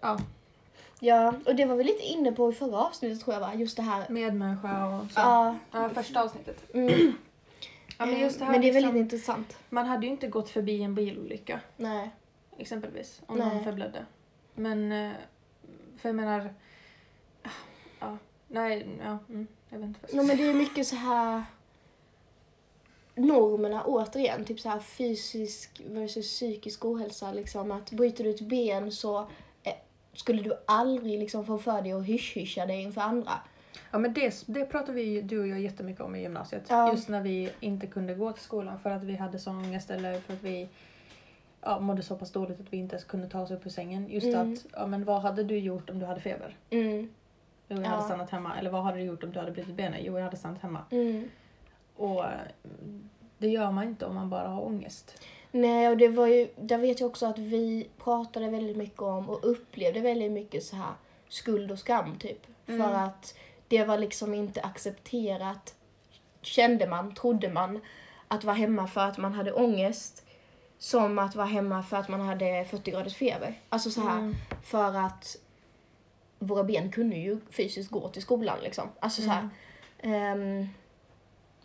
ja, 0.00 0.18
Ja, 1.00 1.34
och 1.46 1.54
det 1.56 1.64
var 1.64 1.76
vi 1.76 1.84
lite 1.84 2.02
inne 2.02 2.32
på 2.32 2.50
i 2.50 2.54
förra 2.54 2.78
avsnittet 2.78 3.20
tror 3.20 3.34
jag 3.34 3.40
va? 3.40 3.54
Just 3.54 3.76
det 3.76 3.82
här. 3.82 4.04
medmänniska 4.08 4.86
och 4.86 5.10
så. 5.10 5.20
Ja. 5.20 5.56
Ja, 5.72 5.88
första 5.90 6.22
avsnittet. 6.22 6.74
Mm. 6.74 7.12
Ja, 7.98 8.06
men 8.06 8.20
just 8.20 8.38
det 8.38 8.44
här 8.44 8.52
men 8.52 8.60
det 8.60 8.68
är 8.68 8.72
liksom- 8.72 8.88
väldigt 8.94 9.00
intressant. 9.12 9.56
Man 9.68 9.86
hade 9.86 10.06
ju 10.06 10.12
inte 10.12 10.26
gått 10.26 10.48
förbi 10.50 10.82
en 10.82 10.94
bilolycka 10.94 11.60
Nej. 11.76 12.10
exempelvis 12.58 13.20
om 13.26 13.38
Nej. 13.38 13.48
någon 13.48 13.64
förblödde. 13.64 14.06
Men, 14.54 14.92
eh, 14.92 15.12
för 15.96 16.08
jag 16.08 16.16
menar, 16.16 16.54
ja, 18.00 18.18
nej, 18.48 18.88
ja, 19.04 19.18
mm, 19.28 19.46
jag 19.68 19.78
vet 19.78 19.86
inte. 19.86 20.00
Ja 20.12 20.22
men 20.22 20.36
det 20.36 20.42
är 20.46 20.54
mycket 20.54 20.86
så 20.86 20.96
här 20.96 21.44
normerna 23.14 23.84
återigen, 23.84 24.44
typ 24.44 24.60
så 24.60 24.68
här 24.68 24.80
fysisk 24.80 25.80
versus 25.86 26.26
psykisk 26.30 26.84
ohälsa 26.84 27.32
liksom 27.32 27.70
att 27.72 27.90
bryter 27.90 28.24
du 28.24 28.30
ett 28.30 28.40
ben 28.40 28.92
så 28.92 29.18
eh, 29.18 29.26
skulle 30.12 30.42
du 30.42 30.52
aldrig 30.66 31.18
liksom 31.18 31.46
få 31.46 31.58
för 31.58 31.82
dig 31.82 31.92
att 31.92 32.04
hysch-hyscha 32.06 32.66
dig 32.66 32.82
inför 32.82 33.00
andra. 33.00 33.32
Ja 33.90 33.98
men 33.98 34.12
det, 34.14 34.44
det 34.46 34.64
pratar 34.66 34.92
vi 34.92 35.20
du 35.22 35.40
och 35.40 35.46
jag 35.46 35.60
jättemycket 35.60 36.00
om 36.02 36.14
i 36.16 36.20
gymnasiet. 36.22 36.62
Ja. 36.68 36.92
Just 36.92 37.08
när 37.08 37.20
vi 37.22 37.50
inte 37.60 37.86
kunde 37.86 38.14
gå 38.14 38.32
till 38.32 38.42
skolan 38.42 38.78
för 38.78 38.90
att 38.90 39.04
vi 39.04 39.16
hade 39.16 39.38
sån 39.38 39.56
ångest 39.58 39.90
eller 39.90 40.20
för 40.20 40.32
att 40.32 40.42
vi 40.42 40.68
ja, 41.60 41.80
mådde 41.80 42.02
så 42.02 42.16
pass 42.16 42.32
dåligt 42.32 42.60
att 42.60 42.72
vi 42.72 42.76
inte 42.76 42.94
ens 42.96 43.04
kunde 43.04 43.28
ta 43.28 43.40
oss 43.42 43.50
upp 43.50 43.66
ur 43.66 43.70
sängen. 43.70 44.08
Just 44.08 44.26
Mm. 44.26 44.52
att, 44.52 44.66
ja 44.72 44.86
men 44.86 45.04
vad 45.04 45.22
hade 45.22 45.44
du 45.44 45.58
gjort 45.58 45.90
om 45.90 45.98
du 45.98 46.06
hade 46.06 46.20
feber? 46.20 46.56
Mm. 46.70 47.10
Jo, 47.68 47.76
jag 47.76 47.84
Ja. 47.84 47.88
hade 47.88 48.02
stannat 48.02 48.30
hemma. 48.30 48.58
Eller 48.58 48.70
vad 48.70 48.82
hade 48.82 48.98
du 48.98 49.04
gjort 49.04 49.24
om 49.24 49.32
du 49.32 49.38
hade 49.38 49.50
brutit 49.52 49.74
benet? 49.74 50.00
Jo, 50.04 50.16
jag 50.18 50.24
hade 50.24 50.36
stannat 50.36 50.62
hemma. 50.62 50.80
Mm. 50.90 51.28
Och 51.96 52.24
eh, 52.24 52.30
det 53.38 53.48
gör 53.48 53.70
man 53.70 53.84
inte 53.84 54.06
om 54.06 54.14
man 54.14 54.30
bara 54.30 54.48
har 54.48 54.62
ångest. 54.66 55.22
Nej, 55.52 55.88
och 55.88 55.96
det 55.96 56.08
var 56.08 56.26
ju, 56.26 56.48
där 56.56 56.78
vet 56.78 57.00
jag 57.00 57.10
också 57.10 57.26
att 57.26 57.38
vi 57.38 57.88
pratade 58.04 58.48
väldigt 58.50 58.76
mycket 58.76 59.02
om 59.02 59.30
och 59.30 59.50
upplevde 59.50 60.00
väldigt 60.00 60.32
mycket 60.32 60.64
så 60.64 60.76
här 60.76 60.92
skuld 61.28 61.70
och 61.70 61.78
skam 61.78 62.18
typ. 62.18 62.46
Mm. 62.66 62.80
För 62.80 62.94
att 62.96 63.34
det 63.68 63.84
var 63.84 63.98
liksom 63.98 64.34
inte 64.34 64.60
accepterat, 64.60 65.74
kände 66.42 66.86
man, 66.86 67.14
trodde 67.14 67.48
man, 67.48 67.80
att 68.28 68.44
vara 68.44 68.56
hemma 68.56 68.86
för 68.86 69.00
att 69.00 69.18
man 69.18 69.34
hade 69.34 69.52
ångest 69.52 70.24
som 70.78 71.18
att 71.18 71.34
vara 71.34 71.46
hemma 71.46 71.82
för 71.82 71.96
att 71.96 72.08
man 72.08 72.20
hade 72.20 72.64
40 72.64 72.90
graders 72.90 73.14
feber. 73.16 73.60
Alltså 73.68 73.90
så 73.90 74.00
här, 74.00 74.18
Mm. 74.18 74.34
för 74.62 74.94
att 74.96 75.36
våra 76.38 76.64
ben 76.64 76.92
kunde 76.92 77.16
ju 77.16 77.40
fysiskt 77.50 77.90
gå 77.90 78.08
till 78.08 78.22
skolan 78.22 78.58
liksom. 78.62 78.88
Alltså 79.00 79.22
så 79.22 79.28
här, 79.28 79.48
ehm, 79.98 80.68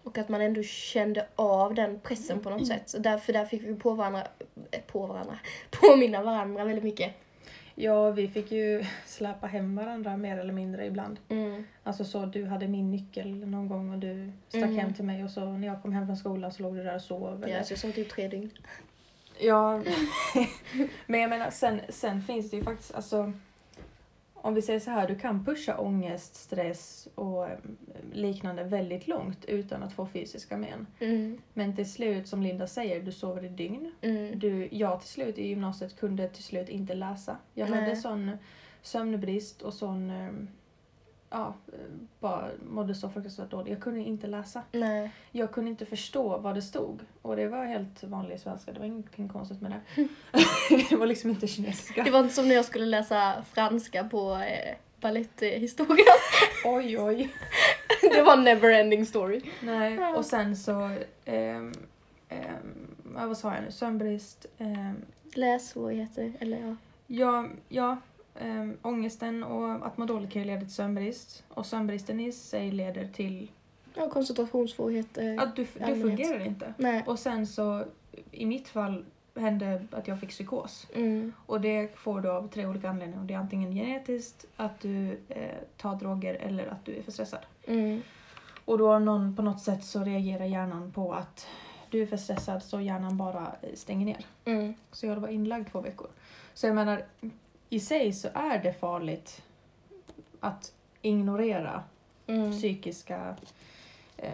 och 0.06 0.18
att 0.18 0.30
man 0.30 0.42
ändå 0.42 0.64
kände 0.64 1.28
av 1.36 1.74
den 1.74 2.00
pressen 2.00 2.40
på 2.40 2.50
något 2.50 2.68
sätt. 2.68 2.90
Så 2.90 2.98
därför 2.98 3.34
där 3.34 3.46
fick 3.46 3.64
vi 3.64 3.76
på 3.76 3.94
varandra, 3.94 4.24
eh, 4.72 4.82
på 4.88 5.06
varandra, 5.06 5.40
påminna 5.72 6.24
varandra 6.24 6.64
väldigt 6.64 6.84
mycket. 6.84 7.14
Ja, 7.76 8.12
vi 8.12 8.28
fick 8.28 8.52
ju 8.52 8.86
släpa 9.06 9.48
hem 9.48 9.76
varandra 9.76 10.18
mer 10.18 10.38
eller 10.38 10.54
mindre 10.54 10.86
ibland. 10.86 11.20
Mm. 11.30 11.64
Alltså 11.84 12.06
så 12.06 12.26
du 12.26 12.46
hade 12.46 12.68
min 12.68 12.92
nyckel 12.92 13.48
någon 13.48 13.68
gång 13.68 13.94
och 13.94 14.00
du 14.00 14.32
stack 14.48 14.64
Mm. 14.64 14.78
hem 14.78 14.94
till 14.94 15.06
mig 15.06 15.24
och 15.24 15.30
så 15.30 15.46
när 15.46 15.68
jag 15.68 15.82
kom 15.82 15.94
hem 15.94 16.06
från 16.06 16.18
skolan 16.18 16.52
så 16.52 16.64
låg 16.64 16.76
du 16.76 16.84
där 16.84 16.96
och 16.96 17.02
sov. 17.02 17.46
Ja, 17.48 17.64
så 17.64 17.72
jag 17.74 17.80
sov 17.80 17.92
typ 17.92 18.10
tre 18.10 18.28
dygn. 18.28 18.50
Ja, 19.40 19.82
men 21.06 21.20
jag 21.20 21.30
menar 21.30 21.50
sen, 21.50 21.82
sen 21.90 22.22
finns 22.22 22.52
det 22.52 22.58
ju 22.58 22.64
faktiskt, 22.64 22.96
alltså 22.96 23.34
om 24.46 24.54
vi 24.54 24.62
säger 24.62 24.80
så 24.80 24.92
här, 24.92 25.08
du 25.08 25.16
kan 25.16 25.46
pusha 25.46 25.78
ångest, 25.78 26.36
stress 26.36 27.08
och 27.16 27.50
eh, 27.50 27.58
liknande 28.12 28.64
väldigt 28.64 29.08
långt 29.08 29.46
utan 29.46 29.84
att 29.84 29.94
få 29.94 30.08
fysiska 30.08 30.58
men. 30.58 30.88
Mm. 31.00 31.42
Men 31.54 31.76
till 31.76 31.92
slut, 31.92 32.28
som 32.28 32.44
Linda 32.44 32.68
säger, 32.68 33.02
du 33.02 33.12
sover 33.12 33.46
i 33.46 33.50
dygn. 33.50 33.92
Mm. 34.02 34.40
Du, 34.40 34.70
jag 34.72 35.00
till 35.02 35.10
slut 35.10 35.38
i 35.38 35.48
gymnasiet 35.48 36.00
kunde 36.00 36.30
till 36.30 36.44
slut 36.44 36.70
inte 36.70 36.94
läsa. 36.94 37.38
Jag 37.54 37.68
hade 37.68 37.96
sån 37.96 38.32
sömnbrist 38.82 39.62
och 39.62 39.74
sån, 39.74 40.10
eh, 40.10 40.32
ja, 41.30 41.54
bara 42.20 42.50
mådde 42.70 42.96
så 42.96 43.10
fruktansvärt 43.10 43.50
dåligt. 43.50 43.74
Jag 43.74 43.82
kunde 43.82 44.00
inte 44.00 44.28
läsa. 44.28 44.62
Nej. 44.72 45.12
Jag 45.32 45.52
kunde 45.52 45.72
inte 45.72 45.86
förstå 45.86 46.38
vad 46.38 46.56
det 46.56 46.62
stod. 46.62 47.00
Och 47.22 47.36
det 47.36 47.48
var 47.48 47.66
helt 47.66 48.04
vanlig 48.04 48.40
svenska, 48.40 48.72
det 48.72 48.80
var 48.80 48.86
ingenting 48.86 49.30
konstigt 49.30 49.62
med 49.62 49.72
det. 49.72 50.08
det 50.90 50.96
var 50.96 51.06
liksom 51.06 51.30
inte 51.30 51.48
kinesiska. 51.48 52.04
Det 52.04 52.12
var 52.12 52.20
inte 52.20 52.34
som 52.34 52.48
när 52.48 52.56
jag 52.56 52.66
skulle 52.66 52.86
läsa 52.86 53.44
franska 53.54 54.04
på 54.04 54.34
eh, 54.36 54.76
baletthistoria. 55.02 56.14
Oj, 56.66 57.00
oj. 57.00 57.34
det 58.02 58.22
var 58.22 58.34
en 58.34 58.48
never-ending 58.48 59.06
story. 59.06 59.42
Nej, 59.62 60.14
och 60.14 60.26
sen 60.26 60.58
så, 60.58 60.92
ehm, 61.26 61.74
ehm, 62.30 62.96
ja, 63.16 63.28
vad 63.28 63.38
sa 63.38 63.54
jag 63.54 63.64
nu, 63.64 63.72
sömnbrist. 63.72 64.46
ehm, 64.58 64.96
Lässvårigheter, 65.34 66.34
eller 66.40 66.58
ja. 66.58 66.76
ja, 67.08 67.50
ja 67.70 67.98
ehm, 68.40 68.78
ångesten 68.82 69.44
och 69.44 69.88
att 69.88 69.98
må 69.98 70.06
dåligt 70.06 70.32
kan 70.32 70.42
ju 70.42 70.48
leda 70.48 70.62
till 70.62 70.74
sömnbrist. 70.74 71.44
Och 71.48 71.66
sömnbristen 71.66 72.20
i 72.20 72.32
sig 72.32 72.72
leder 72.72 73.08
till 73.08 73.52
ja 73.94 74.10
koncentrationssvårigheter. 74.10 75.38
att 75.40 75.56
du, 75.56 75.68
du 75.74 76.02
fungerar 76.02 76.46
inte. 76.46 76.74
Nej. 76.78 77.04
Och 77.08 77.20
sen 77.20 77.48
så, 77.48 77.84
i 78.32 78.46
mitt 78.46 78.68
fall 78.68 79.06
hände 79.36 79.86
att 79.92 80.08
jag 80.08 80.20
fick 80.20 80.30
psykos. 80.30 80.88
Mm. 80.96 81.34
Och 81.46 81.62
det 81.62 81.96
får 81.96 82.22
du 82.22 82.30
av 82.30 82.48
tre 82.48 82.66
olika 82.66 82.90
anledningar. 82.90 83.24
Det 83.24 83.34
är 83.34 83.38
antingen 83.38 83.72
genetiskt, 83.72 84.46
att 84.56 84.80
du 84.80 85.18
eh, 85.30 85.50
tar 85.78 85.96
droger 85.96 86.34
eller 86.34 86.68
att 86.68 86.86
du 86.86 86.96
är 86.96 87.02
för 87.02 87.12
stressad. 87.12 87.46
Mm. 87.68 88.02
Och 88.66 88.78
då 88.78 89.00
någon, 89.00 89.36
på 89.36 89.42
något 89.42 89.62
sätt 89.62 89.84
så 89.84 90.04
reagerar 90.04 90.46
hjärnan 90.46 90.92
på 90.92 91.14
att 91.14 91.48
du 91.90 92.02
är 92.02 92.06
för 92.06 92.18
stressad 92.18 92.64
så 92.64 92.82
hjärnan 92.82 93.18
bara 93.18 93.56
stänger 93.74 94.06
ner. 94.06 94.26
Mm. 94.46 94.74
Så 94.92 95.06
jag 95.06 95.16
var 95.16 95.28
inlagd 95.28 95.72
två 95.72 95.82
veckor. 95.82 96.08
Så 96.54 96.68
jag 96.68 96.76
menar, 96.76 97.06
i 97.76 97.80
sig 97.80 98.14
så 98.14 98.28
är 98.34 98.60
det 98.64 98.74
farligt 98.74 99.42
att 100.40 100.74
ignorera 101.02 101.84
Mm. 102.28 102.52
psykiska... 102.52 103.36
Eh, 104.18 104.32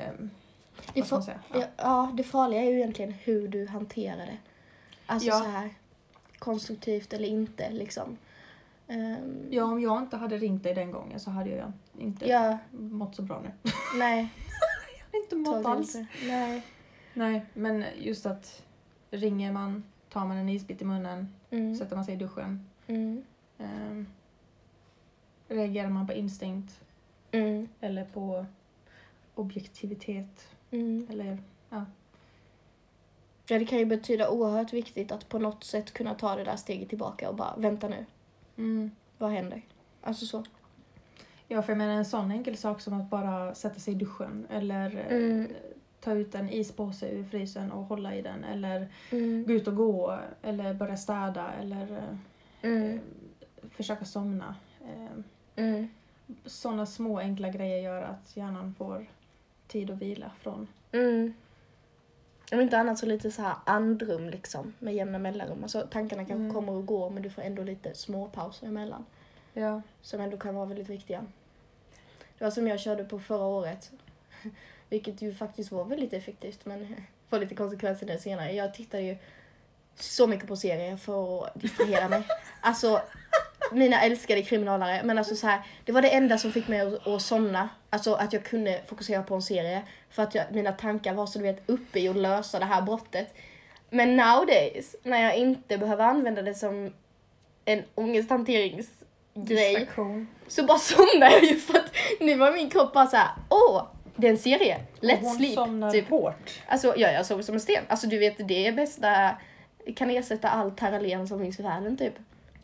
Det, 0.93 0.99
vad 0.99 1.05
ska 1.07 1.15
man 1.15 1.23
säga? 1.23 1.39
ja. 1.53 1.63
Ja, 1.77 2.11
det 2.13 2.23
farliga 2.23 2.61
är 2.61 2.69
ju 2.69 2.77
egentligen 2.77 3.11
hur 3.11 3.47
du 3.47 3.67
hanterar 3.67 4.17
det. 4.25 4.37
Alltså 5.05 5.27
Ja. 5.27 5.39
så 5.39 5.45
här 5.45 5.69
konstruktivt 6.39 7.13
eller 7.13 7.27
inte 7.27 7.69
liksom. 7.71 8.17
Ehm, 8.87 9.47
Ja, 9.49 9.63
om 9.63 9.81
jag 9.81 9.97
inte 10.01 10.17
hade 10.17 10.37
ringt 10.37 10.63
dig 10.63 10.73
den 10.73 10.91
gången 10.91 11.19
så 11.19 11.29
hade 11.31 11.49
jag 11.49 11.71
inte 11.99 12.29
ja, 12.29 12.57
mått 12.71 13.15
så 13.15 13.21
bra 13.21 13.41
nu. 13.41 13.51
nej. 13.97 14.29
Jag 14.99 15.05
hade 15.05 15.23
inte 15.23 15.35
mått 15.35 15.45
totalt 15.57 15.77
alls. 15.77 15.95
inte. 15.95 16.11
Nej. 16.27 16.61
Nej, 17.13 17.45
men 17.53 17.85
just 17.97 18.25
att 18.25 18.63
ringer 19.11 19.51
man, 19.51 19.83
tar 20.09 20.25
man 20.25 20.37
en 20.37 20.49
isbit 20.49 20.81
i 20.81 20.85
munnen, 20.85 21.33
Mm. 21.49 21.75
sätter 21.75 21.95
man 21.95 22.05
sig 22.05 22.13
i 22.13 22.17
duschen. 22.17 22.69
Mm. 22.87 23.23
Ehm, 23.61 24.07
reagerar 25.47 25.89
man 25.89 26.07
på 26.07 26.13
instinkt 26.13 26.79
Mm. 27.31 27.67
eller 27.81 28.03
på 28.05 28.45
objektivitet? 29.35 30.47
Mm. 30.71 31.07
Eller, 31.09 31.37
Ja, 33.47 33.59
det 33.59 33.65
kan 33.65 33.79
ju 33.79 33.85
betyda 33.85 34.29
oerhört 34.29 34.73
viktigt 34.73 35.11
att 35.11 35.29
på 35.29 35.39
något 35.39 35.63
sätt 35.63 35.91
kunna 35.93 36.15
ta 36.15 36.35
det 36.35 36.43
där 36.43 36.55
steget 36.55 36.89
tillbaka 36.89 37.29
och 37.29 37.35
bara 37.35 37.55
vänta 37.57 37.87
nu, 37.87 38.05
mm. 38.57 38.91
vad 39.17 39.31
händer? 39.31 39.61
Alltså 40.01 40.25
så. 40.25 40.43
Ja, 41.47 41.61
för 41.61 41.71
jag 41.71 41.77
menar 41.77 41.93
en 41.93 42.05
sån 42.05 42.31
enkel 42.31 42.57
sak 42.57 42.81
som 42.81 42.93
att 43.01 43.09
bara 43.09 43.55
sätta 43.55 43.79
sig 43.79 43.93
i 43.93 43.97
duschen 43.97 44.47
eller 44.49 44.95
eh, 44.97 45.17
Mm. 45.17 45.47
ta 45.99 46.13
ut 46.13 46.35
en 46.35 46.49
ispåse 46.49 47.09
ur 47.09 47.23
frysen 47.23 47.71
och 47.71 47.83
hålla 47.85 48.15
i 48.15 48.21
den 48.21 48.43
eller 48.43 48.87
Mm. 49.11 49.43
gå 49.47 49.53
ut 49.53 49.67
och 49.67 49.75
gå 49.75 50.19
eller 50.41 50.73
börja 50.73 50.97
städa 50.97 51.51
eller 51.53 51.91
eh, 51.97 52.69
Mm. 52.71 52.99
Försöka 53.71 54.05
somna. 54.05 54.55
Eh, 54.85 55.23
Mm. 55.55 55.89
sådana 56.45 56.85
små 56.85 57.19
enkla 57.19 57.49
grejer 57.49 57.77
gör 57.81 58.01
att 58.01 58.37
hjärnan 58.37 58.75
får 58.77 59.05
tid 59.67 59.91
att 59.91 59.97
vila 59.97 60.31
från. 60.41 60.67
Mm. 60.91 61.33
Om 62.51 62.61
inte 62.61 62.77
annat 62.77 62.99
så 62.99 63.05
lite 63.05 63.31
så 63.31 63.41
här 63.41 63.55
andrum 63.65 64.29
liksom 64.29 64.73
med 64.79 64.93
jämna 64.95 65.19
mellanrum. 65.19 65.63
Alltså 65.63 65.87
tankarna 65.91 66.25
kanske 66.25 66.41
Mm. 66.43 66.53
kommer 66.53 66.71
och 66.73 66.85
går 66.85 67.09
men 67.09 67.23
du 67.23 67.29
får 67.29 67.41
ändå 67.41 67.63
lite 67.63 67.95
små 67.95 68.27
pauser 68.27 68.67
emellan. 68.67 69.05
Ja. 69.53 69.81
Som 70.01 70.21
ändå 70.21 70.37
kan 70.37 70.55
vara 70.55 70.65
väldigt 70.65 70.89
viktiga. 70.89 71.25
Det 72.37 72.43
var 72.43 72.51
som 72.51 72.67
jag 72.67 72.79
körde 72.79 73.03
på 73.03 73.19
förra 73.19 73.45
året. 73.45 73.91
Vilket 74.89 75.21
ju 75.21 75.33
faktiskt 75.33 75.71
var 75.71 75.85
väldigt 75.85 76.13
effektivt 76.13 76.65
men 76.65 76.95
får 77.29 77.39
lite 77.39 77.55
konsekvenser 77.55 78.05
nu 78.07 78.17
senare. 78.17 78.51
Jag 78.51 78.73
tittade 78.73 79.03
ju 79.03 79.17
så 79.95 80.27
mycket 80.27 80.47
på 80.47 80.55
serier 80.55 80.97
för 80.97 81.45
att 81.45 81.61
distrahera 81.61 82.09
mig. 82.09 82.23
Alltså 82.61 83.01
mina 83.73 84.01
älskade 84.01 84.41
kriminalare. 84.41 85.01
Men 85.03 85.17
alltså 85.17 85.35
så 85.35 85.47
här, 85.47 85.61
det 85.85 85.91
var 85.91 86.01
det 86.01 86.09
enda 86.09 86.37
som 86.37 86.51
fick 86.51 86.67
mig 86.67 86.79
att, 86.81 87.07
att 87.07 87.21
somna. 87.21 87.69
Alltså 87.89 88.13
att 88.13 88.33
jag 88.33 88.43
kunde 88.43 88.81
fokusera 88.87 89.23
på 89.23 89.35
en 89.35 89.41
serie. 89.41 89.81
För 90.09 90.23
att 90.23 90.35
jag, 90.35 90.45
mina 90.51 90.71
tankar 90.71 91.13
var 91.13 91.25
så 91.25 91.39
du 91.39 91.45
vet 91.45 91.69
uppe 91.69 91.99
i 91.99 92.09
att 92.09 92.15
lösa 92.15 92.59
det 92.59 92.65
här 92.65 92.81
brottet. 92.81 93.33
Men 93.89 94.17
nowadays, 94.17 94.95
när 95.03 95.23
jag 95.23 95.35
inte 95.35 95.77
behöver 95.77 96.05
använda 96.05 96.41
det 96.41 96.53
som 96.53 96.93
en 97.65 97.83
ångesthanteringsgrej 97.95 99.87
så 100.47 100.63
bara 100.63 100.77
somnar 100.79 101.31
jag 101.31 101.43
ju 101.43 101.55
för 101.59 101.77
att 101.77 101.95
nu 102.19 102.35
var 102.35 102.51
min 102.51 102.69
kropp 102.69 102.93
bara 102.93 103.07
såhär, 103.07 103.29
åh, 103.49 103.83
det 104.15 104.27
är 104.27 104.31
en 104.31 104.37
serie, 104.37 104.79
let's 105.01 105.21
hon 105.21 105.35
sleep. 105.35 105.53
somnar 105.53 105.91
Typ. 105.91 106.09
hårt. 106.09 106.61
Alltså 106.67 106.93
ja, 106.97 107.11
jag 107.11 107.25
sover 107.25 107.43
som 107.43 107.55
en 107.55 107.61
sten. 107.61 107.83
Alltså 107.87 108.07
du 108.07 108.17
vet, 108.17 108.47
det 108.47 108.67
är 108.67 108.71
bästa, 108.71 109.37
kan 109.95 110.09
ersätta 110.09 110.49
all 110.49 110.71
Terralen 110.71 111.27
som 111.27 111.39
finns 111.39 111.59
i 111.59 111.63
världen 111.63 111.97
typ. 111.97 112.13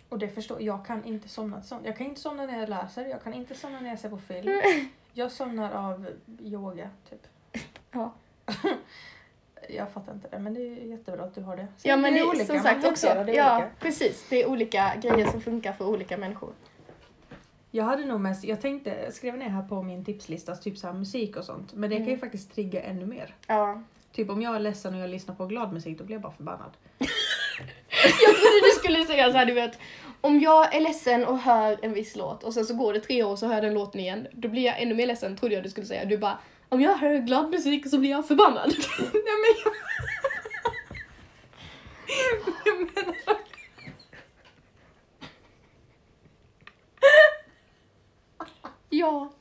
Och 0.09 0.19
det 0.19 0.29
förstår 0.29 0.61
jag 0.61 0.85
kan 0.85 1.03
inte 1.05 1.29
somna 1.29 1.59
till 1.59 1.67
sånt. 1.69 1.85
Jag 1.85 1.97
kan 1.97 2.07
inte 2.07 2.21
somna 2.21 2.45
när 2.45 2.59
jag 2.59 2.69
läser, 2.69 3.05
jag 3.05 3.23
kan 3.23 3.33
inte 3.33 3.55
somna 3.55 3.79
när 3.79 3.89
jag 3.89 3.99
ser 3.99 4.09
på 4.09 4.17
film. 4.17 4.61
Jag 5.13 5.31
somnar 5.31 5.71
av 5.71 6.07
yoga, 6.39 6.89
typ. 7.09 7.27
Ja. 7.91 8.13
jag 9.69 9.91
fattar 9.91 10.13
inte 10.13 10.27
det, 10.27 10.39
men 10.39 10.53
det 10.53 10.61
är 10.61 10.85
jättebra 10.85 11.23
att 11.23 11.35
du 11.35 11.41
har 11.41 11.57
det. 11.57 11.67
Sen 11.77 11.89
Ja 11.91 11.97
men 11.97 12.13
det 12.13 12.19
är 12.19 12.29
olika, 12.29 12.45
som 12.45 12.59
sagt 12.59 12.85
också, 12.85 13.07
det 13.25 13.33
ja 13.33 13.57
olika. 13.57 13.69
precis, 13.79 14.25
det 14.29 14.41
är 14.43 14.49
olika 14.49 14.93
grejer 15.01 15.25
som 15.31 15.41
funkar 15.41 15.73
för 15.73 15.85
olika 15.87 16.17
människor. 16.17 16.49
Jag 17.71 17.83
hade 17.85 18.05
nog 18.05 18.19
mest, 18.19 18.43
jag 18.43 18.61
tänkte, 18.61 18.89
jag 18.89 19.13
skrev 19.13 19.37
ner 19.37 19.49
här 19.49 19.61
på 19.67 19.81
min 19.83 20.05
tipslista, 20.05 20.55
typ 20.55 20.77
så 20.77 20.93
musik 20.93 21.35
och 21.37 21.43
sånt. 21.43 21.73
Men 21.73 21.89
det 21.89 21.95
kan 21.95 22.05
ju 22.05 22.11
Mm. 22.11 22.19
faktiskt 22.19 22.53
trigga 22.53 22.81
ännu 22.81 23.05
mer. 23.05 23.35
Ja. 23.47 23.81
Typ 24.11 24.29
om 24.29 24.41
jag 24.41 24.55
är 24.55 24.59
ledsen 24.59 24.93
och 24.95 24.99
jag 24.99 25.09
lyssnar 25.09 25.35
på 25.35 25.45
glad 25.45 25.73
musik, 25.73 25.97
då 25.97 26.03
blir 26.03 26.15
jag 26.15 26.21
bara 26.21 26.31
förbannad. 26.33 26.71
Jag 28.03 28.35
trodde 28.35 28.59
du 28.63 28.79
skulle 28.79 29.05
säga 29.05 29.31
så 29.31 29.37
här, 29.37 29.45
du 29.45 29.53
vet, 29.53 29.79
om 30.21 30.39
jag 30.39 30.75
är 30.75 30.81
ledsen 30.81 31.25
och 31.25 31.39
hör 31.39 31.77
en 31.81 31.93
viss 31.93 32.15
låt 32.15 32.43
och 32.43 32.53
sen 32.53 32.65
så 32.65 32.73
går 32.73 32.93
det 32.93 32.99
tre 32.99 33.23
år 33.23 33.31
och 33.31 33.39
så 33.39 33.47
hör 33.47 33.53
jag 33.53 33.63
den 33.63 33.73
låten 33.73 34.01
igen, 34.01 34.27
då 34.31 34.47
blir 34.47 34.65
jag 34.65 34.81
ännu 34.81 34.95
mer 34.95 35.07
ledsen, 35.07 35.37
trodde 35.37 35.55
jag 35.55 35.63
du 35.63 35.69
skulle 35.69 35.87
säga. 35.87 36.05
Du 36.05 36.17
bara, 36.17 36.39
om 36.69 36.81
jag 36.81 36.95
hör 36.95 37.17
glad 37.17 37.49
musik 37.49 37.89
så 37.89 37.97
blir 37.97 38.09
jag 38.09 38.27
förbannad. 38.27 38.75
Nej 38.99 39.11
men 39.23 39.55
jag... 39.63 39.73
jag 42.65 42.77
menar... 42.77 43.15
Ja, 48.89 49.33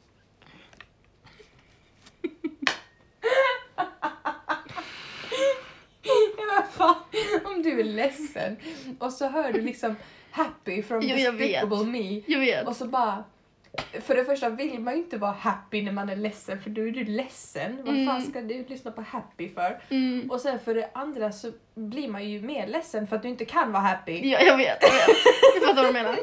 men 6.36 6.68
fan, 6.72 6.96
om 7.44 7.62
du 7.76 7.80
är 7.80 7.84
ledsen 7.94 8.56
och 8.98 9.12
så 9.12 9.26
hör 9.28 9.52
du 9.52 9.60
liksom 9.62 9.96
happy 10.30 10.82
from 10.82 11.00
Jo. 11.02 11.16
Despicable 11.16 11.84
Me 11.84 12.22
Jag 12.26 12.38
vet. 12.40 12.66
och 12.68 12.76
så 12.76 12.84
bara 12.86 13.24
för 14.00 14.14
det 14.14 14.24
första 14.24 14.48
vill 14.48 14.80
man 14.80 14.94
ju 14.94 15.00
inte 15.02 15.16
vara 15.18 15.32
happy 15.32 15.82
när 15.82 15.92
man 15.92 16.08
är 16.08 16.16
ledsen 16.16 16.60
för 16.62 16.70
då 16.70 16.82
är 16.88 16.90
du 16.90 17.04
ledsen. 17.04 17.76
Vad 17.76 17.86
fan 17.94 17.96
Mm. 18.16 18.22
ska 18.30 18.40
du 18.40 18.64
lyssna 18.68 18.90
på 18.90 19.00
happy 19.02 19.48
för? 19.48 19.80
Mm. 19.90 20.30
Och 20.30 20.40
sen 20.40 20.58
för 20.58 20.74
det 20.74 20.90
andra 20.94 21.32
så 21.32 21.52
blir 21.74 22.08
man 22.08 22.30
ju 22.30 22.40
mer 22.42 22.66
ledsen 22.66 23.06
för 23.06 23.16
att 23.16 23.22
du 23.22 23.28
inte 23.28 23.44
kan 23.44 23.72
vara 23.72 23.82
happy. 23.82 24.28
Ja, 24.30 24.40
jag 24.40 24.56
vet, 24.56 24.78
jag 24.80 24.92
vet. 24.92 25.16
Jag 25.54 25.62
fattar 25.68 25.82
vad 25.82 25.86
du 25.86 25.92
menar. 25.92 26.16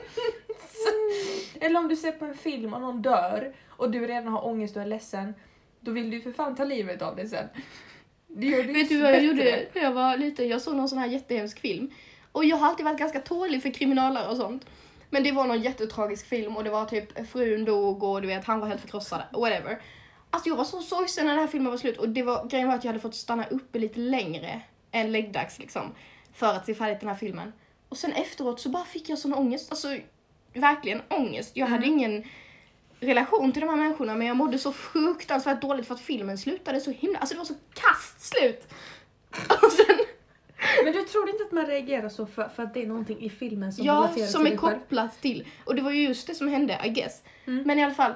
Eller 1.62 1.80
om 1.80 1.88
du 1.88 1.96
ser 1.96 2.12
på 2.12 2.26
en 2.26 2.36
film 2.36 2.74
och 2.74 2.82
någon 2.82 3.02
dör 3.02 3.54
och 3.68 3.92
du 3.92 4.08
redan 4.08 4.28
har 4.28 4.46
ångest 4.46 4.76
och 4.76 4.82
är 4.82 4.86
ledsen, 4.86 5.34
då 5.80 5.92
vill 5.92 6.10
du 6.12 6.22
för 6.22 6.32
fan 6.32 6.56
ta 6.56 6.63
livet 6.63 7.02
av 7.02 7.16
dig 7.16 7.28
sen. 7.28 7.48
Det 8.36 8.48
gör 8.48 8.63
det 8.63 8.74
Vet 8.74 8.89
du 8.89 9.02
vad 9.02 9.12
jag 9.12 9.24
gjorde 9.24 9.65
när 9.74 9.82
jag 9.82 9.91
var 9.91 10.17
liten? 10.17 10.48
Jag 10.48 10.62
såg 10.62 10.76
någon 10.76 10.89
sån 10.89 11.00
här 11.00 11.08
jättehemsk 11.08 11.60
film. 11.60 11.91
Och 12.32 12.46
jag 12.46 12.58
har 12.58 12.67
alltid 12.67 12.86
varit 12.86 13.00
ganska 13.00 13.19
tålig 13.19 13.62
för 13.62 13.69
kriminalare 13.69 14.28
och 14.30 14.38
sånt. 14.38 14.65
Men 15.10 15.24
det 15.24 15.32
var 15.32 15.48
någon 15.48 15.62
jättetragisk 15.62 16.28
film 16.28 16.58
och 16.58 16.63
det 16.63 16.69
var 16.69 16.86
typ 16.86 17.28
frun 17.32 17.65
dog 17.65 18.04
och 18.04 18.22
du 18.22 18.28
vet 18.28 18.46
han 18.46 18.60
var 18.60 18.67
helt 18.67 18.82
förkrossad, 18.82 19.22
whatever. 19.32 19.82
Alltså 20.30 20.50
jag 20.50 20.56
var 20.56 20.63
så 20.63 20.82
sorgsen 20.82 21.26
när 21.26 21.34
den 21.34 21.41
här 21.41 21.48
filmen 21.48 21.72
var 21.72 21.78
slut 21.78 21.98
och 21.98 22.10
det 22.10 22.24
var, 22.24 22.48
grejen 22.48 22.67
var 22.67 22.76
att 22.76 22.84
jag 22.84 22.89
hade 22.89 23.00
fått 23.02 23.15
stanna 23.15 23.46
uppe 23.46 23.80
lite 23.80 24.00
längre 24.00 24.62
än 24.91 25.12
läggdags 25.12 25.60
liksom. 25.60 25.96
För 26.34 26.48
att 26.48 26.65
se 26.65 26.76
färdigt 26.76 27.00
den 27.00 27.10
här 27.10 27.15
filmen. 27.15 27.54
Och 27.89 27.98
sen 27.98 28.12
efteråt 28.13 28.60
så 28.60 28.69
bara 28.69 28.86
fick 28.86 29.10
jag 29.10 29.19
sån 29.19 29.34
ångest, 29.34 29.72
alltså 29.72 29.98
verkligen 30.54 31.02
ångest. 31.10 31.52
Jag 31.54 31.67
hade 31.67 31.86
Mm. 31.86 32.00
ingen 32.00 32.24
relation 33.04 33.52
till 33.52 33.62
de 33.62 33.70
här 33.70 33.76
människorna 33.76 34.16
men 34.16 34.28
jag 34.28 34.38
mådde 34.38 34.58
så 34.58 34.72
fruktansvärt 34.72 35.62
dåligt 35.62 35.88
för 35.88 35.94
att 35.94 36.02
filmen 36.02 36.38
slutade 36.38 36.80
så 36.80 36.92
himla, 36.92 37.20
alltså 37.20 37.36
det 37.36 37.38
var 37.38 37.46
så 37.46 37.56
kast 37.74 38.22
slut. 38.22 38.68
Och 39.63 39.72
sen, 39.72 39.98
Men 40.84 40.94
du 40.94 41.04
tror 41.04 41.30
inte 41.30 41.44
att 41.44 41.52
man 41.52 41.66
reagerar 41.66 42.10
så 42.10 42.26
för, 42.26 42.50
för 42.56 42.63
att 42.63 42.74
det 42.74 42.82
är 42.84 42.88
någonting 42.88 43.22
i 43.22 43.30
filmen 43.30 43.74
som 43.74 43.86
ja, 43.86 43.94
relaterar 43.94 44.28
som 44.28 44.44
till 44.44 44.54
är 44.54 44.58
kopplat 44.58 45.22
till, 45.22 45.48
och 45.66 45.76
det 45.76 45.82
var 45.82 45.92
ju 45.92 46.02
just 46.02 46.28
det 46.28 46.36
som 46.36 46.48
hände 46.48 46.82
I 46.86 46.89
guess. 46.89 47.22
Mm. 47.46 47.63
Men 47.66 47.80
i 47.80 47.84
alla 47.84 47.94
fall, 47.94 48.13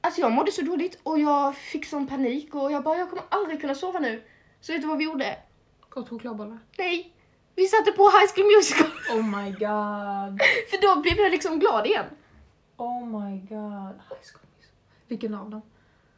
alltså 0.00 0.20
jag 0.20 0.32
mådde 0.32 0.52
så 0.52 0.62
dåligt 0.62 0.98
och 1.02 1.18
jag 1.20 1.56
fick 1.56 1.86
sån 1.86 2.06
panik 2.06 2.54
och 2.54 2.72
jag 2.72 2.82
bara, 2.82 2.98
jag 2.98 3.10
kommer 3.10 3.24
aldrig 3.28 3.60
kunna 3.60 3.74
sova 3.74 3.98
nu. 3.98 4.22
Så 4.60 4.72
vet 4.72 4.82
du 4.82 4.88
vad 4.88 4.98
vi 4.98 5.04
gjorde? 5.04 5.36
Gott 5.88 6.08
chokladbollar. 6.08 6.58
Nej, 6.78 7.12
vi 7.54 7.66
satte 7.66 7.92
på 7.92 8.02
High 8.02 8.32
School 8.34 8.46
Musical. 8.56 8.90
Oh 9.10 9.22
my 9.38 9.50
god. 9.50 10.40
För 10.70 10.82
då 10.82 11.00
blev 11.00 11.18
jag 11.18 11.30
liksom 11.30 11.58
glad 11.58 11.86
igen. 11.86 12.04
Oh 12.76 13.06
my 13.06 13.38
god. 13.38 13.94
High 14.08 14.22
School 14.22 14.46
Musical. 14.56 14.76
Vilken 15.08 15.34
av 15.34 15.50
dem? 15.50 15.62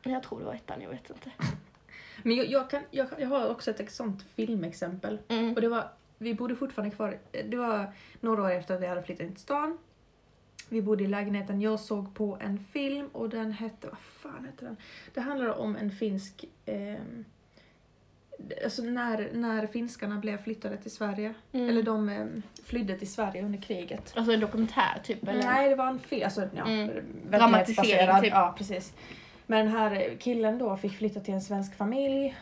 Jag 0.03 0.23
tror 0.23 0.39
det 0.39 0.45
var 0.45 0.55
ettan, 0.55 0.81
jag 0.81 0.91
vet 0.91 1.11
inte. 1.11 1.31
Men 2.23 2.37
jag, 2.37 2.47
jag, 2.47 2.71
kan, 2.71 2.83
jag, 2.91 3.09
jag 3.19 3.29
har 3.29 3.51
också 3.51 3.71
ett 3.71 3.93
sånt 3.93 4.23
filmexempel. 4.23 5.19
Mm. 5.29 5.55
Och 5.55 5.61
det 5.61 5.69
var, 5.69 5.89
vi 6.19 6.35
bodde 6.35 6.57
fortfarande 6.57 6.97
kvar, 6.97 7.19
det 7.33 7.57
var 7.57 7.93
några 8.21 8.43
år 8.43 8.51
efter 8.51 8.75
att 8.75 8.81
vi 8.81 8.87
hade 8.87 9.03
flyttat 9.03 9.27
in 9.27 9.33
till 9.33 9.43
stan. 9.43 9.79
Vi 10.69 10.83
bodde 10.83 11.05
i 11.05 11.07
lägenheten, 11.07 11.61
jag 11.61 11.81
såg 11.81 12.15
på 12.15 12.39
en 12.41 12.59
film 12.59 13.09
och 13.13 13.29
den 13.29 13.53
hette, 13.53 13.89
vad 13.89 13.99
fan 13.99 14.45
hette 14.45 14.65
den? 14.65 14.77
Det 15.15 15.21
handlar 15.21 15.59
om 15.59 15.77
en 15.77 15.91
finsk, 15.91 16.45
ehm, 16.67 17.25
alltså 18.65 18.83
när, 18.83 19.31
när 19.33 19.67
finskarna 19.67 20.17
blev 20.17 20.43
flyttade 20.43 20.77
till 20.77 20.91
Sverige. 20.91 21.35
Mm. 21.53 21.69
Eller 21.69 21.83
de 21.83 22.09
ehm, 22.09 22.43
flydde 22.65 22.99
till 22.99 23.13
Sverige 23.13 23.45
under 23.45 23.63
kriget. 23.63 24.13
Alltså 24.17 24.33
en 24.33 24.41
dokumentär 24.41 25.01
typ 25.05 25.29
eller? 25.29 25.43
Nej, 25.43 25.69
det 25.69 25.75
var 25.75 25.89
en 25.89 25.99
film, 25.99 26.25
alltså 26.25 26.49
ja, 26.57 26.65
Mm. 26.67 26.91
Dramatisering, 27.31 28.23
typ. 28.23 28.33
Ja, 28.33 28.55
precis. 28.59 28.95
Men 29.47 29.67
den 29.67 29.75
här 29.75 30.17
killen 30.21 30.59
då 30.59 30.77
fick 30.77 30.93
flytta 30.93 31.21
till 31.21 31.35
en 31.35 31.41
svensk 31.41 31.77
familj 31.77 32.37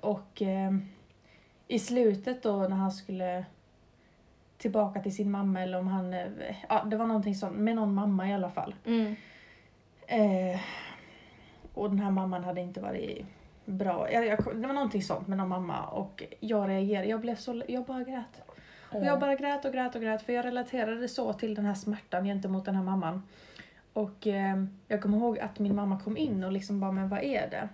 och 0.00 0.42
eh, 0.42 0.72
i 1.68 1.78
slutet 1.78 2.42
då 2.42 2.56
när 2.56 2.76
han 2.76 2.92
skulle 2.92 3.44
tillbaka 4.58 5.00
till 5.00 5.14
sin 5.14 5.30
mamma 5.30 5.62
eller 5.62 5.78
om 5.78 5.86
han, 5.86 6.14
eh, 6.14 6.56
ja 6.68 6.84
det 6.84 6.96
var 6.96 7.06
någonting 7.06 7.34
sånt, 7.34 7.56
med 7.56 7.76
någon 7.76 7.94
mamma 7.94 8.28
i 8.28 8.34
alla 8.34 8.50
fall. 8.50 8.74
Mm. 8.86 9.16
Eh, 10.06 10.60
och 11.74 11.90
den 11.90 11.98
här 11.98 12.10
mamman 12.10 12.44
hade 12.44 12.60
inte 12.60 12.80
varit 12.80 13.26
bra. 13.70 14.12
Jag, 14.12 14.26
jag, 14.26 14.38
det 14.38 14.66
var 14.66 14.74
någonting 14.74 15.02
sånt 15.02 15.28
med 15.28 15.38
någon 15.38 15.48
mamma 15.48 15.86
och 15.86 16.22
jag 16.40 16.68
reagerade, 16.68 17.08
jag 17.08 17.20
blev 17.20 17.36
så, 17.36 17.62
jag 17.68 17.84
bara 17.84 18.04
grät. 18.04 18.42
Och 18.92 19.04
jag 19.04 19.20
bara 19.20 19.34
grät 19.34 19.64
och 19.64 19.72
grät 19.72 19.94
och 19.94 20.00
grät 20.00 20.22
för 20.22 20.32
jag 20.32 20.44
relaterade 20.44 21.08
så 21.08 21.32
till 21.32 21.54
den 21.54 21.64
här 21.64 21.74
smärtan 21.74 22.24
gentemot 22.24 22.64
den 22.64 22.74
här 22.74 22.82
mamman. 22.82 23.22
Och 23.92 24.26
eh, 24.26 24.64
jag 24.88 25.02
kommer 25.02 25.18
ihåg 25.18 25.38
att 25.38 25.58
min 25.58 25.74
mamma 25.74 26.00
kom 26.00 26.16
in 26.16 26.44
och 26.44 26.52
liksom 26.52 26.80
bara, 26.80 26.92
men 26.92 27.08
vad 27.08 27.22
är 27.22 27.50
det? 27.50 27.68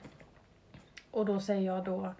Och 1.10 1.26
då 1.26 1.40
säger 1.40 1.62
jag 1.62 1.84
då, 1.84 2.14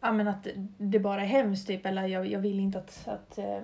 ja 0.00 0.12
men 0.12 0.28
att 0.28 0.48
det 0.78 0.98
bara 0.98 1.22
är 1.22 1.26
hemskt 1.26 1.66
typ, 1.66 1.86
eller 1.86 2.06
jag, 2.06 2.26
jag 2.26 2.40
vill 2.40 2.60
inte 2.60 2.78
att, 2.78 3.08
att 3.08 3.38
eh, 3.38 3.60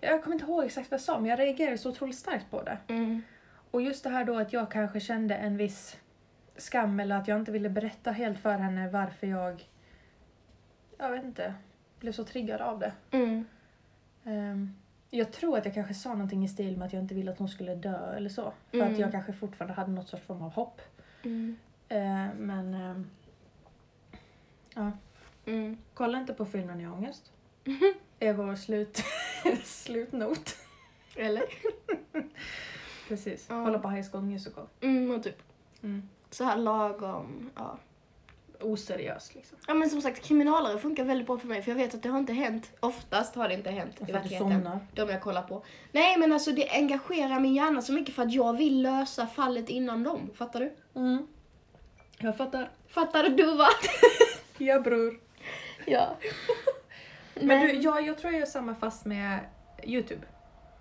jag 0.00 0.22
kommer 0.22 0.34
inte 0.34 0.46
ihåg 0.46 0.64
exakt 0.64 0.90
vad 0.90 0.98
jag 0.98 1.04
sa, 1.04 1.20
men 1.20 1.30
jag 1.30 1.38
reagerade 1.38 1.78
så 1.78 1.90
otroligt 1.90 2.18
starkt 2.18 2.50
på 2.50 2.62
det. 2.62 2.78
Mm. 2.88 3.22
Och 3.70 3.82
just 3.82 4.04
det 4.04 4.10
här 4.10 4.24
då 4.24 4.38
att 4.38 4.52
jag 4.52 4.70
kanske 4.70 5.00
kände 5.00 5.34
en 5.34 5.56
viss 5.56 5.96
skam 6.56 7.00
eller 7.00 7.16
att 7.16 7.28
jag 7.28 7.38
inte 7.40 7.52
ville 7.52 7.68
berätta 7.70 8.10
helt 8.10 8.38
för 8.38 8.58
henne 8.58 8.88
varför 8.88 9.26
jag, 9.26 9.68
jag 10.98 11.10
vet 11.10 11.24
inte, 11.24 11.54
blev 12.00 12.12
så 12.12 12.24
triggad 12.24 12.60
av 12.60 12.78
det. 12.78 12.92
Mm. 13.10 13.44
Ehm, 14.24 14.74
jag 15.10 15.32
tror 15.32 15.58
att 15.58 15.64
jag 15.64 15.74
kanske 15.74 15.94
sa 15.94 16.12
någonting 16.12 16.44
i 16.44 16.48
stil 16.48 16.76
med 16.76 16.86
att 16.86 16.92
jag 16.92 17.02
inte 17.02 17.14
ville 17.14 17.30
att 17.32 17.38
hon 17.38 17.48
skulle 17.48 17.74
dö 17.74 18.14
eller 18.16 18.30
så. 18.30 18.52
För 18.70 18.78
Mm. 18.78 18.92
att 18.92 18.98
jag 18.98 19.12
kanske 19.12 19.32
fortfarande 19.32 19.74
hade 19.74 19.90
något 19.90 20.08
sorts 20.08 20.22
form 20.26 20.42
av 20.42 20.50
hopp. 20.52 20.80
Mm. 21.22 21.56
Ehm, 21.88 22.28
men 22.36 22.74
ehm, 22.74 23.10
ja, 24.74 24.92
Mm. 25.46 25.76
kolla 25.94 26.18
inte 26.18 26.34
på 26.34 26.44
filmen 26.46 26.80
i 26.80 26.86
ångest. 26.86 27.32
är 28.18 28.32
vår 28.32 28.54
slut, 28.56 29.02
slutnot. 29.64 30.56
Eller? 31.16 31.42
Precis. 33.08 33.46
Ja. 33.50 33.64
Kolla 33.64 33.78
på 33.78 33.88
High 33.88 34.10
School 34.10 34.22
Musical. 34.22 34.66
Mm, 34.80 35.10
och 35.10 35.22
typ 35.22 35.42
Mm. 35.82 36.08
Så 36.34 36.44
här 36.44 36.56
lagom, 36.56 37.50
ja. 37.56 37.78
Oseriös 38.60 39.34
liksom. 39.34 39.58
Ja 39.66 39.74
men 39.74 39.90
som 39.90 40.02
sagt, 40.02 40.24
kriminalare 40.24 40.78
funkar 40.78 41.04
väldigt 41.04 41.26
bra 41.26 41.38
för 41.38 41.46
mig 41.48 41.62
för 41.62 41.70
jag 41.70 41.76
vet 41.76 41.94
att 41.94 42.02
det 42.02 42.08
har 42.08 42.18
inte 42.18 42.32
hänt, 42.32 42.70
oftast 42.80 43.34
har 43.34 43.48
det 43.48 43.54
inte 43.54 43.70
hänt 43.70 44.00
i 44.08 44.12
verkligheten. 44.12 44.68
De 44.94 45.08
jag 45.08 45.22
kollar 45.22 45.42
på. 45.42 45.64
Nej 45.92 46.18
men 46.18 46.32
alltså 46.32 46.52
det 46.52 46.70
engagerar 46.70 47.40
min 47.40 47.54
hjärna 47.54 47.82
så 47.82 47.92
mycket 47.92 48.14
för 48.14 48.22
att 48.22 48.32
jag 48.32 48.56
vill 48.56 48.82
lösa 48.82 49.26
fallet 49.26 49.68
innan 49.68 50.02
dem. 50.02 50.30
Fattar 50.34 50.60
du? 50.60 50.74
Mm. 51.00 51.26
Jag 52.18 52.36
fattar. 52.36 52.70
Fattar 52.88 53.22
du 53.22 53.28
Duva? 53.28 53.66
Ja 54.58 54.80
bror. 54.80 55.20
ja. 55.86 56.16
Men 57.34 57.46
Nej. 57.46 57.72
du, 57.72 57.80
jag, 57.82 58.06
jag 58.06 58.18
tror 58.18 58.32
jag 58.32 58.40
gör 58.40 58.46
samma 58.46 58.74
fast 58.74 59.04
med 59.04 59.38
Youtube. 59.84 60.26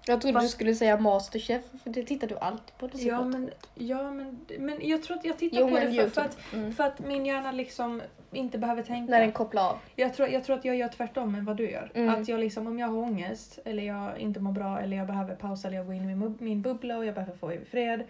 Jag 0.07 0.21
trodde 0.21 0.33
fast- 0.33 0.45
du 0.45 0.49
skulle 0.49 0.75
säga 0.75 0.97
Masterchef 0.99 1.61
för 1.83 1.89
det 1.89 2.03
tittar 2.03 2.27
du 2.27 2.37
alltid 2.37 2.77
på. 2.77 2.87
Det 2.87 3.01
Ja 3.01 3.17
gott 3.17 3.27
men, 3.27 3.49
ja 3.75 4.11
men, 4.11 4.39
men 4.59 4.79
jag 4.87 5.03
tror 5.03 5.17
att 5.17 5.25
jag 5.25 5.37
tittar 5.39 5.59
Jo, 5.59 5.67
på 5.69 5.75
det 5.75 5.93
för, 5.93 6.09
för, 6.09 6.21
att, 6.21 6.37
Mm. 6.53 6.73
för 6.73 6.83
att 6.83 6.99
min 6.99 7.25
hjärna 7.25 7.51
liksom 7.51 8.01
inte 8.31 8.57
behöver 8.57 8.83
tänka. 8.83 9.11
När 9.11 9.19
den 9.19 9.31
kopplar 9.31 9.69
av. 9.69 9.77
Jag 9.95 10.13
tror, 10.13 10.29
jag 10.29 10.43
tror 10.43 10.57
att 10.57 10.65
jag 10.65 10.75
gör 10.75 10.87
tvärtom 10.87 11.35
än 11.35 11.45
vad 11.45 11.57
du 11.57 11.71
gör. 11.71 11.91
Mm. 11.93 12.21
Att 12.21 12.27
jag 12.27 12.39
liksom, 12.39 12.67
om 12.67 12.79
jag 12.79 12.87
har 12.87 12.97
ångest 12.97 13.59
eller 13.65 13.83
jag 13.83 14.17
inte 14.17 14.39
mår 14.39 14.51
bra 14.51 14.79
eller 14.79 14.97
jag 14.97 15.07
behöver 15.07 15.35
pausa 15.35 15.67
eller 15.67 15.77
jag 15.77 15.85
går 15.85 15.95
in 15.95 16.09
i 16.09 16.15
min, 16.15 16.37
min 16.39 16.61
bubbla 16.61 16.97
och 16.97 17.05
jag 17.05 17.13
behöver 17.15 17.33
få 17.37 17.53
i 17.53 17.59
fred. 17.65 18.03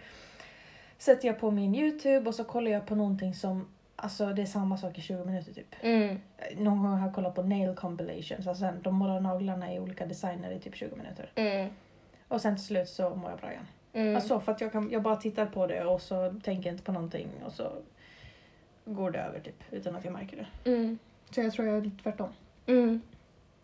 Sätter 0.98 1.28
jag 1.28 1.38
på 1.40 1.50
min 1.50 1.74
Youtube 1.74 2.28
och 2.28 2.34
så 2.34 2.44
kollar 2.44 2.70
jag 2.70 2.86
på 2.86 2.94
någonting 2.94 3.34
som, 3.34 3.66
alltså 3.96 4.26
det 4.26 4.42
är 4.42 4.46
samma 4.46 4.76
sak 4.76 4.98
i 4.98 5.00
20 5.00 5.24
minuter 5.24 5.52
typ. 5.52 5.74
Mm. 5.80 6.20
Någon 6.56 6.82
gång 6.82 6.92
har 6.92 7.06
jag 7.06 7.14
kollat 7.14 7.34
på 7.34 7.42
nail 7.42 7.74
compilations, 7.74 8.46
alltså 8.46 8.72
de 8.82 8.94
målar 8.94 9.20
naglarna 9.20 9.74
i 9.74 9.78
olika 9.80 10.06
designer 10.06 10.50
i 10.50 10.58
typ 10.60 10.76
20 10.76 10.96
minuter. 10.96 11.30
Mm. 11.34 11.70
Och 12.28 12.40
sen 12.40 12.56
till 12.56 12.64
slut 12.64 12.88
så 12.88 13.14
mår 13.14 13.30
jag 13.30 13.38
bra 13.38 13.50
igen. 13.50 13.66
Mm. 13.92 14.16
Alltså 14.16 14.40
för 14.40 14.52
att 14.52 14.60
jag, 14.60 14.72
kan, 14.72 14.90
jag 14.90 15.02
bara 15.02 15.16
tittar 15.16 15.46
på 15.46 15.66
det 15.66 15.84
och 15.84 16.02
så 16.02 16.34
tänker 16.42 16.68
jag 16.68 16.74
inte 16.74 16.84
på 16.84 16.92
någonting 16.92 17.28
och 17.46 17.52
så 17.52 17.72
går 18.84 19.10
det 19.10 19.18
över 19.18 19.40
typ 19.40 19.62
utan 19.70 19.96
att 19.96 20.04
jag 20.04 20.12
märker 20.12 20.36
det. 20.36 20.70
Mm. 20.70 20.98
Så 21.30 21.40
jag 21.40 21.52
tror 21.52 21.68
jag 21.68 21.76
är 21.76 21.80
lite 21.80 22.02
tvärtom. 22.02 22.28
Mm. 22.66 23.00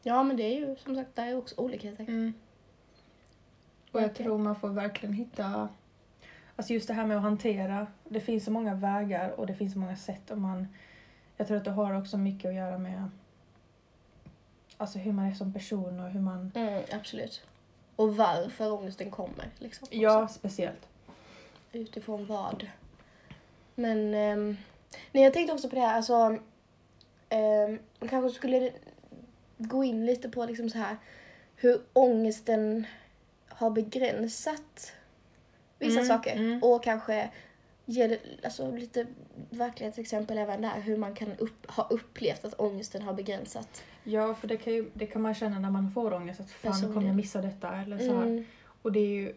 Ja 0.03 0.23
men 0.23 0.37
det 0.37 0.43
är 0.43 0.59
ju 0.59 0.77
som 0.77 0.97
sagt, 0.97 1.11
det 1.15 1.23
är 1.23 1.37
också 1.37 1.55
olikheter. 1.61 2.05
Mm. 2.05 2.33
Och 3.93 4.01
jag 4.01 4.11
Okej. 4.11 4.25
tror 4.25 4.39
man 4.39 4.57
får 4.57 4.69
verkligen 4.69 5.13
hitta, 5.13 5.69
alltså 6.57 6.73
just 6.73 6.89
det 6.89 6.95
här 6.95 7.07
med 7.07 7.17
att 7.17 7.23
hantera, 7.23 7.87
det 8.09 8.21
finns 8.21 8.45
så 8.45 8.51
många 8.51 8.75
vägar 8.75 9.31
och 9.31 9.47
det 9.47 9.55
finns 9.55 9.73
så 9.73 9.79
många 9.79 9.97
sätt 9.97 10.31
och 10.31 10.39
man, 10.39 10.69
jag 11.37 11.47
tror 11.47 11.57
att 11.57 11.65
det 11.65 11.71
har 11.71 11.99
också 11.99 12.17
mycket 12.17 12.49
att 12.49 12.55
göra 12.55 12.79
med 12.79 13.11
Alltså 14.77 14.99
hur 14.99 15.13
man 15.13 15.27
är 15.27 15.35
som 15.35 15.53
person 15.53 16.01
och 16.01 16.11
hur 16.11 16.21
man... 16.21 16.53
Mm, 16.55 16.83
absolut. 16.93 17.47
Och 18.01 18.17
varför 18.17 18.73
ångesten 18.73 19.11
kommer. 19.11 19.51
Liksom, 19.59 19.85
också. 19.85 19.97
Ja, 19.97 20.29
speciellt. 20.29 20.89
Utifrån 21.73 22.27
vad. 22.27 22.69
Men 23.75 24.15
ehm, 24.15 24.57
nej, 25.13 25.25
jag 25.25 25.33
tänkte 25.33 25.55
också 25.55 25.69
på 25.69 25.75
det 25.75 25.81
här, 25.81 25.97
alltså 25.97 26.39
man 28.01 28.09
kanske 28.09 28.31
skulle 28.31 28.73
gå 29.59 29.85
in 29.85 30.07
lite 30.07 30.29
på 30.29 30.45
liksom 30.45 30.71
så 30.71 30.79
här 30.79 30.97
hur 31.57 31.81
ångesten 31.93 32.87
har 33.49 33.71
begränsat 33.71 34.93
vissa 35.79 36.01
Mm, 36.01 36.09
saker 36.09 36.37
mm. 36.37 36.63
och 36.63 36.85
kanske 36.85 37.31
ge 37.85 38.19
alltså, 38.43 38.71
lite 38.71 39.07
verklighetsexempel 39.51 40.39
även 40.39 40.63
där, 40.63 40.81
hur 40.81 40.97
man 40.97 41.15
kan 41.15 41.33
upp, 41.39 41.71
ha 41.71 41.89
upplevt 41.91 42.45
att 42.45 42.61
ångesten 42.61 43.03
har 43.03 43.13
begränsat. 43.15 43.83
Ja, 44.05 44.35
för 44.35 44.49
det 44.49 44.57
kan, 44.57 44.73
ju, 44.73 44.91
det 44.95 45.07
kan 45.07 45.23
man 45.23 45.35
känna 45.35 45.59
när 45.59 45.71
man 45.71 45.91
får 45.91 46.13
ångest 46.15 46.41
att 46.41 46.51
fan 46.51 46.95
kommer 46.95 47.07
jag 47.07 47.17
missa 47.17 47.43
detta 47.43 47.77
eller 47.77 47.99
så 47.99 48.13
här. 48.15 48.23
Mm, 48.23 48.45
Och 48.83 48.93
det 48.93 49.01
är 49.01 49.09
ju 49.09 49.33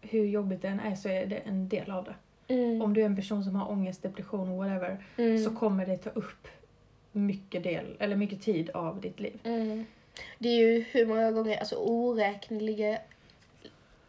hur 0.00 0.24
jobbigt 0.24 0.62
det 0.62 0.68
än 0.68 0.80
är 0.80 0.94
så 0.94 1.08
är 1.08 1.26
det 1.26 1.36
en 1.36 1.68
del 1.68 1.90
av 1.90 2.04
det. 2.04 2.14
mm, 2.54 2.82
Om 2.82 2.94
du 2.94 3.00
är 3.00 3.06
en 3.06 3.16
person 3.16 3.44
som 3.44 3.56
har 3.56 3.70
ångest, 3.70 4.02
depression, 4.02 4.56
whatever 4.56 5.04
mm, 5.16 5.44
så 5.44 5.50
kommer 5.50 5.86
det 5.86 5.96
ta 5.96 6.10
upp 6.10 6.48
mycket 7.12 7.62
del, 7.62 7.96
eller 7.98 8.16
mycket 8.16 8.42
tid 8.42 8.70
av 8.70 9.00
ditt 9.00 9.20
liv. 9.20 9.38
mm. 9.44 9.84
Det 10.38 10.48
är 10.48 10.56
ju 10.58 10.80
hur 10.90 11.06
många 11.06 11.30
gånger, 11.32 11.58
alltså 11.58 11.76
oräkneliga, 11.76 12.98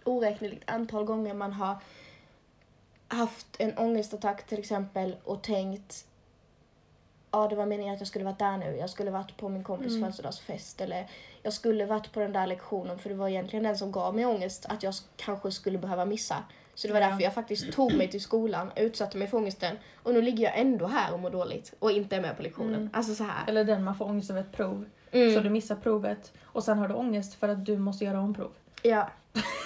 oräkneligt 0.03 0.69
antal 0.69 1.03
gånger 1.05 1.33
man 1.33 1.53
har 1.53 1.75
haft 3.07 3.55
en 3.59 3.77
ångestattack 3.77 4.47
till 4.47 4.59
exempel 4.59 5.15
och 5.23 5.41
tänkt 5.43 6.07
ja 7.41 7.47
det 7.47 7.55
var 7.55 7.65
meningen 7.65 7.93
att 7.93 7.99
jag 8.01 8.07
skulle 8.07 8.25
varit 8.25 8.39
där 8.39 8.57
nu, 8.57 8.77
jag 8.79 8.89
skulle 8.89 9.11
varit 9.11 9.37
på 9.37 9.49
min 9.49 9.63
kompis 9.63 9.87
Mm. 9.87 10.01
födelsedagsfest 10.01 10.81
eller 10.81 11.07
jag 11.43 11.53
skulle 11.53 11.85
varit 11.85 12.11
på 12.11 12.19
den 12.19 12.33
där 12.33 12.47
lektionen 12.47 12.99
för 12.99 13.09
det 13.09 13.15
var 13.15 13.29
egentligen 13.29 13.63
den 13.63 13.77
som 13.77 13.91
gav 13.91 14.15
mig 14.15 14.25
ångest 14.25 14.65
att 14.69 14.83
jag 14.83 14.93
kanske 15.15 15.51
skulle 15.51 15.77
behöva 15.77 16.05
missa. 16.05 16.43
Så 16.75 16.87
det 16.87 16.93
var 16.93 17.01
Ja. 17.01 17.07
därför 17.07 17.23
jag 17.23 17.33
faktiskt 17.33 17.71
tog 17.71 17.93
mig 17.93 18.07
till 18.07 18.21
skolan, 18.21 18.71
utsatte 18.75 19.17
mig 19.17 19.27
för 19.27 19.37
ångesten 19.37 19.77
och 20.03 20.13
nu 20.13 20.21
ligger 20.21 20.43
jag 20.43 20.59
ändå 20.59 20.87
här 20.87 21.13
och 21.13 21.19
mår 21.19 21.29
dåligt 21.29 21.73
och 21.79 21.91
inte 21.91 22.15
är 22.15 22.21
med 22.21 22.37
på 22.37 22.43
lektionen. 22.43 22.73
Mm. 22.75 22.89
Alltså 22.93 23.15
så 23.15 23.23
här. 23.23 23.47
Eller 23.47 23.63
den 23.63 23.83
man 23.83 23.95
får 23.95 24.05
ångest 24.05 24.29
över 24.29 24.41
ett 24.41 24.51
prov. 24.51 24.85
Mm. 25.11 25.33
Så 25.33 25.39
du 25.39 25.49
missar 25.49 25.75
provet 25.75 26.31
och 26.43 26.63
sen 26.63 26.77
har 26.77 26.87
du 26.87 26.93
ångest 26.93 27.33
för 27.33 27.49
att 27.49 27.65
du 27.65 27.77
måste 27.77 28.05
göra 28.05 28.19
omprov. 28.19 28.51
Ja, 28.81 29.09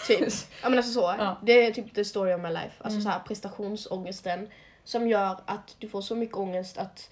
typ. 0.08 0.20
Ja 0.64 0.70
men 0.70 0.78
alltså 0.80 0.94
så. 0.94 1.16
Ja. 1.18 1.38
Det 1.44 1.66
är 1.66 1.72
typ 1.72 1.96
the 1.96 2.06
story 2.06 2.34
of 2.34 2.42
my 2.42 2.50
life. 2.50 2.72
Alltså 2.78 2.90
Mm. 3.00 3.02
så 3.02 3.10
här 3.10 3.20
prestationsångesten 3.20 4.48
som 4.84 5.08
gör 5.08 5.40
att 5.46 5.76
du 5.80 5.88
får 5.90 6.02
så 6.02 6.16
mycket 6.16 6.36
ångest 6.38 6.78
att 6.78 7.10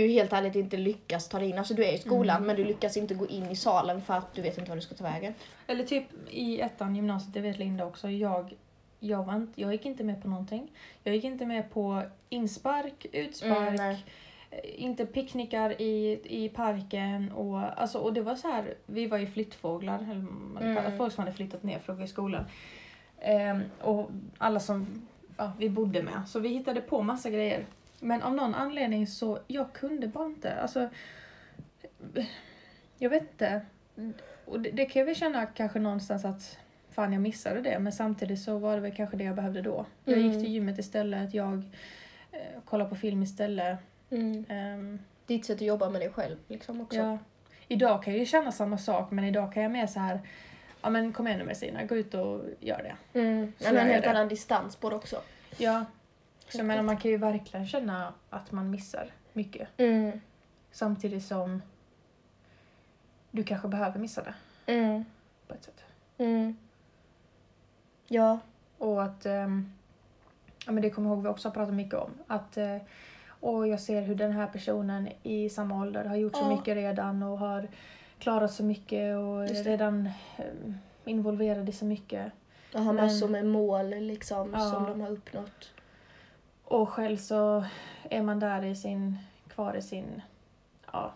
du 0.00 0.08
helt 0.08 0.32
ärligt 0.32 0.54
inte 0.56 0.76
lyckas 0.76 1.28
ta 1.28 1.38
dig 1.38 1.50
in. 1.50 1.58
Alltså 1.58 1.74
du 1.74 1.84
är 1.84 1.92
i 1.92 1.98
skolan 1.98 2.36
Mm. 2.36 2.46
men 2.46 2.56
du 2.56 2.64
lyckas 2.64 2.96
inte 2.96 3.14
gå 3.14 3.26
in 3.26 3.50
i 3.50 3.56
salen 3.56 4.00
för 4.02 4.14
att 4.14 4.34
du 4.34 4.42
vet 4.42 4.58
inte 4.58 4.70
vad 4.70 4.78
du 4.78 4.82
ska 4.82 4.94
ta 4.94 5.04
vägen. 5.04 5.34
Eller 5.66 5.84
typ 5.84 6.04
i 6.30 6.60
ettan 6.60 6.96
gymnasiet, 6.96 7.34
det 7.34 7.40
vet 7.40 7.58
Linda 7.58 7.84
också, 7.86 8.10
jag, 8.10 8.54
jag, 9.00 9.24
var 9.24 9.36
inte, 9.36 9.60
jag 9.60 9.72
gick 9.72 9.86
inte 9.86 10.04
med 10.04 10.22
på 10.22 10.28
någonting. 10.28 10.70
Jag 11.04 11.14
gick 11.14 11.24
inte 11.24 11.46
med 11.46 11.70
på 11.70 12.02
inspark, 12.28 13.06
utspark, 13.12 13.80
Mm, 13.80 13.90
eh, 13.90 13.98
inte 14.64 15.06
picknickar 15.06 15.82
i, 15.82 16.20
i 16.24 16.48
parken 16.48 17.32
och, 17.32 17.58
alltså, 17.80 17.98
och 17.98 18.12
det 18.12 18.20
var 18.22 18.34
så 18.36 18.48
här, 18.48 18.74
vi 18.86 19.06
var 19.06 19.18
ju 19.18 19.26
flyttfåglar, 19.26 19.98
eller 19.98 20.14
man 20.54 20.62
Mm. 20.62 20.76
kallar 20.76 20.96
folk 20.96 21.12
som 21.12 21.24
hade 21.24 21.36
flyttat 21.36 21.62
ner 21.62 22.02
i 22.04 22.06
skolan. 22.08 22.44
Ehm, 23.20 23.62
och 23.80 24.10
alla 24.38 24.60
som 24.60 24.86
ja, 25.36 25.52
vi 25.58 25.68
bodde 25.68 26.02
med, 26.02 26.22
så 26.26 26.40
vi 26.40 26.48
hittade 26.48 26.80
på 26.80 27.02
massa 27.02 27.30
grejer. 27.30 27.66
Men 28.02 28.22
av 28.22 28.34
någon 28.34 28.54
anledning 28.54 29.06
så, 29.06 29.38
jag 29.46 29.72
kunde 29.72 30.08
bara 30.08 30.26
inte, 30.26 30.54
alltså 30.54 30.88
jag 32.98 33.10
vet 33.10 33.22
inte. 33.22 33.60
Och 34.44 34.60
det, 34.60 34.70
det 34.70 34.84
kan 34.84 35.00
jag 35.00 35.06
väl 35.06 35.14
känna 35.14 35.46
kanske 35.46 35.78
någonstans 35.78 36.24
att 36.24 36.58
fan 36.90 37.12
jag 37.12 37.22
missade 37.22 37.60
det 37.60 37.78
men 37.78 37.92
samtidigt 37.92 38.40
så 38.42 38.58
var 38.58 38.74
det 38.74 38.80
väl 38.80 38.94
kanske 38.94 39.16
det 39.16 39.24
jag 39.24 39.34
behövde 39.36 39.62
då. 39.62 39.86
Jag 40.04 40.18
gick 40.18 40.26
Mm. 40.32 40.42
till 40.44 40.52
gymmet 40.52 40.78
istället, 40.78 41.34
jag 41.34 41.62
eh, 42.32 42.62
kollade 42.64 42.90
på 42.90 42.96
film 42.96 43.22
istället. 43.22 43.78
Mm. 44.10 44.44
Ehm, 44.48 44.98
Ditt 45.26 45.44
sätt 45.46 45.56
att 45.56 45.60
jobba 45.62 45.90
med 45.90 46.00
dig 46.00 46.10
själv 46.10 46.36
liksom 46.48 46.80
också. 46.80 46.96
ja. 46.98 47.18
Idag 47.68 48.02
kan 48.02 48.12
jag 48.12 48.20
ju 48.20 48.26
känna 48.26 48.52
samma 48.52 48.78
sak 48.78 49.10
men 49.10 49.24
idag 49.24 49.52
kan 49.54 49.62
jag 49.62 49.72
mer 49.72 49.86
så 49.86 50.00
här 50.00 50.20
ja 50.82 50.90
men 50.90 51.12
kom 51.12 51.26
igen 51.26 51.38
nu 51.38 51.44
Messina, 51.44 51.84
gå 51.84 51.96
ut 51.96 52.14
och 52.14 52.40
gör 52.60 52.82
det. 53.12 53.18
Mm. 53.20 53.52
Så 53.58 53.64
Men 53.64 53.76
en 53.76 53.86
helt 53.88 54.06
annan 54.06 54.28
distans 54.28 54.76
på 54.76 54.90
det 54.90 54.96
också. 54.96 55.16
Ja. 55.58 55.84
Så 56.52 56.58
jag 56.58 56.66
menar 56.66 56.82
man 56.82 56.96
kan 56.96 57.10
ju 57.10 57.16
verkligen 57.16 57.66
känna 57.66 58.14
att 58.30 58.52
man 58.52 58.70
missar 58.70 59.10
mycket. 59.32 59.68
Mm. 59.76 60.20
Samtidigt 60.72 61.24
som 61.24 61.62
du 63.30 63.44
kanske 63.44 63.68
behöver 63.68 63.98
missa 63.98 64.22
det 64.22 64.34
Mm. 64.72 65.04
på 65.48 65.54
ett 65.54 65.64
sätt. 65.64 65.84
Mm. 66.18 66.56
Ja. 68.08 68.38
Och 68.78 69.02
att, 69.02 69.26
ehm, 69.26 69.72
ja 70.66 70.72
men 70.72 70.82
det 70.82 70.90
kommer 70.90 71.08
jag 71.10 71.16
ihåg 71.16 71.22
vi 71.22 71.28
också 71.28 71.48
har 71.48 71.54
pratat 71.54 71.74
mycket 71.74 71.94
om. 71.94 72.10
Att, 72.26 72.56
eh, 72.56 72.76
och 73.40 73.68
jag 73.68 73.80
ser 73.80 74.02
hur 74.02 74.14
den 74.14 74.32
här 74.32 74.46
personen 74.46 75.08
i 75.22 75.48
samma 75.50 75.80
ålder 75.80 76.04
har 76.04 76.16
gjort 76.16 76.36
så 76.36 76.42
Ja. 76.42 76.48
mycket 76.56 76.74
redan 76.76 77.22
och 77.22 77.38
har 77.38 77.68
klarat 78.18 78.52
så 78.52 78.64
mycket 78.64 79.16
och 79.16 79.44
är 79.44 79.64
redan 79.64 80.08
ehm, 80.36 80.74
involverad 81.04 81.68
i 81.68 81.72
så 81.72 81.84
mycket. 81.84 82.32
Och 82.74 82.80
har 82.80 82.92
Men- 82.92 83.04
massor 83.04 83.28
med 83.28 83.46
mål 83.46 83.88
liksom 83.90 84.52
Ja. 84.52 84.70
som 84.70 84.84
de 84.84 85.00
har 85.00 85.10
uppnått. 85.10 85.70
Och 86.72 86.88
själv 86.88 87.16
så 87.16 87.64
är 88.10 88.22
man 88.22 88.40
där 88.40 88.64
i 88.64 88.76
sin, 88.76 89.18
kvar 89.48 89.74
i 89.74 89.82
sin, 89.82 90.22
ja, 90.92 91.14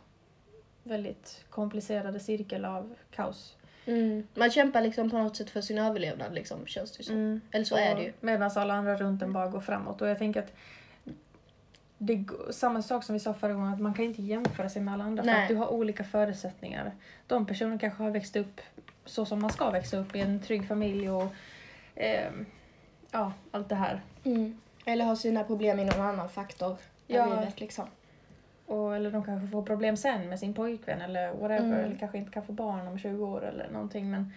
väldigt 0.83 1.45
komplicerade 1.51 2.21
cirkel 2.21 2.65
av 2.65 2.95
kaos. 3.11 3.57
Mm. 3.87 4.27
Man 4.35 4.51
kämpar 4.51 4.81
liksom 4.81 5.11
på 5.11 5.19
något 5.19 5.37
sätt 5.37 5.51
för 5.51 5.61
sin 5.61 5.79
överlevnad 5.79 6.35
liksom, 6.35 6.67
känns 6.67 6.97
det 6.97 7.03
som. 7.05 7.41
Eller 7.51 7.65
så 7.65 7.77
är 7.77 7.95
det 7.95 8.03
ju. 8.03 8.13
Medan 8.21 8.51
alla 8.55 8.75
andra 8.75 8.97
runt 8.97 9.23
en 9.23 9.33
bara 9.33 9.49
går 9.49 9.61
framåt. 9.61 10.03
Och 10.03 10.09
jag 10.09 10.19
tänker 10.19 10.43
att 10.43 10.53
det 11.99 12.25
samma 12.51 12.83
sak 12.83 13.05
som 13.05 13.13
vi 13.13 13.21
sa 13.21 13.35
förra 13.35 13.53
gången, 13.53 13.73
att 13.73 13.81
man 13.81 13.95
kan 13.95 14.05
inte 14.05 14.23
jämföra 14.23 14.69
sig 14.69 14.83
med 14.83 14.95
alla 14.95 15.05
andra 15.05 15.23
för 15.23 15.31
Nej. 15.31 15.43
att 15.43 15.49
du 15.49 15.55
har 15.55 15.69
olika 15.69 16.05
förutsättningar. 16.05 16.93
De 17.27 17.47
personerna 17.47 17.79
kanske 17.79 18.03
har 18.03 18.11
växt 18.11 18.37
upp 18.37 18.61
så 19.05 19.25
som 19.25 19.41
man 19.41 19.51
ska 19.51 19.71
växa 19.71 19.97
upp 19.97 20.17
i 20.17 20.21
en 20.21 20.43
trygg 20.43 20.69
familj 20.69 21.11
och 21.11 21.33
ehm, 21.95 22.47
ja, 23.11 23.33
allt 23.51 23.69
det 23.69 23.75
här. 23.75 24.01
Mm. 24.25 24.61
Eller 24.89 25.05
har 25.05 25.16
sina 25.16 25.45
problem 25.45 25.78
i 25.78 25.84
någon 25.84 26.01
annan 26.01 26.28
faktor 26.28 26.76
i 27.09 27.14
Ja. 27.14 27.26
livet 27.41 27.61
liksom. 27.61 27.84
Och, 28.66 28.97
eller 28.97 29.11
de 29.11 29.24
kanske 29.24 29.49
får 29.49 29.62
problem 29.62 29.97
sen 29.97 30.28
med 30.28 30.39
sin 30.39 30.55
pojkvän 30.55 31.01
eller 31.01 31.28
whatever. 31.32 31.59
Mm. 31.59 31.84
Eller 31.84 31.97
kanske 31.99 32.18
inte 32.18 32.30
kan 32.32 32.43
få 32.47 32.53
barn 32.53 32.89
om 32.89 32.99
20 32.99 33.26
år 33.26 33.45
eller 33.45 33.68
någonting. 33.70 34.11
Men 34.11 34.32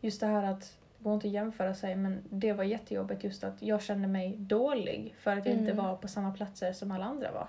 just 0.00 0.20
det 0.20 0.26
här 0.26 0.42
att 0.42 0.60
det 0.98 1.04
går 1.04 1.14
inte 1.14 1.26
att 1.26 1.32
jämföra 1.32 1.74
sig 1.74 1.96
men 1.96 2.22
det 2.30 2.52
var 2.52 2.64
jättejobbigt 2.64 3.24
just 3.24 3.44
att 3.44 3.62
jag 3.62 3.82
kände 3.82 4.08
mig 4.08 4.36
dålig 4.38 5.14
för 5.20 5.30
att 5.36 5.46
jag 5.46 5.54
inte 5.54 5.72
Mm. 5.72 5.84
var 5.84 5.96
på 5.96 6.08
samma 6.08 6.30
platser 6.32 6.72
som 6.72 6.90
alla 6.90 7.04
andra 7.04 7.32
var. 7.32 7.46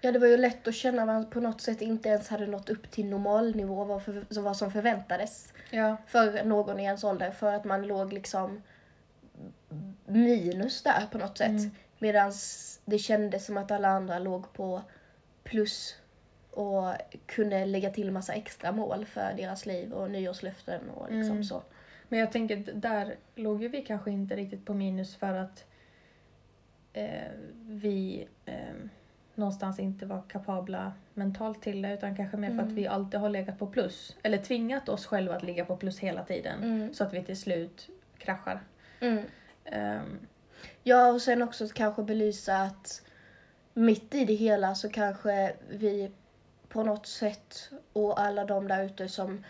Ja, 0.00 0.12
det 0.12 0.18
var 0.18 0.26
ju 0.26 0.36
lätt 0.36 0.68
att 0.68 0.74
känna 0.74 1.02
att 1.02 1.08
man 1.08 1.26
på 1.30 1.40
något 1.40 1.60
sätt 1.60 1.82
inte 1.82 2.08
ens 2.08 2.28
hade 2.28 2.46
nått 2.46 2.70
upp 2.70 2.90
till 2.90 3.06
normalnivå 3.06 3.84
vad, 3.84 4.02
för, 4.02 4.40
vad 4.40 4.56
som 4.56 4.70
förväntades 4.72 5.52
Ja. 5.70 5.96
för 6.06 6.44
någon 6.44 6.80
i 6.80 6.84
ens 6.84 7.04
ålder. 7.04 7.30
För 7.30 7.52
att 7.52 7.64
man 7.64 7.86
låg 7.86 8.12
liksom 8.12 8.62
minus 10.06 10.82
där 10.82 11.06
på 11.12 11.18
något 11.18 11.38
sätt. 11.38 11.48
Mm. 11.48 11.70
Medan 12.02 12.32
det 12.84 12.98
kändes 12.98 13.46
som 13.46 13.56
att 13.56 13.70
alla 13.70 13.88
andra 13.88 14.18
låg 14.18 14.52
på 14.52 14.82
plus 15.44 15.96
och 16.50 16.92
kunde 17.26 17.66
lägga 17.66 17.90
till 17.90 18.10
massa 18.10 18.32
extra 18.32 18.72
mål 18.72 19.06
för 19.06 19.34
deras 19.36 19.66
liv 19.66 19.92
och 19.92 20.10
nyårslöften 20.10 20.90
och 20.90 21.06
liksom 21.10 21.30
Mm. 21.30 21.44
så. 21.44 21.62
Men 22.08 22.18
jag 22.18 22.32
tänker 22.32 22.60
att 22.60 22.82
där 22.82 23.16
låg 23.34 23.62
ju 23.62 23.68
vi 23.68 23.82
kanske 23.82 24.10
inte 24.10 24.36
riktigt 24.36 24.64
på 24.66 24.74
minus 24.74 25.16
för 25.16 25.34
att 25.34 25.64
eh, 26.92 27.30
vi 27.60 28.28
eh, 28.46 28.54
någonstans 29.34 29.78
inte 29.78 30.06
var 30.06 30.22
kapabla 30.28 30.92
mentalt 31.14 31.62
till 31.62 31.82
det 31.82 31.94
utan 31.94 32.16
kanske 32.16 32.36
mer 32.36 32.48
för 32.48 32.56
att 32.56 32.62
Mm. 32.62 32.74
vi 32.74 32.86
alltid 32.86 33.20
har 33.20 33.28
legat 33.30 33.58
på 33.58 33.66
plus. 33.66 34.16
Eller 34.22 34.38
tvingat 34.38 34.88
oss 34.88 35.06
själva 35.06 35.34
att 35.36 35.42
ligga 35.42 35.64
på 35.64 35.76
plus 35.76 35.98
hela 35.98 36.24
tiden. 36.24 36.62
Mm. 36.62 36.94
Så 36.94 37.04
att 37.04 37.12
vi 37.14 37.22
till 37.24 37.40
slut 37.40 37.88
kraschar. 38.18 38.60
Mm. 39.00 39.24
Ja, 40.82 41.12
och 41.12 41.22
sen 41.22 41.42
också 41.42 41.68
kanske 41.68 42.02
belysa 42.02 42.56
att 42.56 43.02
mitt 43.74 44.14
i 44.14 44.24
det 44.24 44.34
hela 44.34 44.74
så 44.74 44.88
kanske 44.88 45.52
vi 45.68 46.10
på 46.68 46.82
något 46.82 47.06
sätt 47.06 47.70
och 47.92 48.20
alla 48.20 48.44
de 48.44 48.68
där 48.68 48.84
ute 48.84 49.08
som 49.08 49.44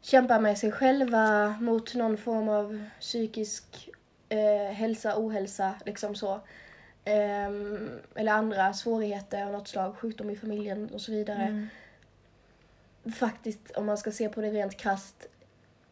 kämpar 0.00 0.40
med 0.40 0.58
sig 0.58 0.72
själva 0.72 1.48
mot 1.60 1.94
någon 1.94 2.16
form 2.16 2.48
av 2.48 2.84
psykisk 3.00 3.90
eh, 4.28 4.72
hälsa, 4.72 5.14
ohälsa, 5.16 5.74
liksom 5.86 6.14
så. 6.14 6.40
Ehm, 7.04 7.90
eller 8.14 8.32
andra 8.32 8.72
svårigheter 8.72 9.42
av 9.42 9.52
något 9.52 9.68
slag, 9.68 9.96
sjukdom 9.96 10.30
i 10.30 10.36
familjen 10.36 10.90
och 10.94 11.00
så 11.00 11.12
vidare. 11.12 11.42
mm, 11.42 11.68
Faktiskt, 13.14 13.70
om 13.70 13.86
man 13.86 13.98
ska 13.98 14.12
se 14.12 14.28
på 14.28 14.40
det 14.40 14.50
rent 14.50 14.76
krasst, 14.76 15.26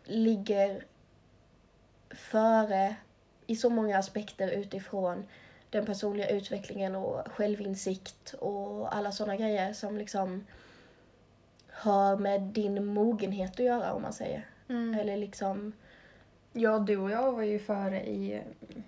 ligger 0.05 0.85
före 2.11 2.97
i 3.49 3.57
så 3.57 3.71
många 3.71 3.99
aspekter 3.99 4.49
utifrån 4.51 5.25
den 5.71 5.87
personliga 5.87 6.29
utvecklingen 6.31 6.95
och 6.95 7.29
självinsikt 7.33 8.35
och 8.39 8.95
alla 8.97 9.13
sådana 9.13 9.37
grejer 9.37 9.73
som 9.73 9.99
liksom 9.99 10.45
har 11.71 12.17
med 12.17 12.41
din 12.43 12.85
mogenhet 12.85 13.53
att 13.53 13.67
göra 13.67 13.93
om 13.93 14.03
man 14.03 14.13
säger. 14.13 14.47
mm. 14.69 14.95
Eller 15.01 15.17
liksom, 15.17 15.73
Ja, 16.53 16.79
du 16.79 16.97
och 16.97 17.11
jag 17.11 17.33
var 17.33 17.43
ju 17.43 17.59
före 17.59 18.07
i 18.09 18.43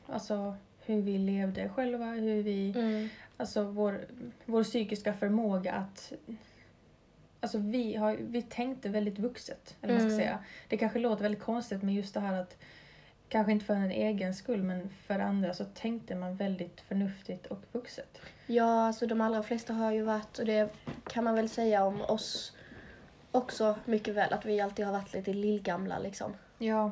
alltså, 0.07 0.55
hur 0.87 1.01
vi 1.03 1.19
levde 1.19 1.69
själva, 1.69 2.05
hur 2.07 2.43
vi 2.43 2.75
Alltså 3.37 3.63
vår, 3.63 4.01
vår 4.45 4.65
psykiska 4.65 5.13
förmåga 5.15 5.73
att... 5.73 6.13
Alltså 7.41 7.59
vi, 7.59 7.97
har, 7.97 8.17
vi 8.21 8.43
tänkte 8.43 8.89
väldigt 8.89 9.19
vuxet, 9.19 9.77
eller 9.83 9.95
vad 9.95 10.03
man 10.03 10.11
ska 10.11 10.15
Mm. 10.23 10.27
säga. 10.27 10.45
Det 10.69 10.77
kanske 10.77 10.99
låter 10.99 11.23
väldigt 11.23 11.43
konstigt 11.43 11.83
men 11.83 11.95
just 11.95 12.15
det 12.15 12.21
här 12.21 12.41
att, 12.41 12.57
kanske 13.31 13.53
inte 13.53 13.65
för 13.65 13.75
en 13.75 13.91
egen 13.91 14.35
skull 14.35 14.63
men 14.63 14.91
för 15.07 15.19
andra 15.19 15.55
så 15.55 15.65
tänkte 15.65 16.15
man 16.15 16.37
väldigt 16.37 16.81
förnuftigt 16.81 17.47
och 17.47 17.63
vuxet. 17.73 18.19
ja 18.47 18.87
alltså 18.87 19.07
de 19.07 19.21
allra 19.21 19.43
flesta 19.43 19.73
har 19.73 19.93
ju 19.93 20.03
varit, 20.03 20.39
och 20.39 20.47
det 20.47 20.73
kan 21.09 21.25
man 21.25 21.35
väl 21.35 21.49
säga 21.49 21.85
om 21.85 22.01
oss 22.03 22.57
också 23.31 23.77
mycket 23.85 24.15
väl, 24.15 24.33
att 24.33 24.45
vi 24.45 24.61
alltid 24.61 24.85
har 24.87 24.93
varit 24.93 25.13
lite 25.13 25.33
lillgamla 25.33 25.99
liksom. 25.99 26.33
Ja. 26.59 26.91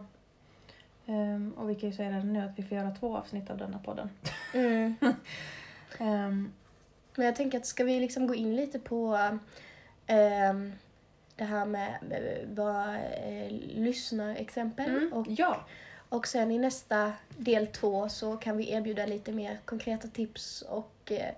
Ehm, 1.07 1.53
och 1.57 1.71
vi 1.71 1.75
kan 1.75 1.91
ju 1.91 1.97
säga 1.97 2.11
redan 2.11 2.33
nu 2.33 2.41
att 2.41 2.59
vi 2.59 2.63
får 2.63 2.77
göra 2.77 2.91
två 2.91 3.17
avsnitt 3.17 3.51
av 3.51 3.59
denna 3.59 3.79
podden. 3.79 4.11
Mm. 4.55 4.95
Ehm, 5.99 6.53
Men 7.15 7.27
jag 7.27 7.37
tänker 7.37 7.59
att 7.59 7.67
ska 7.67 7.85
vi 7.85 8.01
liksom 8.01 8.27
gå 8.27 8.35
in 8.35 8.57
lite 8.57 8.79
på 8.79 9.31
ehm, 10.07 10.73
det 11.37 11.45
här 11.45 11.67
med, 11.67 11.99
med 12.09 12.49
vad 12.55 12.95
eh, 12.95 13.51
lyssnarexempel 13.75 14.91
mm, 14.91 15.13
och, 15.13 15.27
ja, 15.29 15.67
och 16.09 16.27
sen 16.27 16.51
i 16.53 16.59
nästa 16.59 17.13
del 17.39 17.67
två 17.67 18.09
så 18.09 18.37
kan 18.37 18.57
vi 18.57 18.73
erbjuda 18.73 19.07
lite 19.07 19.33
mer 19.33 19.59
konkreta 19.65 20.09
tips 20.09 20.63
och 20.63 21.13
eh, 21.13 21.35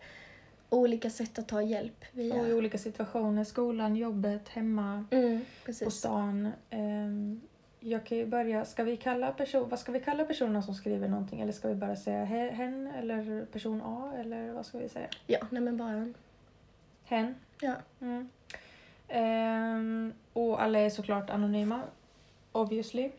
olika 0.70 1.10
sätt 1.10 1.38
att 1.38 1.48
ta 1.48 1.62
hjälp 1.62 2.04
via... 2.12 2.34
och 2.40 2.48
i 2.48 2.52
olika 2.52 2.78
situationer, 2.78 3.44
skolan, 3.44 3.96
jobbet, 3.96 4.48
hemma, 4.48 5.04
Mm, 5.10 5.40
på 5.84 5.90
stan. 5.90 6.48
Ehm, 6.70 7.40
jag 7.80 8.06
kan 8.06 8.18
ju 8.18 8.26
börja, 8.26 8.64
ska 8.64 8.84
vi 8.84 8.96
kalla 8.96 9.32
person, 9.32 9.68
vad 9.68 9.78
ska 9.78 9.92
vi 9.92 10.00
kalla 10.00 10.24
personerna 10.24 10.62
som 10.62 10.74
skriver 10.74 11.08
någonting? 11.08 11.40
Eller 11.40 11.52
ska 11.52 11.68
vi 11.68 11.74
bara 11.74 11.96
säga 11.96 12.24
he- 12.24 12.50
hen 12.50 12.86
eller 12.98 13.44
person 13.44 13.82
A 13.84 14.12
eller 14.18 14.52
vad 14.52 14.66
ska 14.66 14.78
vi 14.78 14.88
säga? 14.88 15.08
Ja, 15.26 15.38
nej 15.50 15.62
men 15.62 15.76
bara... 15.76 16.12
Hen. 17.04 17.34
Ja. 17.60 17.74
Mm. 18.00 18.28
Ehm, 19.08 20.12
och 20.32 20.62
alla 20.62 20.78
är 20.78 20.90
såklart 20.90 21.30
anonyma, 21.30 21.82
obviously. 22.52 23.10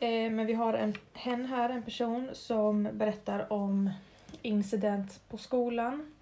Eh, 0.00 0.30
men 0.30 0.46
vi 0.46 0.52
har 0.52 0.74
en 0.74 0.94
hen 1.12 1.46
här, 1.46 1.70
en 1.70 1.82
person 1.82 2.30
som 2.32 2.88
berättar 2.92 3.52
om 3.52 3.90
incident 4.42 5.20
på 5.28 5.38
skolan. 5.38 6.12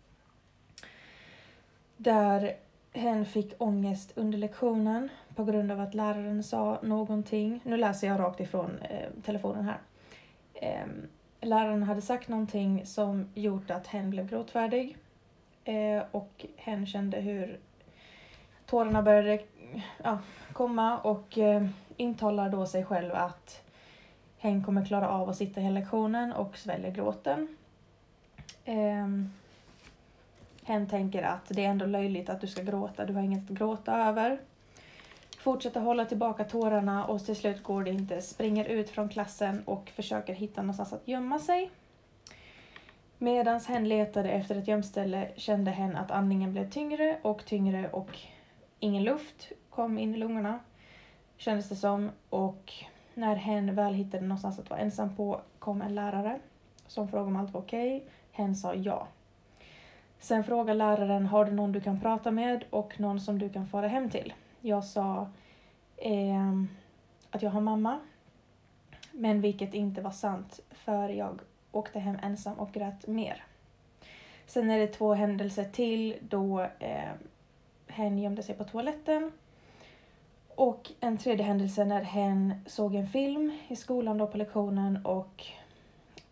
Där 1.97 2.57
hen 2.93 3.27
fick 3.27 3.63
ångest 3.63 4.13
under 4.15 4.39
lektionen 4.39 5.09
på 5.35 5.45
grund 5.45 5.73
av 5.73 5.81
att 5.81 5.95
läraren 5.95 6.43
sa 6.43 6.79
någonting. 6.83 7.61
Nu 7.65 7.77
läser 7.77 8.07
jag 8.07 8.21
rakt 8.21 8.41
ifrån 8.41 8.79
eh, 8.91 9.09
telefonen 9.25 9.65
här. 9.65 9.79
Ehm, 10.55 11.09
läraren 11.41 11.83
hade 11.83 12.01
sagt 12.01 12.29
någonting 12.29 12.87
som 12.87 13.29
gjort 13.35 13.71
att 13.71 13.87
hen 13.87 14.11
blev 14.11 14.29
gråtfärdig. 14.29 14.97
Eh, 15.65 16.03
och 16.11 16.47
hen 16.57 16.87
kände 16.87 17.21
hur 17.21 17.59
tårarna 18.67 19.03
började 19.03 19.43
ja, 20.03 20.19
komma 20.53 20.99
och 20.99 21.39
eh, 21.39 21.67
intalar 21.97 22.49
då 22.51 22.67
sig 22.67 22.85
själv 22.85 23.15
att 23.15 23.64
hen 24.45 24.65
kommer 24.65 24.85
klara 24.85 25.09
av 25.09 25.29
att 25.29 25.37
sitta 25.37 25.61
hela 25.61 25.81
lektionen 25.81 26.33
och 26.33 26.57
sväljer 26.57 26.91
gråten. 26.91 27.57
Ehm, 28.65 29.33
hen 30.65 30.89
tänker 30.89 31.23
att 31.23 31.49
det 31.49 31.65
är 31.65 31.69
ändå 31.69 31.87
löjligt 31.87 32.29
att 32.29 32.41
du 32.41 32.47
ska 32.47 32.63
gråta, 32.63 33.05
du 33.05 33.13
har 33.13 33.23
inget 33.23 33.51
att 33.51 33.57
gråta 33.59 33.97
över. 34.09 34.39
Fortsätter 35.39 35.81
hålla 35.81 36.05
tillbaka 36.05 36.45
tårarna 36.45 37.05
och 37.07 37.25
till 37.25 37.37
slut 37.37 37.63
går 37.63 37.85
det 37.85 37.91
inte, 37.91 38.23
springer 38.23 38.65
ut 38.65 38.91
från 38.91 39.09
klassen 39.09 39.63
och 39.65 39.91
försöker 39.91 40.35
hitta 40.35 40.63
någonstans 40.63 40.93
att 40.93 41.09
gömma 41.09 41.39
sig. 41.39 41.71
Medan 43.19 43.61
hen 43.61 43.89
letade 43.89 44.31
efter 44.31 44.57
ett 44.57 44.69
gömställe 44.69 45.31
kände 45.37 45.71
hen 45.71 45.97
att 45.97 46.11
andningen 46.11 46.53
blev 46.53 46.71
tyngre 46.71 47.19
och 47.23 47.45
tyngre 47.45 47.89
och 47.89 48.19
ingen 48.81 49.05
luft 49.05 49.53
kom 49.71 49.99
in 49.99 50.15
i 50.15 50.19
lungorna. 50.19 50.59
Kändes 51.37 51.69
det 51.69 51.77
som. 51.77 52.11
Och 52.31 52.73
när 53.15 53.37
hen 53.37 53.75
väl 53.75 53.95
hittade 53.95 54.27
någonstans 54.27 54.59
att 54.59 54.71
vara 54.71 54.81
ensam 54.81 55.17
på 55.17 55.41
kom 55.59 55.83
en 55.83 55.95
lärare 55.95 56.39
som 56.87 57.09
frågade 57.09 57.29
om 57.29 57.37
allt 57.37 57.55
var 57.55 57.61
okej. 57.61 58.05
Hen 58.33 58.57
sa 58.57 58.75
ja. 58.75 59.09
Sen 60.19 60.45
frågade 60.45 60.79
läraren, 60.79 61.27
har 61.27 61.45
du 61.45 61.53
någon 61.53 61.73
du 61.73 61.81
kan 61.81 62.01
prata 62.01 62.31
med 62.31 62.65
och 62.71 63.01
någon 63.01 63.21
som 63.21 63.39
du 63.39 63.49
kan 63.49 63.67
fara 63.67 63.89
hem 63.89 64.11
till? 64.11 64.33
Jag 64.61 64.85
sa 64.85 65.29
ehm, 65.97 66.69
att 67.31 67.43
jag 67.43 67.51
har 67.51 67.61
mamma. 67.61 68.01
Men 69.13 69.41
vilket 69.41 69.75
inte 69.75 70.01
var 70.01 70.11
sant 70.11 70.61
för 70.71 71.09
jag 71.09 71.41
åkte 71.73 71.99
hem 71.99 72.17
ensam 72.23 72.59
och 72.59 72.73
grät 72.73 73.07
mer. 73.07 73.45
Sen 74.47 74.71
är 74.71 74.79
det 74.79 74.87
två 74.87 75.15
händelser 75.15 75.65
till 75.65 76.17
då 76.21 76.61
eh, 76.61 77.13
hen 77.87 78.19
gömde 78.19 78.43
sig 78.43 78.55
på 78.55 78.65
toaletten. 78.65 79.33
Och 80.57 80.93
en 81.01 81.19
tredje 81.19 81.45
händelse 81.47 81.85
när 81.85 82.03
hen 82.03 82.55
såg 82.67 82.95
en 82.95 83.09
film 83.09 83.59
i 83.69 83.77
skolan 83.77 84.19
då 84.19 84.27
på 84.27 84.39
lektionen 84.39 85.07
och 85.07 85.45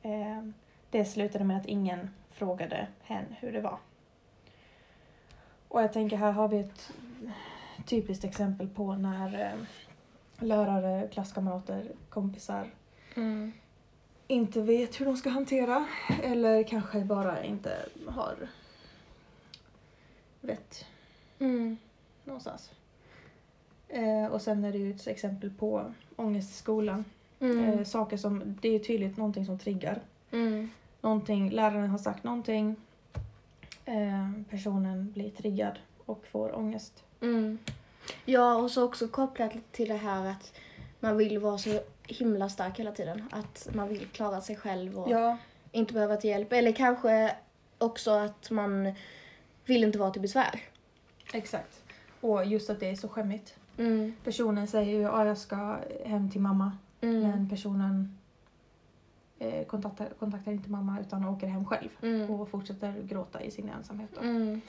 eh, 0.03 0.43
det 0.91 1.05
slutade 1.05 1.45
med 1.45 1.57
att 1.57 1.67
ingen 1.67 2.11
frågade 2.31 2.87
hen 3.03 3.25
hur 3.41 3.53
det 3.53 3.61
var. 3.61 3.79
Och 5.69 5.83
jag 5.83 5.93
tänker 5.93 6.17
här 6.17 6.33
har 6.33 6.49
vi 6.49 6.59
ett 6.59 6.93
typiskt 7.87 8.25
exempel 8.25 8.69
på 8.69 8.95
när 8.95 9.41
eh, 9.41 10.47
lärare, 10.47 11.09
klasskamrater, 11.09 11.85
kompisar 12.09 12.71
Mm. 13.17 13.53
inte 14.27 14.61
vet 14.61 15.01
hur 15.01 15.07
de 15.07 15.17
ska 15.17 15.31
hantera 15.31 15.87
eller 16.23 16.63
kanske 16.63 17.01
bara 17.01 17.45
inte 17.45 17.77
har 18.09 18.35
vett 20.41 20.87
Mm. 21.39 21.77
någonstans. 22.25 22.71
Eh, 23.93 24.27
och 24.27 24.43
sen 24.43 24.65
är 24.65 24.73
det 24.73 24.79
ju 24.79 24.91
ett 24.91 25.07
exempel 25.07 25.51
på 25.51 25.93
ångest 26.17 26.51
i 26.51 26.55
skolan. 26.55 27.05
Mm. 27.41 27.65
Eh, 27.65 27.85
saker 27.85 28.17
som, 28.17 28.59
det 28.61 28.69
är 28.69 28.79
tydligt 28.79 29.17
någonting 29.17 29.47
som 29.47 29.59
triggar. 29.59 30.01
Mm. 30.31 30.71
Någonting, 31.01 31.51
läraren 31.51 31.91
har 31.91 31.99
sagt 31.99 32.25
någonting, 32.25 32.77
eh, 33.85 34.31
personen 34.51 35.13
blir 35.13 35.31
triggad 35.31 35.79
och 36.07 36.27
får 36.27 36.57
ångest. 36.57 37.05
Mm. 37.21 37.59
Ja, 38.25 38.55
och 38.55 38.71
så 38.71 38.85
också 38.85 39.09
kopplat 39.09 39.53
till 39.73 39.89
det 39.89 39.97
här 39.97 40.27
att 40.27 40.53
man 41.01 41.17
vill 41.17 41.39
vara 41.39 41.59
så 41.59 41.81
himla 42.07 42.49
stark 42.49 42.79
hela 42.79 42.93
tiden. 42.93 43.29
Att 43.31 43.69
man 43.73 43.89
vill 43.89 44.07
klara 44.07 44.41
sig 44.41 44.57
själv 44.57 44.99
och 44.99 45.11
Ja, 45.11 45.39
inte 45.73 45.95
behöva 45.95 46.17
ta 46.17 46.29
hjälp. 46.29 46.53
Eller 46.53 46.73
kanske 46.73 47.37
också 47.79 48.11
att 48.11 48.51
man 48.51 48.95
vill 49.65 49.85
inte 49.85 49.99
vara 49.99 50.11
till 50.11 50.23
besvär. 50.23 50.61
exakt. 51.33 51.83
Och 52.21 52.45
just 52.45 52.71
att 52.71 52.81
det 52.81 52.91
är 52.91 52.97
så 52.97 53.09
skämmigt. 53.09 53.55
Mm. 53.77 54.13
Personen 54.25 54.67
säger 54.67 54.99
ju 54.99 55.05
att 55.07 55.27
jag 55.27 55.39
ska 55.39 55.79
hem 56.05 56.31
till 56.31 56.41
mamma, 56.41 56.73
Mm. 57.01 57.21
men 57.21 57.49
personen 57.49 58.19
eh, 59.39 59.67
kontaktar, 59.67 60.09
kontaktar 60.19 60.53
inte 60.53 60.71
mamma 60.71 61.01
utan 61.01 61.25
åker 61.25 61.47
hem 61.47 61.65
själv 61.65 61.89
Mm. 62.03 62.31
och 62.31 62.49
fortsätter 62.49 63.03
gråta 63.03 63.43
i 63.43 63.51
sin 63.51 63.69
ensamhet. 63.69 64.11
Då. 64.15 64.21
Mm. 64.21 64.61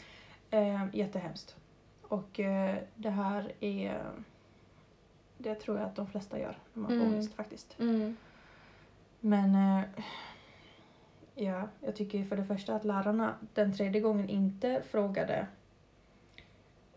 Eh, 0.49 0.85
jättehemskt. 0.93 1.55
Och 2.01 2.39
eh, 2.39 2.77
det 2.95 3.09
här 3.09 3.51
är... 3.59 4.01
Det 5.37 5.55
tror 5.55 5.77
jag 5.79 5.85
att 5.87 5.95
de 5.95 6.07
flesta 6.07 6.39
gör 6.39 6.57
när 6.73 6.81
man 6.81 6.89
får 6.91 6.95
Mm. 6.95 7.07
ångest 7.13 7.33
faktiskt. 7.33 7.75
Mm. 7.79 8.15
Men 9.19 9.55
eh, 9.55 9.83
ja, 11.35 11.67
jag 11.81 11.95
tycker 11.95 12.23
för 12.25 12.37
det 12.37 12.45
första 12.45 12.75
att 12.75 12.85
lärarna 12.85 13.33
den 13.53 13.73
tredje 13.73 14.01
gången 14.01 14.29
inte 14.29 14.81
frågade 14.91 15.47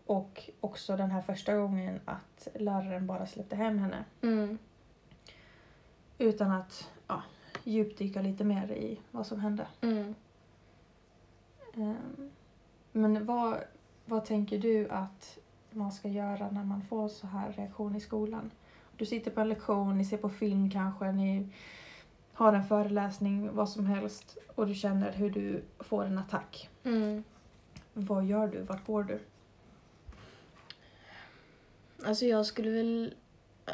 och 0.07 0.49
också 0.61 0.97
den 0.97 1.11
här 1.11 1.21
första 1.21 1.55
gången 1.55 1.99
att 2.05 2.47
läraren 2.55 3.07
bara 3.07 3.25
släppte 3.25 3.55
hem 3.55 3.79
henne 3.79 4.05
Mm. 4.21 4.57
utan 6.17 6.51
att 6.51 6.89
ja, 7.07 7.21
djupdyka 7.63 8.21
lite 8.21 8.43
mer 8.43 8.71
i 8.71 8.99
vad 9.11 9.27
som 9.27 9.39
hände. 9.39 9.67
Mm. 9.81 10.15
Ehm, 11.75 12.31
Men 12.91 13.25
vad, 13.25 13.57
vad 14.05 14.25
tänker 14.25 14.59
du 14.59 14.89
att 14.89 15.37
man 15.71 15.91
ska 15.91 16.07
göra 16.07 16.51
när 16.51 16.63
man 16.63 16.81
får 16.81 17.07
så 17.07 17.27
här 17.27 17.51
reaktion 17.51 17.95
i 17.95 17.99
skolan? 17.99 18.51
Du 18.97 19.05
sitter 19.05 19.31
på 19.31 19.41
en 19.41 19.49
lektion, 19.49 19.97
ni 19.97 20.05
ser 20.05 20.17
på 20.17 20.29
film 20.29 20.69
kanske, 20.71 21.11
ni 21.11 21.49
har 22.33 22.53
en 22.53 22.63
föreläsning, 22.63 23.55
vad 23.55 23.69
som 23.69 23.85
helst 23.85 24.37
och 24.55 24.67
du 24.67 24.73
känner 24.75 25.11
hur 25.11 25.29
du 25.29 25.63
får 25.79 26.05
en 26.05 26.17
attack. 26.17 26.69
Mm. 26.83 27.23
Vad 27.93 28.25
gör 28.25 28.47
du? 28.47 28.61
Vart 28.61 28.85
går 28.87 29.03
du? 29.03 29.19
Alltså 32.05 32.25
jag 32.25 32.45
skulle 32.45 32.69
väl... 32.69 33.15
eh, 33.67 33.73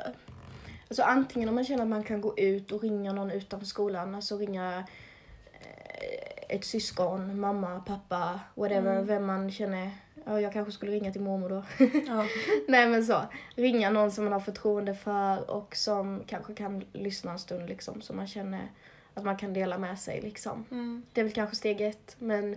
Alltså 0.88 1.04
antingen 1.04 1.50
om 1.50 1.56
man 1.56 1.64
känner 1.64 1.84
att 1.84 1.90
man 1.90 2.04
kan 2.04 2.22
gå 2.22 2.38
ut 2.38 2.72
och 2.72 2.82
ringa 2.82 3.14
någon 3.14 3.32
utanför 3.32 3.68
skolan, 3.68 4.16
alltså 4.16 4.38
ringa 4.38 4.84
eh, 5.54 6.56
ett 6.56 6.66
syskon, 6.66 7.40
mamma, 7.40 7.80
pappa, 7.80 8.40
whatever, 8.56 8.92
Mm. 8.94 9.06
vem 9.06 9.26
man 9.26 9.52
känner. 9.52 9.92
Ja, 10.26 10.42
jag 10.42 10.54
kanske 10.54 10.72
skulle 10.72 10.92
ringa 10.92 11.12
till 11.12 11.22
mormor 11.22 11.50
då. 11.50 11.64
Ja. 12.08 12.26
Nej 12.68 12.88
men 12.90 13.06
så. 13.06 13.22
Ringa 13.56 13.90
någon 13.90 14.12
som 14.12 14.24
man 14.24 14.34
har 14.34 14.40
förtroende 14.40 14.96
för 14.96 15.52
och 15.52 15.76
som 15.76 16.24
kanske 16.28 16.54
kan 16.54 16.84
lyssna 16.94 17.32
en 17.32 17.40
stund 17.40 17.70
liksom, 17.70 18.02
så 18.02 18.14
man 18.14 18.28
känner 18.28 18.72
att 19.14 19.24
man 19.24 19.38
kan 19.38 19.54
dela 19.54 19.78
med 19.78 20.00
sig 20.00 20.22
liksom. 20.22 20.66
Mm. 20.72 21.04
Det 21.14 21.22
är 21.22 21.26
väl 21.26 21.34
kanske 21.34 21.56
steg 21.56 21.82
ett. 21.82 22.16
Men 22.20 22.56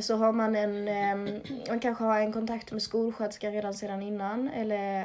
så 0.00 0.16
har 0.16 0.32
man 0.32 0.56
en, 0.56 0.88
ehm, 0.88 1.40
man 1.68 1.80
kanske 1.80 2.04
har 2.04 2.20
en 2.20 2.32
kontakt 2.32 2.72
med 2.72 2.82
skolsköterskan 2.82 3.52
redan 3.52 3.74
sedan 3.74 4.02
innan. 4.02 4.48
Eller 4.48 5.02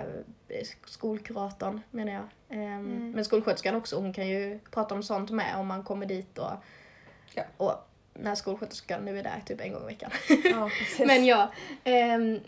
eh, 0.49 0.67
skolkuratorn 0.85 1.81
menar 1.91 2.11
jag. 2.13 2.23
Ehm, 2.49 2.63
Mm. 2.73 3.11
Men 3.11 3.25
skolsköterskan 3.25 3.75
också, 3.75 3.95
hon 3.95 4.13
kan 4.13 4.27
ju 4.27 4.59
prata 4.71 4.95
om 4.95 5.03
sånt 5.03 5.31
med 5.31 5.55
om 5.57 5.67
man 5.67 5.83
kommer 5.83 6.05
dit 6.05 6.37
och, 6.37 6.51
Ja. 7.35 7.43
och 7.57 7.73
när 8.13 8.35
skolsköterskan 8.35 9.05
nu 9.05 9.19
är 9.19 9.23
där 9.23 9.41
typ 9.45 9.61
en 9.61 9.73
gång 9.73 9.81
i 9.83 9.85
veckan. 9.85 10.11
ja. 10.43 10.69
Men 11.05 11.25
ja, 11.25 11.51
ehm, 11.83 12.39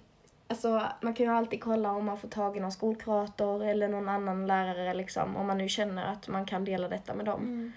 alltså 0.48 0.82
man 1.02 1.14
kan 1.14 1.26
ju 1.26 1.32
alltid 1.32 1.64
kolla 1.64 1.92
om 1.92 2.06
man 2.06 2.18
får 2.18 2.28
tag 2.28 2.58
i 2.58 2.60
någon 2.60 2.72
skolkurator 2.72 3.64
eller 3.66 3.88
någon 3.90 4.10
annan 4.10 4.48
lärare 4.48 4.94
liksom. 4.94 5.36
Om 5.36 5.48
man 5.48 5.58
nu 5.58 5.70
känner 5.70 6.12
att 6.12 6.28
man 6.28 6.46
kan 6.46 6.66
dela 6.66 6.88
detta 6.88 7.14
med 7.14 7.26
dem. 7.26 7.74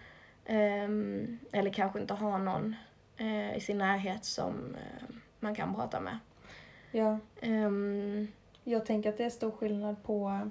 Mm. 0.46 1.38
Eller 1.52 1.70
kanske 1.72 2.00
inte 2.00 2.14
ha 2.14 2.38
någon 2.38 2.76
eh, 3.18 3.56
i 3.56 3.60
sin 3.60 3.78
närhet 3.78 4.24
som 4.24 4.74
eh, 4.74 5.14
man 5.40 5.54
kan 5.54 5.74
prata 5.74 6.00
med. 6.00 6.18
Ja. 6.92 7.18
Ehm, 7.40 8.28
Jag 8.64 8.86
tänker 8.86 9.08
att 9.08 9.16
det 9.18 9.24
är 9.24 9.30
stor 9.30 9.50
skillnad 9.50 10.02
på... 10.02 10.48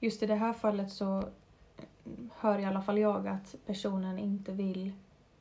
Just 0.00 0.22
i 0.22 0.26
det 0.26 0.34
här 0.34 0.52
fallet 0.52 0.92
så 0.92 1.24
hör 2.36 2.58
i 2.58 2.64
alla 2.64 2.82
fall 2.82 2.98
jag 2.98 3.28
att 3.28 3.54
personen 3.66 4.18
inte 4.18 4.52
vill 4.52 4.92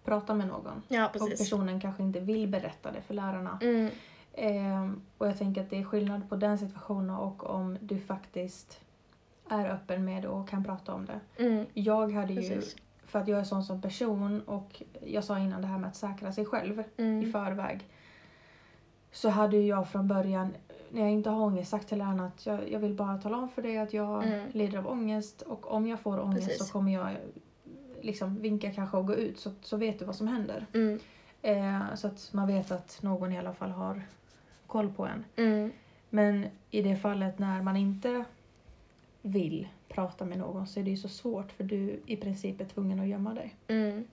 prata 0.04 0.34
med 0.34 0.48
någon. 0.48 0.84
ja, 0.88 1.08
Och 1.08 1.30
personen 1.30 1.82
kanske 1.82 2.04
inte 2.04 2.20
vill 2.20 2.48
berätta 2.48 2.92
det 2.92 3.02
för 3.02 3.14
lärarna. 3.14 3.60
Mm, 3.62 3.90
Ehm, 4.36 5.02
och 5.18 5.28
jag 5.28 5.38
tänker 5.38 5.62
att 5.62 5.70
det 5.70 5.80
är 5.80 5.84
skillnad 5.84 6.30
på 6.30 6.36
den 6.36 6.58
situationen 6.58 7.16
och 7.16 7.50
om 7.50 7.78
du 7.82 8.00
faktiskt 8.00 8.80
är 9.50 9.66
öppen 9.70 10.06
med 10.06 10.22
det 10.24 10.28
och 10.28 10.50
kan 10.50 10.64
prata 10.64 10.94
om 10.94 11.06
det. 11.06 11.20
mm, 11.44 11.66
Jag 11.74 12.12
hade 12.12 12.34
ju, 12.34 12.50
precis. 12.50 12.76
För 13.14 13.20
att 13.20 13.28
jag 13.28 13.40
är 13.40 13.44
sån 13.44 13.64
som 13.64 13.82
person 13.82 14.42
och 14.42 14.82
jag 15.06 15.24
sa 15.24 15.40
innan 15.40 15.62
det 15.62 15.68
här 15.68 15.78
med 15.78 15.88
att 15.90 15.96
säkra 15.96 16.32
sig 16.32 16.46
själv 16.46 16.80
i 16.80 16.84
Mm, 17.02 17.32
förväg. 17.32 17.88
Så 19.12 19.30
hade 19.30 19.58
jag 19.58 19.90
från 19.90 20.08
början, 20.08 20.54
när 20.92 21.02
jag 21.02 21.12
inte 21.12 21.30
har 21.30 21.46
ångest, 21.46 21.72
sagt 21.72 21.90
till 21.90 21.98
lärarna 21.98 22.26
att 22.26 22.46
jag, 22.46 22.72
jag 22.72 22.80
vill 22.80 22.94
bara 22.94 23.18
tala 23.18 23.38
om 23.38 23.50
för 23.50 23.62
dig 23.62 23.78
att 23.78 23.94
jag 23.94 24.24
Mm. 24.24 24.50
lider 24.52 24.78
av 24.78 24.88
ångest 24.88 25.42
och 25.42 25.72
om 25.72 25.88
jag 25.88 26.00
får 26.00 26.20
ångest 26.20 26.48
Precis. 26.48 26.68
så 26.68 26.74
kommer 26.74 26.94
jag 26.94 27.10
liksom 28.02 28.36
vinka 28.42 28.72
kanske 28.72 28.98
och 28.98 29.08
gå 29.08 29.16
ut 29.16 29.40
så, 29.40 29.52
så 29.62 29.78
vet 29.78 30.00
du 30.00 30.06
vad 30.06 30.16
som 30.16 30.28
händer. 30.28 30.66
mm, 30.74 31.00
Eh, 31.42 31.96
så 31.96 32.08
att 32.08 32.30
man 32.34 32.48
vet 32.48 32.72
att 32.72 33.00
någon 33.02 33.32
i 33.32 33.38
alla 33.40 33.54
fall 33.54 33.72
har 33.72 34.02
koll 34.68 34.94
på 34.94 35.06
en. 35.06 35.26
mm, 35.36 35.72
Men 36.10 36.46
i 36.72 36.82
det 36.82 36.96
fallet 36.96 37.40
när 37.40 37.62
man 37.62 37.78
inte 37.78 38.26
vill 39.26 39.68
prata 39.90 40.26
med 40.26 40.38
någon 40.38 40.68
så 40.68 40.80
är 40.80 40.84
det 40.84 40.90
ju 40.90 40.98
så 40.98 41.10
svårt 41.10 41.52
för 41.52 41.64
du 41.64 42.00
i 42.06 42.18
princip 42.18 42.62
är 42.62 42.66
tvungen 42.66 43.00
att 43.00 43.08
gömma 43.08 43.34
dig. 43.34 43.56
mm. 43.68 44.08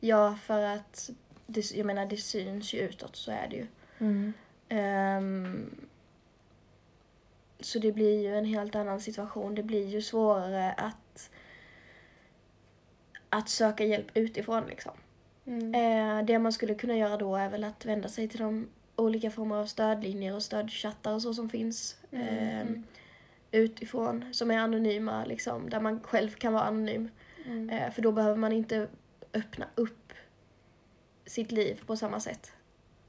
Ja, 0.00 0.38
för 0.42 0.62
att 0.62 1.10
det, 1.46 1.70
jag 1.74 1.86
menar 1.86 2.06
det 2.06 2.16
syns 2.16 2.74
ju 2.74 2.78
utåt, 2.78 3.16
så 3.16 3.30
är 3.30 3.48
det 3.50 3.56
ju. 3.56 3.66
Ehm, 4.68 5.70
så 7.60 7.78
det 7.78 7.92
blir 7.92 8.22
ju 8.22 8.36
en 8.36 8.44
helt 8.44 8.74
annan 8.74 9.00
situation. 9.00 9.54
Det 9.54 9.62
blir 9.62 9.88
ju 9.88 10.02
svårare 10.02 10.72
att, 10.72 11.30
att 13.28 13.48
söka 13.48 13.84
hjälp 13.84 14.06
utifrån 14.14 14.66
liksom. 14.66 14.92
Mm. 15.46 15.74
Eh, 15.74 16.24
det 16.24 16.38
man 16.38 16.52
skulle 16.52 16.74
kunna 16.74 16.96
göra 16.96 17.16
då 17.16 17.36
är 17.36 17.48
väl 17.48 17.64
att 17.64 17.84
vända 17.84 18.08
sig 18.08 18.28
till 18.28 18.40
de 18.40 18.68
olika 18.96 19.30
former 19.30 19.56
av 19.56 19.66
stödlinjer 19.66 20.34
och 20.34 20.42
stödchattar 20.42 21.14
och 21.14 21.22
så 21.22 21.34
som 21.34 21.48
finns 21.48 21.96
eh, 22.10 22.60
Mm. 22.60 22.84
Utifrån, 23.52 24.24
som 24.32 24.50
är 24.50 24.58
anonyma 24.58 25.24
liksom, 25.24 25.70
där 25.70 25.80
man 25.80 26.00
själv 26.00 26.30
kan 26.30 26.52
vara 26.52 26.64
anonym. 26.64 27.10
Mm. 27.46 27.70
Eh, 27.70 27.90
för 27.90 28.02
då 28.02 28.12
behöver 28.12 28.36
man 28.36 28.52
inte 28.52 28.88
öppna 29.34 29.66
upp 29.74 30.12
sitt 31.26 31.52
liv 31.52 31.82
på 31.86 31.96
samma 31.96 32.20
sätt. 32.20 32.52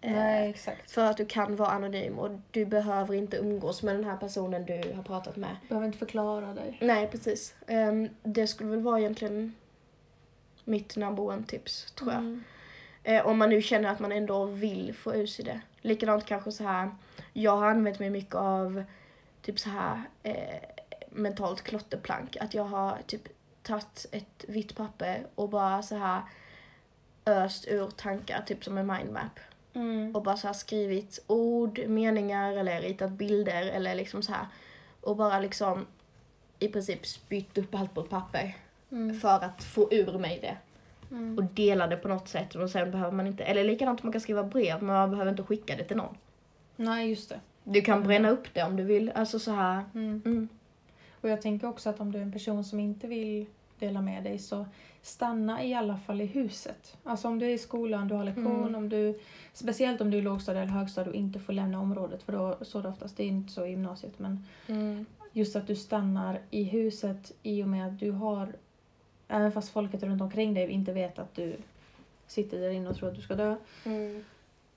Eh, 0.01 0.11
Nej. 0.11 0.55
För 0.87 1.05
att 1.05 1.17
du 1.17 1.25
kan 1.25 1.55
vara 1.55 1.69
anonym 1.69 2.19
och 2.19 2.31
du 2.51 2.65
behöver 2.65 3.13
inte 3.13 3.37
umgås 3.37 3.83
med 3.83 3.95
den 3.95 4.03
här 4.03 4.17
personen 4.17 4.65
du 4.65 4.93
har 4.95 5.03
pratat 5.03 5.35
med. 5.35 5.55
Behöver 5.69 5.87
inte 5.87 5.99
förklara 5.99 6.53
dig. 6.53 6.77
Nej, 6.81 7.07
precis. 7.07 7.55
Ehm, 7.67 8.09
det 8.23 8.47
skulle 8.47 8.69
väl 8.69 8.81
vara 8.81 8.99
egentligen 8.99 9.53
mitt 10.63 10.95
number 10.95 11.23
one 11.23 11.43
tips, 11.43 11.91
tror 11.91 12.11
jag. 12.11 12.19
Mm. 12.19 12.43
Eh, 13.03 13.27
om 13.27 13.37
man 13.37 13.49
nu 13.49 13.61
känner 13.61 13.89
att 13.89 13.99
man 13.99 14.11
ändå 14.11 14.45
vill 14.45 14.93
få 14.93 15.15
ur 15.15 15.25
sig 15.25 15.45
det. 15.45 15.61
Likadant 15.81 16.25
kanske 16.25 16.51
så 16.51 16.63
här. 16.63 16.91
jag 17.33 17.57
har 17.57 17.67
använt 17.67 17.99
mig 17.99 18.09
mycket 18.09 18.35
av 18.35 18.83
typ 19.43 19.59
så 19.59 19.69
här 19.69 20.01
eh, 20.23 20.59
mentalt 21.09 21.61
klotterplank. 21.61 22.37
Att 22.37 22.53
jag 22.53 22.63
har 22.63 22.97
typ 23.07 23.21
tagit 23.63 24.05
ett 24.11 24.45
vitt 24.47 24.75
papper 24.75 25.27
och 25.35 25.49
bara 25.49 25.81
så 25.81 25.95
här 25.95 26.21
öst 27.25 27.67
ur 27.67 27.87
tankar, 27.89 28.41
typ 28.41 28.63
som 28.63 28.77
en 28.77 28.87
mindmap. 28.87 29.39
Mm. 29.73 30.15
Och 30.15 30.23
bara 30.23 30.37
så 30.37 30.47
här 30.47 30.53
skrivit 30.53 31.23
ord, 31.27 31.79
meningar 31.87 32.53
eller 32.57 32.81
ritat 32.81 33.11
bilder 33.11 33.63
eller 33.63 33.95
liksom 33.95 34.21
så 34.21 34.31
här. 34.31 34.47
Och 35.01 35.15
bara 35.15 35.39
liksom 35.39 35.85
i 36.59 36.67
princip 36.67 37.05
spytt 37.05 37.57
upp 37.57 37.75
allt 37.75 37.93
på 37.93 38.01
ett 38.01 38.09
papper. 38.09 38.57
Mm. 38.91 39.19
För 39.19 39.43
att 39.43 39.63
få 39.63 39.93
ur 39.93 40.17
mig 40.17 40.39
det 40.41 40.57
Mm. 41.11 41.37
och 41.37 41.43
dela 41.43 41.87
det 41.87 41.97
på 41.97 42.07
något 42.07 42.27
sätt 42.27 42.55
och 42.55 42.69
sen 42.69 42.91
behöver 42.91 43.11
man 43.11 43.27
inte, 43.27 43.43
eller 43.43 43.63
likadant 43.63 44.03
man 44.03 44.11
kan 44.11 44.21
skriva 44.21 44.43
brev 44.43 44.83
men 44.83 44.95
man 44.95 45.09
behöver 45.09 45.31
inte 45.31 45.43
skicka 45.43 45.75
det 45.75 45.83
till 45.83 45.97
någon. 45.97 46.17
Nej, 46.75 47.09
just 47.09 47.29
det. 47.29 47.39
Du 47.63 47.81
kan 47.81 48.03
bränna 48.03 48.29
upp 48.29 48.53
det 48.53 48.63
om 48.63 48.75
du 48.75 48.83
vill, 48.83 49.11
alltså 49.15 49.39
så 49.39 49.51
här. 49.51 49.83
Mm. 49.95 50.21
Mm. 50.25 50.47
Och 51.21 51.29
jag 51.29 51.41
tänker 51.41 51.67
också 51.67 51.89
att 51.89 51.99
om 51.99 52.11
du 52.11 52.17
är 52.17 52.23
en 52.23 52.31
person 52.31 52.63
som 52.63 52.79
inte 52.79 53.07
vill 53.07 53.45
dela 53.79 54.01
med 54.01 54.23
dig 54.23 54.39
så 54.39 54.65
stanna 55.01 55.63
i 55.63 55.73
alla 55.73 55.97
fall 55.97 56.21
i 56.21 56.25
huset. 56.25 56.97
Alltså 57.03 57.27
om 57.27 57.39
du 57.39 57.45
är 57.45 57.49
i 57.49 57.57
skolan, 57.57 58.07
du 58.07 58.15
har 58.15 58.23
lektion, 58.23 58.61
Mm. 58.61 58.75
om 58.75 58.89
du, 58.89 59.19
speciellt 59.53 60.01
om 60.01 60.11
du 60.11 60.17
är 60.17 60.21
lågstadie 60.21 60.61
eller 60.61 60.71
högstadie 60.71 61.09
och 61.09 61.15
inte 61.15 61.39
får 61.39 61.53
lämna 61.53 61.79
området 61.79 62.23
för 62.23 62.31
då 62.33 62.57
så 62.61 62.79
är 62.79 62.83
det 62.83 62.89
oftast, 62.89 63.17
det 63.17 63.23
är 63.23 63.27
inte 63.27 63.53
så 63.53 63.65
i 63.65 63.69
gymnasiet 63.69 64.19
men 64.19 64.45
Mm. 64.67 65.05
just 65.31 65.55
att 65.55 65.67
du 65.67 65.75
stannar 65.75 66.39
i 66.51 66.63
huset 66.63 67.31
i 67.43 67.63
och 67.63 67.67
med 67.67 67.87
att 67.87 67.99
du 67.99 68.11
har, 68.11 68.47
även 69.27 69.51
fast 69.51 69.69
folket 69.69 70.03
runt 70.03 70.21
omkring 70.21 70.53
dig 70.53 70.69
inte 70.69 70.93
vet 70.93 71.19
att 71.19 71.35
du 71.35 71.55
sitter 72.27 72.59
där 72.59 72.69
inne 72.69 72.89
och 72.89 72.95
tror 72.95 73.09
att 73.09 73.15
du 73.15 73.21
ska 73.21 73.35
dö, 73.35 73.55
Mm. 73.85 74.23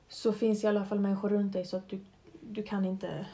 så 0.08 0.32
finns 0.32 0.64
i 0.64 0.66
alla 0.66 0.84
fall 0.84 1.00
människor 1.00 1.28
runt 1.28 1.52
dig 1.52 1.64
så 1.64 1.76
att 1.76 1.88
du, 1.88 2.00
du 2.50 2.62
kan 2.62 2.84
inte 2.84 3.26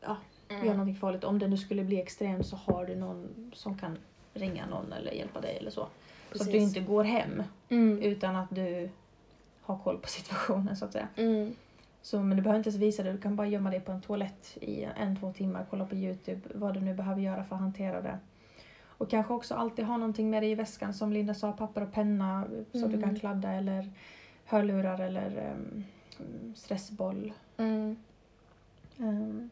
ja, 0.00 0.16
göra 0.48 0.60
Mm. 0.60 0.66
någonting 0.72 0.94
farligt. 0.96 1.24
Om 1.24 1.38
det 1.38 1.48
nu 1.48 1.56
skulle 1.56 1.84
bli 1.84 2.00
extremt 2.00 2.46
så 2.46 2.56
har 2.56 2.86
du 2.86 2.96
någon 2.96 3.50
som 3.54 3.78
kan 3.78 3.98
ringa 4.34 4.66
någon 4.66 4.92
eller 4.92 5.12
hjälpa 5.12 5.40
dig 5.40 5.56
eller 5.56 5.70
så. 5.70 5.86
Så 6.32 6.42
att 6.42 6.46
du 6.46 6.52
Precis. 6.52 6.62
inte 6.76 6.80
går 6.80 7.04
hem 7.04 7.42
Mm. 7.68 8.02
utan 8.02 8.36
att 8.36 8.50
du 8.50 8.88
har 9.62 9.78
koll 9.78 9.98
på 9.98 10.08
situationen 10.18 10.76
så 10.76 10.84
att 10.84 10.92
säga. 10.92 11.08
Mm. 11.16 11.54
Så, 12.02 12.20
men 12.22 12.36
du 12.36 12.42
behöver 12.42 12.58
inte 12.58 12.68
ens 12.70 12.82
visa 12.82 13.02
det, 13.02 13.12
du 13.12 13.18
kan 13.18 13.36
bara 13.36 13.46
gömma 13.46 13.70
dig 13.70 13.80
på 13.80 13.92
en 13.92 14.02
toalett 14.02 14.56
i 14.60 14.82
en, 14.96 15.16
två 15.16 15.32
timmar, 15.32 15.66
kolla 15.70 15.86
på 15.86 15.94
Youtube, 15.94 16.40
vad 16.54 16.74
du 16.74 16.80
nu 16.80 16.94
behöver 16.94 17.20
göra 17.22 17.44
för 17.44 17.54
att 17.54 17.60
hantera 17.60 18.00
det. 18.02 18.18
Och 18.98 19.10
kanske 19.10 19.32
också 19.34 19.54
alltid 19.54 19.84
ha 19.84 19.96
någonting 19.96 20.30
med 20.30 20.42
dig 20.42 20.50
i 20.50 20.54
väskan, 20.54 20.94
som 20.94 21.12
Linda 21.12 21.34
sa, 21.34 21.52
papper 21.52 21.82
och 21.82 21.92
penna 21.92 22.44
så 22.72 22.84
att 22.84 22.90
du 22.90 22.96
Mm. 22.96 23.02
kan 23.02 23.18
kladda 23.20 23.52
eller 23.52 23.90
hörlurar 24.44 25.00
eller 25.00 25.36
ehm, 25.38 25.84
stressboll. 26.54 27.32
Mm. 27.56 27.96
Ehm, 28.98 29.50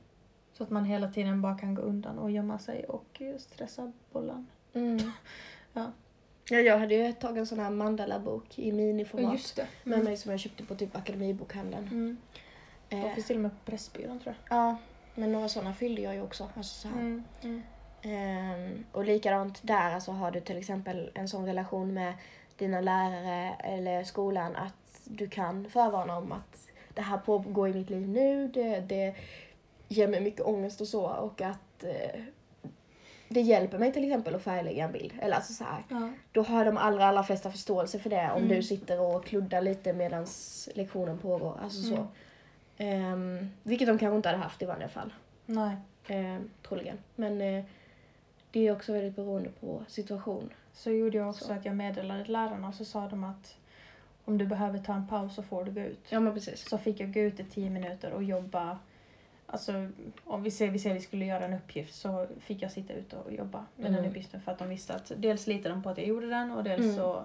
så 0.52 0.62
att 0.62 0.70
man 0.70 0.84
hela 0.84 1.08
tiden 1.08 1.42
bara 1.42 1.58
kan 1.58 1.74
gå 1.74 1.82
undan 1.82 2.18
och 2.18 2.30
gömma 2.30 2.58
sig 2.58 2.84
och 2.84 3.22
eh, 3.22 3.36
stressa 3.38 3.92
bollen. 4.12 4.46
Mm. 4.72 4.98
Ja. 5.72 5.92
Ja, 6.50 6.58
jag 6.58 6.78
hade 6.78 6.94
ju 6.94 7.04
ett 7.06 7.20
tag 7.20 7.38
en 7.38 7.46
sån 7.46 7.58
här 7.58 7.70
mandala-bok 7.70 8.58
i 8.58 8.72
miniformat 8.72 9.52
det. 9.56 9.66
med 9.84 10.04
mig 10.04 10.16
som 10.16 10.30
jag 10.30 10.40
köpte 10.40 10.64
på 10.64 10.74
typ 10.74 10.96
Akademibokhandeln. 10.96 11.86
Mm. 11.88 12.16
Eh, 12.88 13.00
Det 13.04 13.14
finns 13.14 13.26
till 13.26 13.36
och 13.36 13.42
med 13.42 13.50
på 13.50 13.70
Pressbyrån 13.70 14.18
tror 14.20 14.34
ja, 14.50 14.76
men 15.14 15.32
några 15.32 15.48
såna 15.48 15.74
fyllde 15.74 16.02
jag 16.02 16.14
ju 16.14 16.22
också. 16.22 16.48
Alltså 16.56 16.80
så 16.80 16.88
jag. 16.88 16.98
Mm. 17.00 17.24
Mm. 17.42 17.62
Ehm, 18.02 18.84
och 18.92 19.04
likadant 19.04 19.60
där, 19.62 19.94
alltså 19.94 20.12
har 20.12 20.30
du 20.30 20.40
till 20.40 20.56
exempel 20.58 21.10
en 21.14 21.28
sån 21.28 21.46
relation 21.46 21.94
med 21.94 22.14
dina 22.56 22.80
lärare 22.80 23.54
eller 23.58 24.04
skolan 24.04 24.56
att 24.56 25.00
du 25.04 25.28
kan 25.28 25.70
förvarna 25.70 26.16
om 26.18 26.32
att 26.32 26.68
det 26.94 27.02
här 27.02 27.18
pågår 27.18 27.68
i 27.68 27.72
mitt 27.74 27.90
liv 27.90 28.08
nu, 28.08 28.48
det, 28.48 28.80
det 28.80 29.14
ger 29.88 30.08
mig 30.08 30.20
mycket 30.20 30.40
ångest 30.46 30.80
och 30.80 30.88
så 30.88 31.02
och 31.06 31.40
att 31.40 31.84
eh, 31.84 32.20
det 33.28 33.40
hjälper 33.40 33.78
mig 33.78 33.92
till 33.92 34.04
exempel 34.04 34.34
att 34.34 34.42
färglägga 34.42 34.84
en 34.84 34.92
bild. 34.92 35.12
Eller 35.20 35.36
alltså 35.36 35.52
så 35.52 35.64
Ja. 35.88 36.10
då 36.32 36.42
har 36.42 36.64
de 36.64 36.76
allra, 36.78 37.06
allra 37.06 37.22
flesta 37.22 37.50
förståelse 37.50 37.98
för 37.98 38.10
det 38.10 38.30
om 38.34 38.42
Mm. 38.42 38.48
du 38.56 38.62
sitter 38.62 39.00
och 39.00 39.24
kluddar 39.24 39.60
lite 39.62 39.92
medan 39.92 40.26
lektionen 40.74 41.18
pågår. 41.18 41.58
Alltså 41.62 41.82
så. 41.82 42.06
Mm. 42.76 43.12
Ehm, 43.12 43.50
vilket 43.62 43.88
de 43.88 43.98
kanske 43.98 44.16
inte 44.16 44.28
hade 44.28 44.38
haft 44.42 44.62
i 44.62 44.64
vanliga 44.64 44.88
fall. 44.88 45.12
Nej. 45.46 45.76
Eh, 46.08 46.40
troligen. 46.68 46.98
Men 47.14 47.40
eh, 47.40 47.64
det 48.50 48.68
är 48.68 48.72
också 48.72 48.92
väldigt 48.92 49.16
beroende 49.16 49.50
på 49.60 49.82
situation. 49.88 50.50
Så 50.72 50.90
gjorde 50.90 51.16
jag 51.18 51.28
också 51.30 51.44
Så. 51.44 51.52
att 51.52 51.64
jag 51.64 51.76
meddelade 51.76 52.24
lärarna 52.24 52.68
och 52.68 52.74
så 52.74 52.84
sa 52.84 53.08
de 53.08 53.24
att 53.24 53.54
om 54.24 54.38
du 54.38 54.46
behöver 54.46 54.78
ta 54.78 54.94
en 54.94 55.06
paus 55.06 55.34
så 55.34 55.42
får 55.42 55.64
du 55.64 55.70
gå 55.72 55.80
ut. 55.80 56.00
Ja 56.08 56.20
men 56.20 56.34
precis. 56.34 56.68
Så 56.68 56.78
fick 56.78 57.00
jag 57.00 57.14
gå 57.14 57.20
ut 57.20 57.40
i 57.40 57.44
tio 57.44 57.70
minuter 57.70 58.12
och 58.12 58.22
jobba. 58.24 58.78
Alltså 59.46 59.88
om 60.24 60.42
vi 60.42 60.50
säger 60.50 60.70
vi, 60.72 60.78
säger 60.78 60.94
vi 60.94 61.00
skulle 61.00 61.24
göra 61.24 61.44
en 61.44 61.52
uppgift 61.54 61.94
så 61.94 62.26
fick 62.40 62.62
jag 62.62 62.70
sitta 62.72 62.92
ute 62.92 63.16
och 63.16 63.32
jobba 63.32 63.66
med 63.76 63.86
den 63.92 63.94
Mm. 63.98 64.10
uppgiften 64.10 64.40
för 64.40 64.52
att 64.52 64.58
de 64.58 64.68
visste 64.68 64.94
att 64.94 65.12
dels 65.16 65.46
litade 65.46 65.68
de 65.74 65.82
på 65.82 65.88
att 65.90 65.98
jag 65.98 66.06
gjorde 66.06 66.26
den 66.26 66.50
och 66.50 66.64
dels 66.64 66.84
Mm. 66.84 66.96
så 66.96 67.24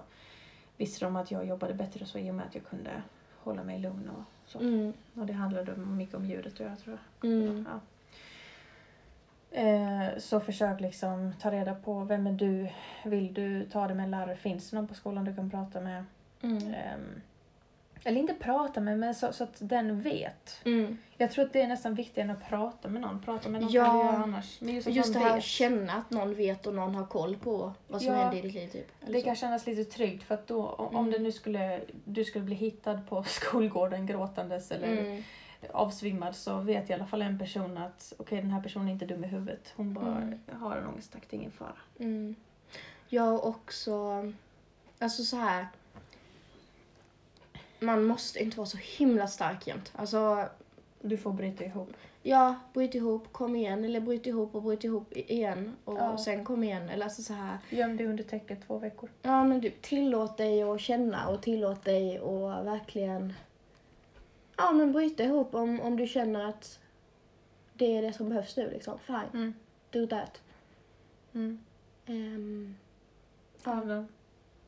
visste 0.76 1.04
de 1.04 1.16
att 1.16 1.30
jag 1.30 1.46
jobbade 1.46 1.74
bättre 1.74 2.06
så 2.06 2.18
i 2.18 2.30
och 2.30 2.34
med 2.34 2.46
att 2.46 2.54
jag 2.54 2.64
kunde 2.64 2.90
hålla 3.38 3.62
mig 3.64 3.78
lugn 3.78 4.08
och 4.10 4.22
så. 4.50 4.58
Mm. 4.58 4.92
Och 5.14 5.26
det 5.26 5.32
handlade 5.32 5.76
mycket 5.76 6.14
om 6.14 6.24
ljudet 6.26 6.56
tror 6.56 6.68
jag. 6.68 6.78
Tror 6.78 6.98
jag. 7.20 7.30
Mm. 7.30 7.66
Ja. 7.70 7.80
Eh, 9.52 10.18
så 10.18 10.40
försök 10.40 10.80
liksom 10.80 11.32
ta 11.40 11.50
reda 11.50 11.74
på 11.74 12.04
vem 12.04 12.26
är 12.26 12.32
du? 12.32 12.68
Vill 13.04 13.34
du 13.34 13.64
ta 13.64 13.88
det 13.88 13.94
med 13.94 14.04
en 14.04 14.10
lärare? 14.10 14.36
Finns 14.36 14.70
det 14.70 14.76
någon 14.76 14.88
på 14.88 14.94
skolan 14.94 15.24
du 15.24 15.34
kan 15.34 15.50
prata 15.50 15.80
med? 15.80 16.04
Mm. 16.42 16.74
Ehm, 16.74 17.20
eller 18.04 18.20
inte 18.20 18.34
prata 18.34 18.80
med, 18.80 18.98
men 18.98 19.14
så, 19.14 19.32
så 19.32 19.44
att 19.44 19.56
den 19.58 20.00
vet. 20.02 20.60
Mm. 20.64 20.98
Jag 21.16 21.30
tror 21.30 21.44
att 21.44 21.52
det 21.52 21.62
är 21.62 21.68
nästan 21.68 21.94
viktigare 21.94 22.30
än 22.30 22.36
att 22.36 22.48
prata 22.48 22.88
med 22.88 23.02
någon. 23.02 23.22
Prata 23.22 23.48
med 23.48 23.60
någon 23.60 23.70
Ja. 23.72 23.84
kan 23.84 23.98
du 23.98 24.04
göra 24.04 24.16
annars. 24.16 24.60
Men 24.60 24.74
just 24.74 24.86
att 24.88 24.94
Just 24.94 25.12
det 25.12 25.18
här 25.18 25.36
att 25.38 25.44
känna 25.44 25.92
att 25.92 26.10
någon 26.10 26.34
vet 26.34 26.66
och 26.66 26.74
någon 26.74 26.94
har 26.94 27.06
koll 27.06 27.36
på 27.36 27.72
vad 27.88 28.02
som 28.02 28.12
Ja. 28.14 28.18
händer 28.22 28.38
i 28.38 28.42
ditt 28.42 28.54
liv 28.54 28.68
typ. 28.68 28.92
Det 29.06 29.18
så. 29.20 29.24
kan 29.24 29.36
kännas 29.36 29.66
lite 29.66 29.84
tryggt 29.90 30.22
för 30.24 30.34
att 30.34 30.46
då 30.46 30.66
om, 30.66 30.96
Mm. 30.96 31.10
det 31.12 31.18
nu 31.18 31.32
skulle, 31.32 31.80
du 32.04 32.24
skulle 32.24 32.44
bli 32.44 32.54
hittad 32.54 33.00
på 33.08 33.22
skolgården 33.28 34.06
gråtandes 34.06 34.70
eller 34.70 34.88
Mm. 34.98 35.22
avsvimmad 35.72 36.36
så 36.36 36.58
vet 36.58 36.90
i 36.90 36.92
alla 36.92 37.06
fall 37.06 37.22
en 37.22 37.38
person 37.38 37.78
att 37.78 38.12
okej 38.18 38.40
den 38.40 38.50
här 38.50 38.62
personen 38.62 38.88
är 38.88 38.92
inte 38.92 39.06
dum 39.06 39.24
i 39.24 39.26
huvudet. 39.26 39.72
Hon 39.76 39.94
bara 39.94 40.16
Mm. 40.16 40.38
har 40.60 40.76
en 40.76 40.86
ångestattack, 40.86 41.22
det 41.30 41.36
är 41.36 41.38
ingen 41.38 41.50
fara. 41.52 41.72
Mm. 41.98 42.34
Jag 43.08 43.44
också, 43.46 44.24
alltså 44.98 45.22
så 45.24 45.36
här. 45.36 45.66
Man 47.80 48.04
måste 48.04 48.38
inte 48.42 48.56
vara 48.56 48.66
så 48.66 48.78
himla 48.98 49.26
stark 49.26 49.66
jämt. 49.66 49.92
Alltså, 49.96 50.48
Du 51.00 51.16
får 51.16 51.32
bryta 51.32 51.64
ihop. 51.64 51.92
ja, 52.22 52.54
bryt 52.72 52.94
ihop, 52.94 53.32
kom 53.32 53.56
igen. 53.56 53.84
Eller 53.84 54.00
bryt 54.00 54.26
ihop 54.26 54.54
och 54.54 54.62
bryt 54.62 54.84
ihop 54.84 55.12
igen. 55.16 55.76
Och 55.84 55.98
Ja. 55.98 56.18
sen 56.18 56.44
kom 56.44 56.64
igen. 56.64 56.88
Eller 56.88 57.04
alltså 57.04 57.22
så 57.22 57.32
här. 57.32 57.58
Göm 57.70 57.96
dig 57.96 58.06
under 58.06 58.24
täcket 58.24 58.66
två 58.66 58.78
veckor. 58.78 59.10
Ja 59.22 59.44
men 59.44 59.60
du, 59.60 59.70
tillåt 59.70 60.36
dig 60.36 60.62
att 60.62 60.80
känna 60.80 61.28
och 61.28 61.42
tillåt 61.42 61.84
dig 61.84 62.18
att 62.18 62.64
verkligen 62.66 63.32
Ja 64.56 64.72
men 64.72 64.92
bryta 64.92 65.24
ihop 65.24 65.54
om, 65.54 65.80
om 65.80 65.96
du 65.96 66.06
känner 66.06 66.44
att 66.48 66.78
det 67.74 67.96
är 67.96 68.02
det 68.02 68.12
som 68.12 68.28
behövs 68.28 68.56
nu 68.56 68.70
liksom. 68.70 68.98
Fine, 68.98 69.16
Mm. 69.34 69.54
do 69.90 70.06
that. 70.06 70.40
Mm. 71.32 71.64
Ehm, 72.06 72.74
Ja. 73.64 74.04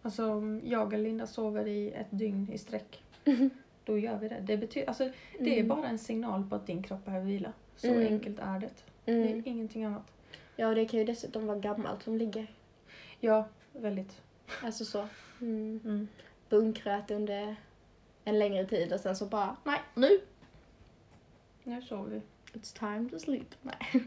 Alltså 0.02 0.42
jag 0.64 0.94
eller 0.94 1.04
Linda 1.04 1.26
sover 1.26 1.66
i 1.66 1.92
ett 1.92 2.06
dygn 2.10 2.48
i 2.52 2.58
sträck. 2.58 3.01
Då 3.84 3.98
gör 3.98 4.18
vi 4.18 4.28
det. 4.28 4.40
Det, 4.40 4.56
betyder, 4.56 4.86
alltså, 4.88 5.10
det 5.38 5.50
är 5.58 5.62
Mm. 5.64 5.68
bara 5.68 5.86
en 5.88 5.98
signal 5.98 6.44
på 6.48 6.54
att 6.54 6.66
din 6.66 6.82
kropp 6.82 7.04
behöver 7.04 7.26
vila. 7.26 7.52
Så 7.76 7.86
Mm. 7.86 8.06
enkelt 8.12 8.38
är 8.38 8.58
det. 8.58 8.70
Det 9.04 9.12
mm. 9.12 9.28
är 9.38 9.48
ingenting 9.48 9.84
annat. 9.84 10.12
Ja 10.56 10.68
och 10.68 10.74
det 10.74 10.84
kan 10.84 10.98
ju 11.00 11.04
dessutom 11.06 11.46
vara 11.46 11.58
gammalt 11.58 12.02
som 12.02 12.16
ligger. 12.16 12.46
Ja, 13.20 13.48
väldigt. 13.72 14.20
Alltså 14.62 14.84
så. 14.84 15.08
Mm. 15.40 15.80
Mm. 15.84 16.08
Bunkrat 16.48 17.10
under 17.10 17.56
en 18.24 18.38
längre 18.38 18.66
tid 18.66 18.92
och 18.92 19.00
sen 19.00 19.16
så 19.16 19.26
bara, 19.26 19.56
nej 19.64 19.80
nu! 19.94 20.20
Nu 21.64 21.82
sover 21.82 22.10
vi. 22.10 22.22
It's 22.58 22.78
time 22.78 23.10
to 23.10 23.18
sleep. 23.18 23.54
Nej, 23.62 24.02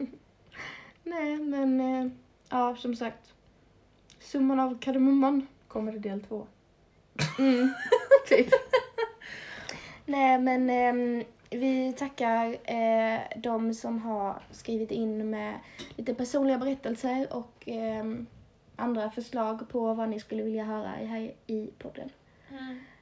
nej 1.04 1.38
men 1.38 1.80
eh, 1.80 2.12
ja 2.50 2.76
som 2.76 2.96
sagt. 2.96 3.34
Summan 4.20 4.60
av 4.60 4.80
kardemumman. 4.80 5.48
Kommer 5.68 5.92
det 5.92 6.00
del 6.00 6.22
två? 6.22 6.48
Mm, 7.40 7.74
typ. 8.28 8.48
Nej, 10.06 10.40
men 10.40 10.70
ehm, 10.70 11.24
vi 11.50 11.94
tackar 11.94 12.58
eh, 12.64 13.20
de 13.38 13.74
som 13.74 14.02
har 14.02 14.42
skrivit 14.52 14.92
in 14.92 15.30
med 15.30 15.54
lite 15.96 16.14
personliga 16.14 16.58
berättelser 16.58 17.28
och 17.34 17.64
ehm, 17.66 18.26
andra 18.76 19.12
förslag 19.12 19.70
på 19.70 19.94
vad 19.94 20.10
ni 20.10 20.20
skulle 20.20 20.44
vilja 20.44 20.64
höra 20.64 21.02
i- 21.02 21.06
här 21.06 21.34
i 21.48 21.70
podden. 21.80 22.10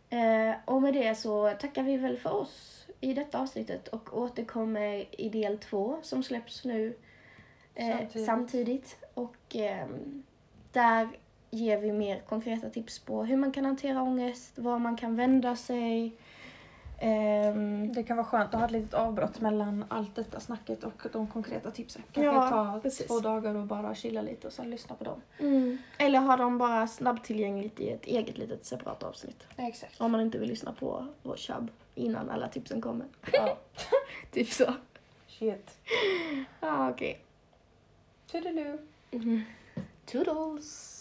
Eh, 0.10 0.56
och 0.66 0.82
med 0.82 0.94
det 0.94 1.16
så 1.16 1.50
tackar 1.60 1.84
vi 1.84 1.98
väl 1.98 2.18
för 2.18 2.34
oss 2.36 2.88
i 3.02 3.14
detta 3.14 3.40
avsnittet 3.40 3.88
och 3.88 4.18
återkommer 4.18 5.06
i 5.22 5.30
del 5.30 5.58
två 5.58 5.98
som 6.02 6.24
släpps 6.24 6.66
nu 6.66 6.96
eh, 7.76 7.88
Samtidigt. 7.98 8.26
samtidigt. 8.26 8.98
Och 9.14 9.36
ehm, 9.56 10.24
där 10.72 11.08
ger 11.52 11.78
vi 11.78 11.92
mer 11.92 12.20
konkreta 12.20 12.70
tips 12.70 13.00
på 13.00 13.24
hur 13.24 13.38
man 13.38 13.52
kan 13.52 13.66
hantera 13.66 14.02
ångest, 14.02 14.60
var 14.60 14.80
man 14.80 14.98
kan 14.98 15.16
vända 15.16 15.56
sig. 15.56 16.12
Ehm, 17.00 17.94
Det 17.94 18.04
kan 18.04 18.18
vara 18.18 18.28
skönt 18.28 18.54
att 18.54 18.60
ha 18.60 18.66
ett 18.66 18.72
litet 18.72 18.94
avbrott 18.94 19.40
mellan 19.42 19.86
allt 19.90 20.16
detta 20.16 20.40
snacket 20.40 20.84
och 20.84 21.04
de 21.12 21.28
konkreta 21.28 21.72
tipsen. 21.72 22.04
Kanske 22.12 22.24
Ja, 22.36 22.50
ta 22.50 22.80
precis. 22.84 23.08
två 23.08 23.20
dagar 23.20 23.56
och 23.56 23.66
bara 23.68 23.96
chilla 23.96 24.22
lite 24.22 24.48
och 24.48 24.54
sen 24.54 24.70
lyssna 24.70 24.96
på 24.96 25.04
dem. 25.04 25.22
mm. 25.40 25.78
Eller 25.98 26.20
ha 26.20 26.38
dem 26.38 26.58
bara 26.58 26.88
snabbtillgängligt 26.88 27.80
i 27.80 27.90
ett 27.90 28.06
eget 28.06 28.38
litet 28.38 28.66
separat 28.66 29.04
avsnitt. 29.04 29.44
Exakt. 29.58 30.02
Om 30.02 30.12
man 30.12 30.22
inte 30.22 30.38
vill 30.38 30.50
lyssna 30.50 30.74
på 30.74 31.08
vår 31.24 31.38
chubb 31.38 31.72
innan 31.96 32.30
alla 32.30 32.48
tipsen 32.48 32.82
kommer. 32.82 33.06
Ja. 33.34 33.58
typ 34.32 34.50
så. 34.50 34.74
Shit. 35.28 35.78
Ja, 36.60 36.90
okej. 36.90 37.20
Toodaloo. 38.32 38.78
Mm. 39.12 39.42
Toodles! 40.06 41.00